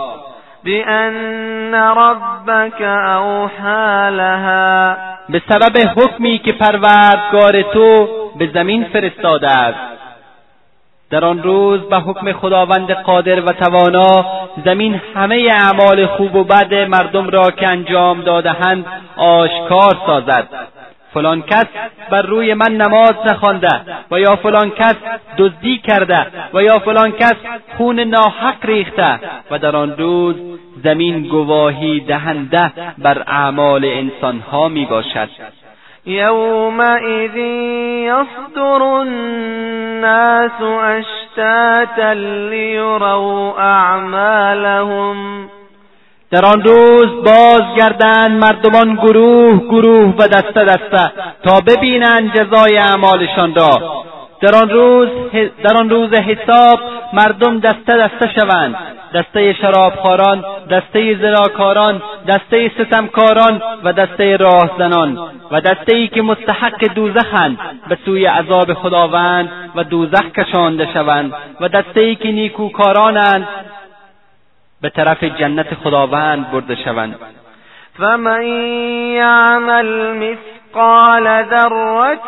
بأن 0.64 1.74
ربك 1.74 2.82
اوحى 2.82 4.10
لها. 4.10 4.96
به 5.28 5.42
سبب 5.48 5.76
حکمی 5.96 6.38
که 6.38 6.52
پروردگار 6.52 7.62
تو 7.62 8.08
به 8.38 8.50
زمین 8.54 8.84
فرستاده 8.84 9.48
است. 9.50 10.01
در 11.12 11.24
آن 11.24 11.42
روز 11.42 11.80
به 11.80 11.96
حکم 11.96 12.32
خداوند 12.32 12.90
قادر 12.90 13.40
و 13.40 13.52
توانا 13.52 14.24
زمین 14.64 15.00
همه 15.14 15.48
اعمال 15.50 16.06
خوب 16.06 16.34
و 16.34 16.44
بد 16.44 16.74
مردم 16.74 17.30
را 17.30 17.50
که 17.50 17.68
انجام 17.68 18.20
دادهاند 18.20 18.84
آشکار 19.16 19.96
سازد. 20.06 20.48
فلان 21.14 21.42
کس 21.42 21.66
بر 22.10 22.22
روی 22.22 22.54
من 22.54 22.72
نماز 22.72 23.14
نخوانده 23.26 23.80
و 24.10 24.20
یا 24.20 24.36
فلان 24.36 24.70
کس 24.70 24.94
دزدی 25.38 25.78
کرده 25.78 26.26
و 26.54 26.62
یا 26.62 26.78
فلان 26.78 27.12
کس 27.12 27.34
خون 27.76 28.00
ناحق 28.00 28.66
ریخته 28.66 29.18
و 29.50 29.58
در 29.58 29.76
آن 29.76 29.96
روز 29.96 30.36
زمین 30.84 31.22
گواهی 31.22 32.00
دهنده 32.00 32.72
بر 32.98 33.22
اعمال 33.26 33.84
انسانها 33.84 34.68
می 34.68 34.84
باشد 34.84 35.28
یومئذ 36.06 37.36
یصدر 38.06 38.82
الناس 38.82 40.62
اشتاتا 40.84 42.12
لیروا 42.12 43.54
اعمالهم 43.58 45.48
در 46.30 46.44
آن 46.44 46.62
روز 46.62 47.24
بازگردند 47.24 48.44
مردمان 48.44 48.94
گروه 48.94 49.58
گروه 49.58 50.14
و 50.18 50.28
دسته 50.28 50.64
دسته 50.64 51.12
تا 51.44 51.60
ببینند 51.66 52.32
جزای 52.34 52.76
اعمالشان 52.76 53.54
را. 53.54 54.04
در 54.42 54.54
آن 54.54 54.70
روز 54.70 55.08
در 55.64 55.76
آن 55.76 55.90
روز 55.90 56.12
حساب 56.12 56.80
مردم 57.12 57.60
دسته 57.60 57.96
دسته 57.96 58.30
شوند. 58.40 58.76
دسته 59.14 59.52
شرابخواران 59.52 60.44
دسته 60.70 61.14
زناکاران 61.14 62.02
دسته 62.28 62.70
ستمکاران 62.78 63.62
و 63.84 63.92
دسته 63.92 64.36
راهزنان 64.36 65.18
و 65.50 65.60
دسته 65.60 65.96
ای 65.96 66.08
که 66.08 66.22
مستحق 66.22 66.94
دوزخند. 66.94 67.58
به 67.88 67.98
سوی 68.04 68.26
عذاب 68.26 68.72
خداوند 68.72 69.50
و 69.74 69.84
دوزخ 69.84 70.24
کشانده 70.38 70.88
شوند 70.92 71.32
و 71.60 71.68
دسته 71.68 72.00
ای 72.00 72.14
که 72.14 72.32
نیکوکارانند 72.32 73.48
به 74.80 74.90
طرف 74.90 75.24
جنت 75.24 75.74
خداوند 75.74 76.50
برده 76.52 76.74
شوند. 76.84 77.16
فمن 77.98 78.42
یعمل 79.12 80.36
مثقال 80.72 81.44
ذره 81.50 82.18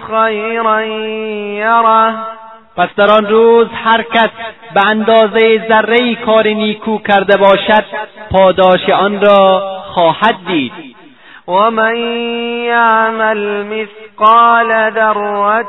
خیرا 0.00 0.82
یره 0.82 2.14
پس 2.76 2.88
در 2.96 3.10
آن 3.10 3.26
روز 3.26 3.66
هر 3.84 4.02
کس 4.02 4.30
به 4.74 4.86
اندازه 4.86 5.68
ذره 5.68 6.14
کار 6.14 6.48
نیکو 6.48 6.98
کرده 6.98 7.36
باشد 7.36 7.84
پاداش 8.30 8.90
آن 8.90 9.20
را 9.20 9.62
خواهد 9.94 10.34
دید. 10.46 10.72
و 11.48 11.70
من 11.70 11.96
یعمل 12.66 13.64
مثقال 13.66 14.90
ذره 14.90 15.64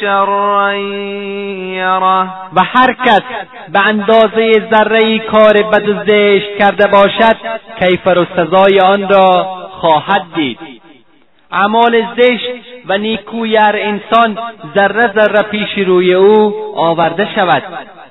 شرا 0.00 0.74
یره 0.74 2.22
و 2.54 2.60
هر 2.64 2.92
کس 3.06 3.22
به 3.72 3.88
اندازه 3.88 4.52
ذره 4.72 5.18
کار 5.18 5.54
بد 5.72 5.88
و 5.88 6.04
زشت 6.04 6.58
کرده 6.58 6.86
باشد 6.86 7.36
کیفر 7.78 8.18
و 8.18 8.26
سزای 8.36 8.80
آن 8.80 9.08
را 9.08 9.44
خواهد 9.70 10.22
دید. 10.34 10.85
اعمال 11.52 12.06
زشت 12.16 12.50
و 12.86 12.98
نیکوی 12.98 13.58
انسان 13.58 14.38
ذره 14.76 15.12
ذره 15.14 15.42
پیش 15.50 15.78
روی 15.86 16.14
او 16.14 16.54
آورده 16.76 17.28
شود 17.34 17.62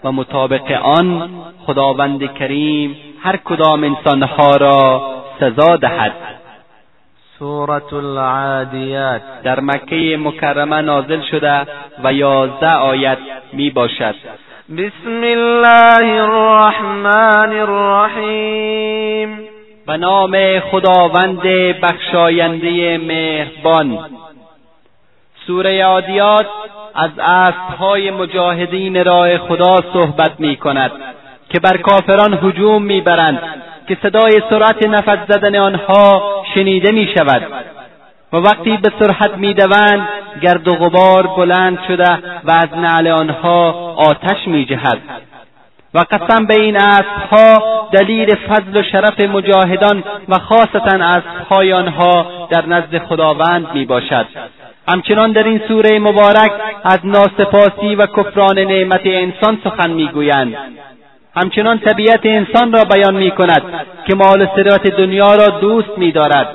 و 0.04 0.12
مطابق 0.12 0.72
آن 0.72 1.30
خداوند 1.66 2.34
کریم 2.34 2.98
هر 3.24 3.38
کدام 3.38 3.84
انسانها 3.84 4.56
را 4.56 5.02
سزا 5.40 5.76
دهد. 5.76 6.14
سورة 7.40 7.94
العادیات. 7.94 9.22
در 9.44 9.60
مکه 9.60 10.18
مکرمه 10.18 10.82
نازل 10.82 11.22
شده 11.32 11.68
و 12.04 12.14
یازده 12.14 12.76
آیت 12.76 13.18
می 13.54 13.70
باشد 13.70 14.16
بسم 14.78 15.22
الله 15.24 16.22
الرحمن 16.24 17.52
الرحیم. 17.60 18.75
به 19.88 19.98
نام 19.98 20.60
خداوند 20.60 21.42
بخشاینده 21.82 22.98
مهربان. 22.98 24.00
سوره 25.48 25.84
عادیات 25.84 26.46
از 26.96 27.10
اسبهای 27.20 28.12
مجاهدین 28.12 29.06
راه 29.06 29.38
خدا 29.38 29.80
صحبت 29.94 30.40
می 30.40 30.56
کند 30.56 30.92
که 31.50 31.60
بر 31.60 31.78
کافران 31.78 32.40
هجوم 32.44 32.84
می‌برند 32.84 33.42
که 33.88 33.98
صدای 34.04 34.42
سرعت 34.50 34.88
نفس 34.88 35.18
زدن 35.28 35.56
آنها 35.56 36.44
شنیده 36.54 36.92
می 36.92 37.14
شود 37.18 37.44
و 38.34 38.38
وقتی 38.38 38.78
به 38.78 38.92
سرعت 39.00 39.38
می‌دوند 39.38 40.08
گرد 40.42 40.68
و 40.68 40.72
غبار 40.72 41.28
بلند 41.28 41.80
شده 41.88 42.20
و 42.44 42.52
از 42.52 42.74
نعل 42.78 43.08
آنها 43.08 43.72
آتش 43.96 44.48
میجهد. 44.48 44.98
و 45.96 46.00
قسم 46.00 46.46
به 46.46 46.62
این 46.62 46.78
اسبها 46.78 47.88
دلیل 47.92 48.36
فضل 48.36 48.80
و 48.80 48.84
شرف 48.84 49.20
مجاهدان 49.20 50.04
و 50.30 50.40
خاصتا 50.40 51.06
اسبهای 51.06 51.74
آنها 51.74 52.48
در 52.50 52.66
نزد 52.66 52.98
خداوند 52.98 53.68
می 53.74 53.86
باشد 53.86 54.26
همچنان 54.88 55.32
در 55.32 55.44
این 55.44 55.62
سوره 55.68 56.00
مبارک 56.00 56.52
از 56.84 57.00
ناسپاسی 57.04 57.96
و 57.96 58.06
کفران 58.06 58.60
نعمت 58.60 59.02
انسان 59.06 59.58
سخن 59.64 59.92
می‌گویند. 59.92 60.56
همچنان 61.36 61.80
طبیعت 61.80 62.26
انسان 62.26 62.74
را 62.74 62.84
بیان 62.84 63.16
می 63.16 63.32
کند 63.32 63.62
که 64.08 64.16
مال 64.16 64.42
و 64.42 64.46
ثروت 64.56 64.88
دنیا 64.88 65.36
را 65.36 65.48
دوست 65.60 65.98
می 65.98 66.12
دارد 66.12 66.48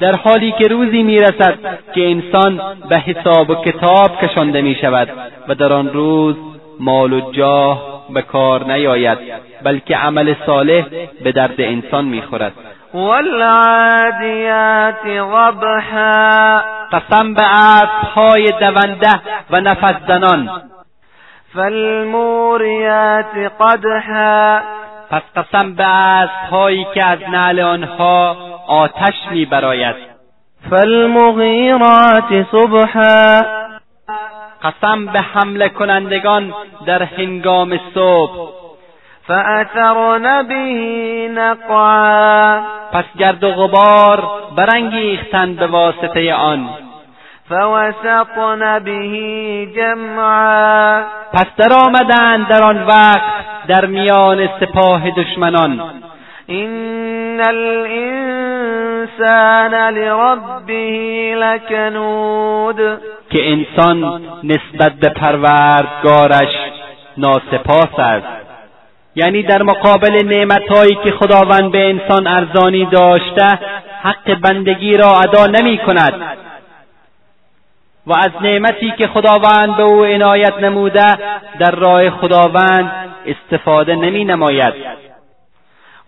در 0.00 0.16
حالی 0.16 0.52
که 0.52 0.68
روزی 0.68 1.02
می 1.02 1.20
رسد 1.20 1.58
که 1.94 2.10
انسان 2.10 2.60
به 2.88 2.98
حساب 2.98 3.50
و 3.50 3.54
کتاب 3.54 4.20
کشانده 4.22 4.62
می 4.62 4.74
شود 4.80 5.08
و 5.48 5.54
در 5.54 5.72
آن 5.72 5.88
روز 5.92 6.36
مال 6.80 7.12
و 7.12 7.32
جاه 7.32 7.95
به 8.10 8.22
کار 8.22 8.64
نیاید 8.64 9.18
بلکه 9.62 9.96
عمل 9.96 10.34
صالح 10.46 10.84
به 11.24 11.32
درد 11.32 11.60
انسان 11.60 12.04
می‌خورد. 12.04 12.52
والعادیات 12.94 14.56
غبحا 15.06 16.60
قسم 16.92 17.34
به 17.34 17.42
اسبهای 17.42 18.46
دونده 18.60 19.20
و 19.50 19.60
نفس 19.60 19.94
زنان. 20.08 20.62
فالموریات 21.54 23.52
قدحا. 23.60 24.60
پس 25.10 25.22
قسم 25.36 25.74
به 25.74 25.84
اسبهایی 25.84 26.86
که 26.94 27.04
از 27.04 27.18
نعل 27.32 27.60
آنها 27.60 28.36
آتش 28.66 29.14
میبراید. 29.30 29.96
فالمغیرات 30.70 32.46
صبحا. 32.52 33.65
قسم 34.62 35.06
به 35.06 35.20
حمله 35.20 35.68
کنندگان 35.68 36.54
در 36.86 37.02
هنگام 37.02 37.80
صبح. 37.94 38.50
فأثرن 39.26 40.42
به 40.48 41.28
نقعا. 41.34 42.60
پس 42.92 43.04
گرد 43.18 43.44
و 43.44 43.50
غبار 43.50 44.28
برانگیختند 44.56 45.56
به 45.56 45.66
واسطه 45.66 46.34
آن. 46.34 46.68
فوسطن 47.48 48.78
به 48.84 49.66
جمعا. 49.76 51.02
پس 51.32 51.46
در 51.56 51.76
آمدند 51.86 52.48
در 52.48 52.62
آن 52.62 52.82
وقت 52.82 53.66
در 53.68 53.86
میان 53.86 54.48
سپاه 54.60 55.10
دشمنان. 55.10 55.80
این 56.48 57.40
الانسان 57.40 58.44
لربه 59.74 61.34
لکنود 61.34 62.76
که 63.30 63.52
انسان 63.52 64.22
نسبت 64.44 64.92
به 64.92 65.08
پروردگارش 65.08 66.54
ناسپاس 67.16 67.98
است. 67.98 68.26
یعنی 69.14 69.42
در 69.42 69.62
مقابل 69.62 70.24
نعمتهایی 70.24 70.98
که 71.04 71.10
خداوند 71.10 71.72
به 71.72 71.90
انسان 71.90 72.26
ارزانی 72.26 72.84
داشته 72.86 73.58
حق 74.02 74.34
بندگی 74.34 74.96
را 74.96 75.20
ادا 75.20 75.46
نمی 75.46 75.78
کند. 75.78 76.14
و 78.06 78.14
از 78.14 78.30
نعمتی 78.42 78.90
که 78.98 79.06
خداوند 79.06 79.76
به 79.76 79.82
او 79.82 80.04
عنایت 80.04 80.54
نموده 80.62 81.14
در 81.58 81.70
راه 81.70 82.10
خداوند 82.10 82.92
استفاده 83.26 83.94
نمی 83.94 84.24
نماید. 84.24 85.05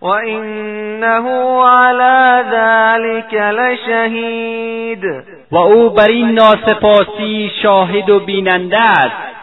و 0.01 0.07
انه 0.07 1.25
علی 1.65 2.49
ذلك 2.51 3.33
لشهید 3.33 5.03
و 5.51 5.57
او 5.57 5.89
بر 5.89 6.07
این 6.09 6.31
ناسپاسی 6.31 7.51
شاهد 7.63 8.09
و 8.09 8.19
بیننده 8.19 8.79
است. 8.79 9.39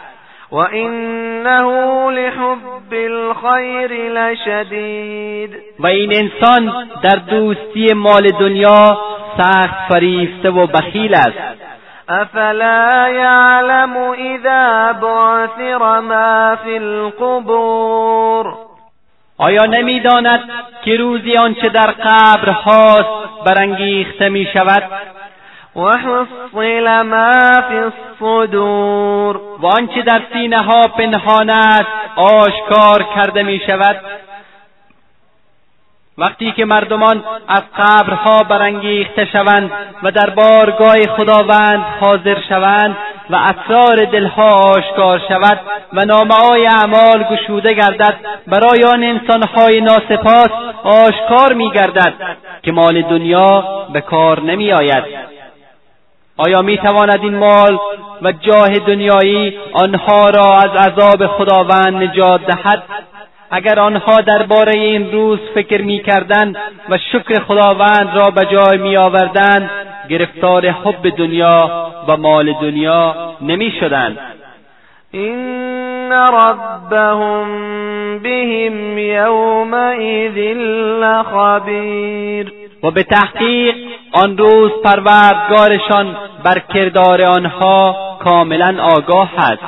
و 0.51 0.55
انه 0.55 2.11
لحب 2.11 2.93
الخیر 2.93 3.91
لشدید 3.91 5.57
و 5.79 5.87
این 5.87 6.13
انسان 6.13 6.87
در 7.03 7.15
دوستی 7.29 7.93
مال 7.93 8.27
دنیا 8.39 8.97
سخت 9.37 9.89
فریفته 9.89 10.49
و 10.49 10.67
بخیل 10.67 11.15
است. 11.15 11.61
افلا 12.09 13.09
یعلم 13.09 13.97
اذا 13.97 14.93
بعثر 15.01 15.99
ما 15.99 16.55
فی 16.55 16.77
القبور. 16.77 18.53
آیا 19.37 19.65
نمی‌داند 19.65 20.49
که 20.85 20.95
روزی 20.95 21.37
آنچه 21.37 21.69
در 21.69 21.91
قبرهاست 21.91 23.43
برانگیخته 23.45 24.29
می 24.29 24.47
شود 24.53 24.83
وحصل 25.75 27.01
ما 27.01 27.61
فی 27.69 27.75
الصدور. 27.75 29.37
و 29.59 29.65
آنچه 29.65 30.01
در 30.01 30.21
سینه 30.33 30.57
ها 30.57 30.83
پنهان 30.83 31.49
است 31.49 31.89
آشکار 32.15 33.03
کرده 33.15 33.43
می 33.43 33.61
شود 33.67 33.95
وقتی 36.17 36.51
که 36.51 36.65
مردمان 36.65 37.23
از 37.47 37.61
قبرها 37.77 38.43
برانگیخته 38.43 39.25
شوند 39.25 39.71
و 40.03 40.11
در 40.11 40.29
بارگاه 40.29 41.01
خداوند 41.17 41.85
حاضر 41.99 42.37
شوند 42.49 42.97
و 43.29 43.35
اسرار 43.35 44.05
دلها 44.05 44.49
آشکار 44.49 45.21
شود 45.27 45.59
و 45.93 46.05
نامههای 46.05 46.67
اعمال 46.67 47.23
گشوده 47.31 47.73
گردد 47.73 48.15
برای 48.47 48.83
آن 48.83 49.03
انسانهای 49.03 49.81
ناسپاس 49.81 50.49
آشکار 50.83 51.53
میگردد 51.53 52.13
که 52.63 52.71
مال 52.71 53.01
دنیا 53.01 53.63
به 53.93 54.01
کار 54.01 54.41
نمیآید. 54.41 55.03
آیا 56.37 56.61
می 56.61 56.77
تواند 56.77 57.19
این 57.21 57.35
مال 57.35 57.79
و 58.21 58.31
جاه 58.31 58.69
دنیایی 58.69 59.59
آنها 59.73 60.29
را 60.29 60.53
از 60.53 60.69
عذاب 60.69 61.27
خداوند 61.27 62.03
نجات 62.03 62.41
دهد؟ 62.45 62.83
اگر 63.51 63.79
آنها 63.79 64.21
درباره 64.21 64.79
این 64.79 65.11
روز 65.11 65.39
فکر 65.53 65.81
می‌کردند 65.81 66.57
و 66.89 66.97
شکر 66.97 67.39
خداوند 67.43 68.09
را 68.15 68.29
به 68.29 68.45
جای 68.51 68.77
میآوردند 68.77 69.69
گرفتار 70.09 70.65
حب 70.69 71.09
دنیا 71.17 71.91
و 72.07 72.17
مال 72.17 72.53
دنیا 72.53 73.15
نمی‌شدند. 73.41 74.17
این 75.11 76.11
ربهم 76.11 77.49
بهم 78.19 78.97
یومئذ 78.97 80.37
لخبیر 81.01 82.53
و 82.83 82.91
به 82.91 83.03
تحقیق 83.03 83.75
آن 84.11 84.37
روز 84.37 84.71
پروردگارشان 84.83 86.17
بر 86.43 86.59
کردار 86.59 87.21
آنها 87.21 87.95
کاملا 88.23 88.83
آگاه 88.83 89.31
است. 89.37 89.63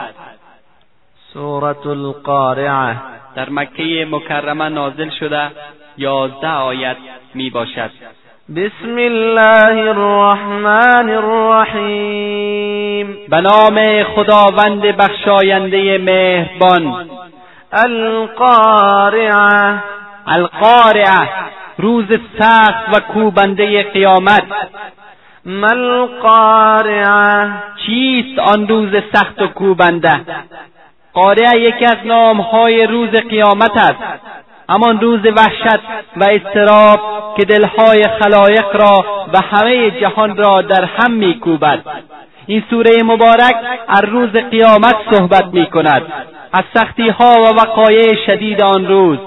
سورة 1.34 1.88
القارعه 1.88 3.19
در 3.40 3.50
مکه 3.50 4.08
مکرمه 4.12 4.70
نازل 4.70 5.10
شده 5.20 5.52
یازده 5.98 6.52
آیت 6.52 6.98
می 7.34 7.50
باشد. 7.50 7.92
بسم 8.56 8.98
الله 8.98 9.90
الرحمن 9.90 11.10
الرحیم. 11.10 13.18
به 13.30 13.42
نام 13.42 14.04
خداوند 14.04 14.82
بخشاینده 14.82 15.98
مهربان. 15.98 17.10
القارعه. 17.74 19.84
القارعه 20.28 21.30
روز 21.78 22.06
سخت 22.40 22.98
و 22.98 23.00
کوبنده 23.14 23.84
قیامت. 23.84 24.44
مل 25.46 26.06
قارعه 26.06 27.52
چیست 27.86 28.40
آن 28.40 28.68
روز 28.68 28.90
سخت 29.14 29.42
و 29.42 29.48
کوبنده؟ 29.48 30.22
قارعه 31.14 31.62
یکی 31.62 31.86
از 31.86 31.98
نامهای 32.06 32.88
روز 32.88 33.10
قیامت 33.10 33.78
است. 33.78 34.22
همان 34.70 35.00
روز 35.00 35.20
وحشت 35.26 35.80
و 36.18 36.26
اضطراب 36.30 37.00
که 37.38 37.46
دلهای 37.46 38.04
خلایق 38.20 38.76
را 38.76 39.06
و 39.34 39.40
همه 39.52 39.92
جهان 39.92 40.38
را 40.38 40.62
در 40.62 40.86
هم 40.86 41.12
میکوبد. 41.12 41.80
این 42.48 42.64
سوره 42.70 43.04
مبارک 43.04 43.56
از 43.88 44.04
روز 44.04 44.30
قیامت 44.30 44.96
صحبت 45.12 45.46
می 45.54 45.66
کند 45.66 46.02
از 46.54 46.64
سختی 46.74 47.10
ها 47.10 47.34
و 47.42 47.62
وقایع 47.62 48.26
شدید 48.26 48.64
آن 48.64 48.88
روز. 48.88 49.18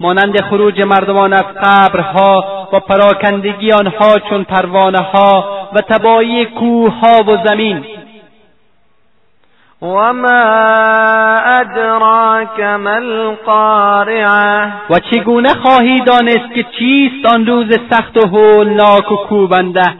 مانند 0.00 0.40
خروج 0.40 0.82
مردمان 0.82 1.32
از 1.32 1.44
قبرها 1.62 2.44
و 2.72 2.80
پراکندگی 2.80 3.72
آنها 3.72 4.18
چون 4.28 4.44
پروانه 4.44 4.98
ها 4.98 5.44
و 5.72 5.80
تبایی 5.80 6.44
کوه 6.46 6.92
ها 6.92 7.22
و 7.22 7.46
زمین. 7.46 7.84
وما 9.82 10.42
ادراک 11.60 12.60
ما 12.60 12.90
القارعه 12.90 14.72
و 14.90 14.98
چگونه 15.10 15.48
خواهی 15.48 16.00
دانست 16.00 16.54
که 16.54 16.64
چیست 16.78 17.34
آن 17.34 17.46
روز 17.46 17.66
سخت 17.90 18.16
و 18.16 18.28
هولناک 18.28 19.12
و 19.12 19.16
کوبنده؟ 19.16 19.94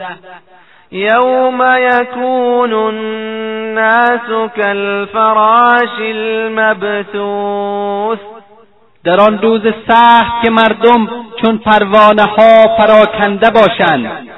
یوم 0.92 1.76
یکون 1.78 2.72
الناس 2.72 4.50
كالفراش 4.56 6.00
المبثوث 6.00 8.18
در 9.04 9.20
آن 9.20 9.38
روز 9.38 9.62
سخت 9.88 10.44
که 10.44 10.50
مردم 10.50 11.08
چون 11.42 11.58
پروانه 11.58 12.22
ها 12.22 12.76
پراکنده 12.78 13.50
باشند. 13.50 14.28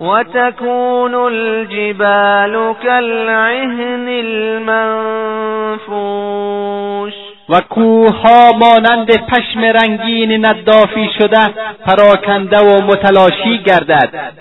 و 0.00 0.22
تکون 0.22 1.14
الجبال 1.14 2.74
كالعهن 2.82 4.08
المنفوش. 4.08 5.92
و 7.48 7.60
کوهها 7.60 8.52
مانند 8.52 9.26
پشم 9.26 9.60
رنگین 9.60 10.46
ندافی 10.46 11.10
شده 11.18 11.48
پراکنده 11.86 12.58
و 12.58 12.82
متلاشی 12.82 13.58
گردد. 13.66 14.32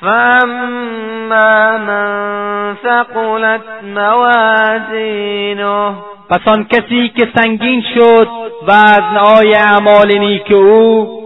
فأما 0.00 1.78
من 1.78 2.76
ثقلت 2.82 3.60
موازینه 3.94 5.92
پس 6.30 6.40
آن 6.46 6.64
کسی 6.64 7.08
که 7.08 7.28
سنگین 7.34 7.82
شد 7.94 8.28
وزنهای 8.68 9.54
اعمال 9.54 10.18
نیک 10.18 10.52
او 10.52 11.19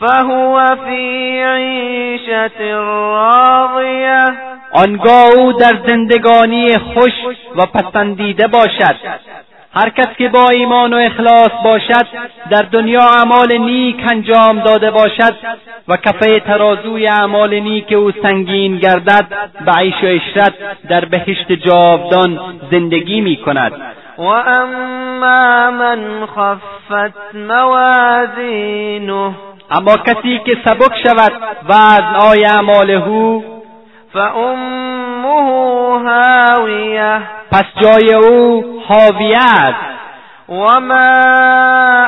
فهو 0.00 0.76
فی 0.84 1.42
عیشت 1.42 2.60
راضیه 2.60 4.24
آنگاه 4.72 5.24
او 5.36 5.52
در 5.52 5.78
زندگانی 5.86 6.78
خوش 6.78 7.12
و 7.56 7.66
پسندیده 7.66 8.46
باشد. 8.46 8.96
هر 9.74 9.88
کس 9.88 10.08
که 10.18 10.28
با 10.28 10.48
ایمان 10.48 10.92
و 10.92 10.96
اخلاص 10.96 11.50
باشد 11.64 12.06
در 12.50 12.62
دنیا 12.62 13.00
اعمال 13.00 13.58
نیک 13.58 13.96
انجام 14.10 14.60
داده 14.60 14.90
باشد 14.90 15.36
و 15.88 15.96
کفه 15.96 16.40
ترازوی 16.40 17.08
اعمال 17.08 17.60
نیک 17.60 17.92
او 17.92 18.12
سنگین 18.22 18.76
گردد 18.76 19.26
به 19.64 19.72
عیش 19.72 19.94
و 20.02 20.06
اشرت 20.06 20.54
در 20.88 21.04
بهشت 21.04 21.52
جاودان 21.52 22.40
زندگی 22.70 23.20
می 23.20 23.36
کند. 23.36 23.72
و 24.18 24.22
اما 24.22 25.70
من 25.70 26.26
خفت 26.26 27.34
موازینه. 27.34 29.34
اما 29.70 29.96
کسی 29.96 30.40
که 30.46 30.56
سبک 30.64 30.92
شود 31.06 31.32
وزنهای 31.68 32.44
اعمال 32.44 32.90
او؟ 32.90 33.44
فامه 34.12 35.28
هاویه 36.08 37.20
پس 37.52 37.64
جای 37.82 38.14
او 38.14 38.64
حاویه 38.88 39.38
است. 39.38 39.98
و 40.48 40.80
ما 40.80 41.04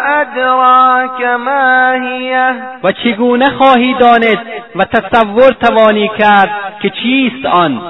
ادراک 0.06 1.22
ما 1.22 1.92
هیه 1.92 2.54
و 2.84 2.92
چگونه 2.92 3.50
خواهی 3.58 3.94
دانست 3.94 4.42
و 4.76 4.84
تصور 4.84 5.52
توانی 5.52 6.10
کرد 6.18 6.50
که 6.82 6.90
چیست 6.90 7.46
آن؟ 7.46 7.80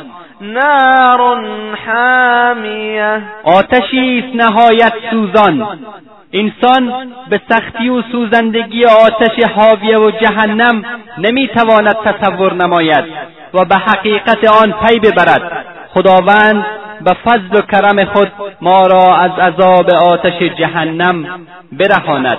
نار 0.41 1.20
حامیه. 1.86 3.22
آتشی 3.45 4.24
است 4.24 4.36
نهایت 4.36 4.93
سوزان. 5.11 5.78
انسان 6.32 6.93
به 7.30 7.41
سختی 7.51 7.88
و 7.88 8.03
سوزندگی 8.12 8.84
آتش 8.84 9.45
حاویه 9.57 9.99
و 9.99 10.11
جهنم 10.11 10.84
نمی‌تواند 11.18 11.97
تصور 12.05 12.55
نماید 12.55 13.05
و 13.55 13.64
به 13.64 13.76
حقیقت 13.76 14.45
آن 14.62 14.72
پی 14.72 14.99
ببرد. 14.99 15.64
خداوند 15.95 16.66
به 17.01 17.12
فضل 17.24 17.59
و 17.59 17.61
کرم 17.61 18.05
خود 18.05 18.32
ما 18.61 18.86
را 18.86 19.16
از 19.16 19.30
عذاب 19.38 19.91
آتش 19.91 20.38
جهنم 20.59 21.47
برهاند. 21.72 22.38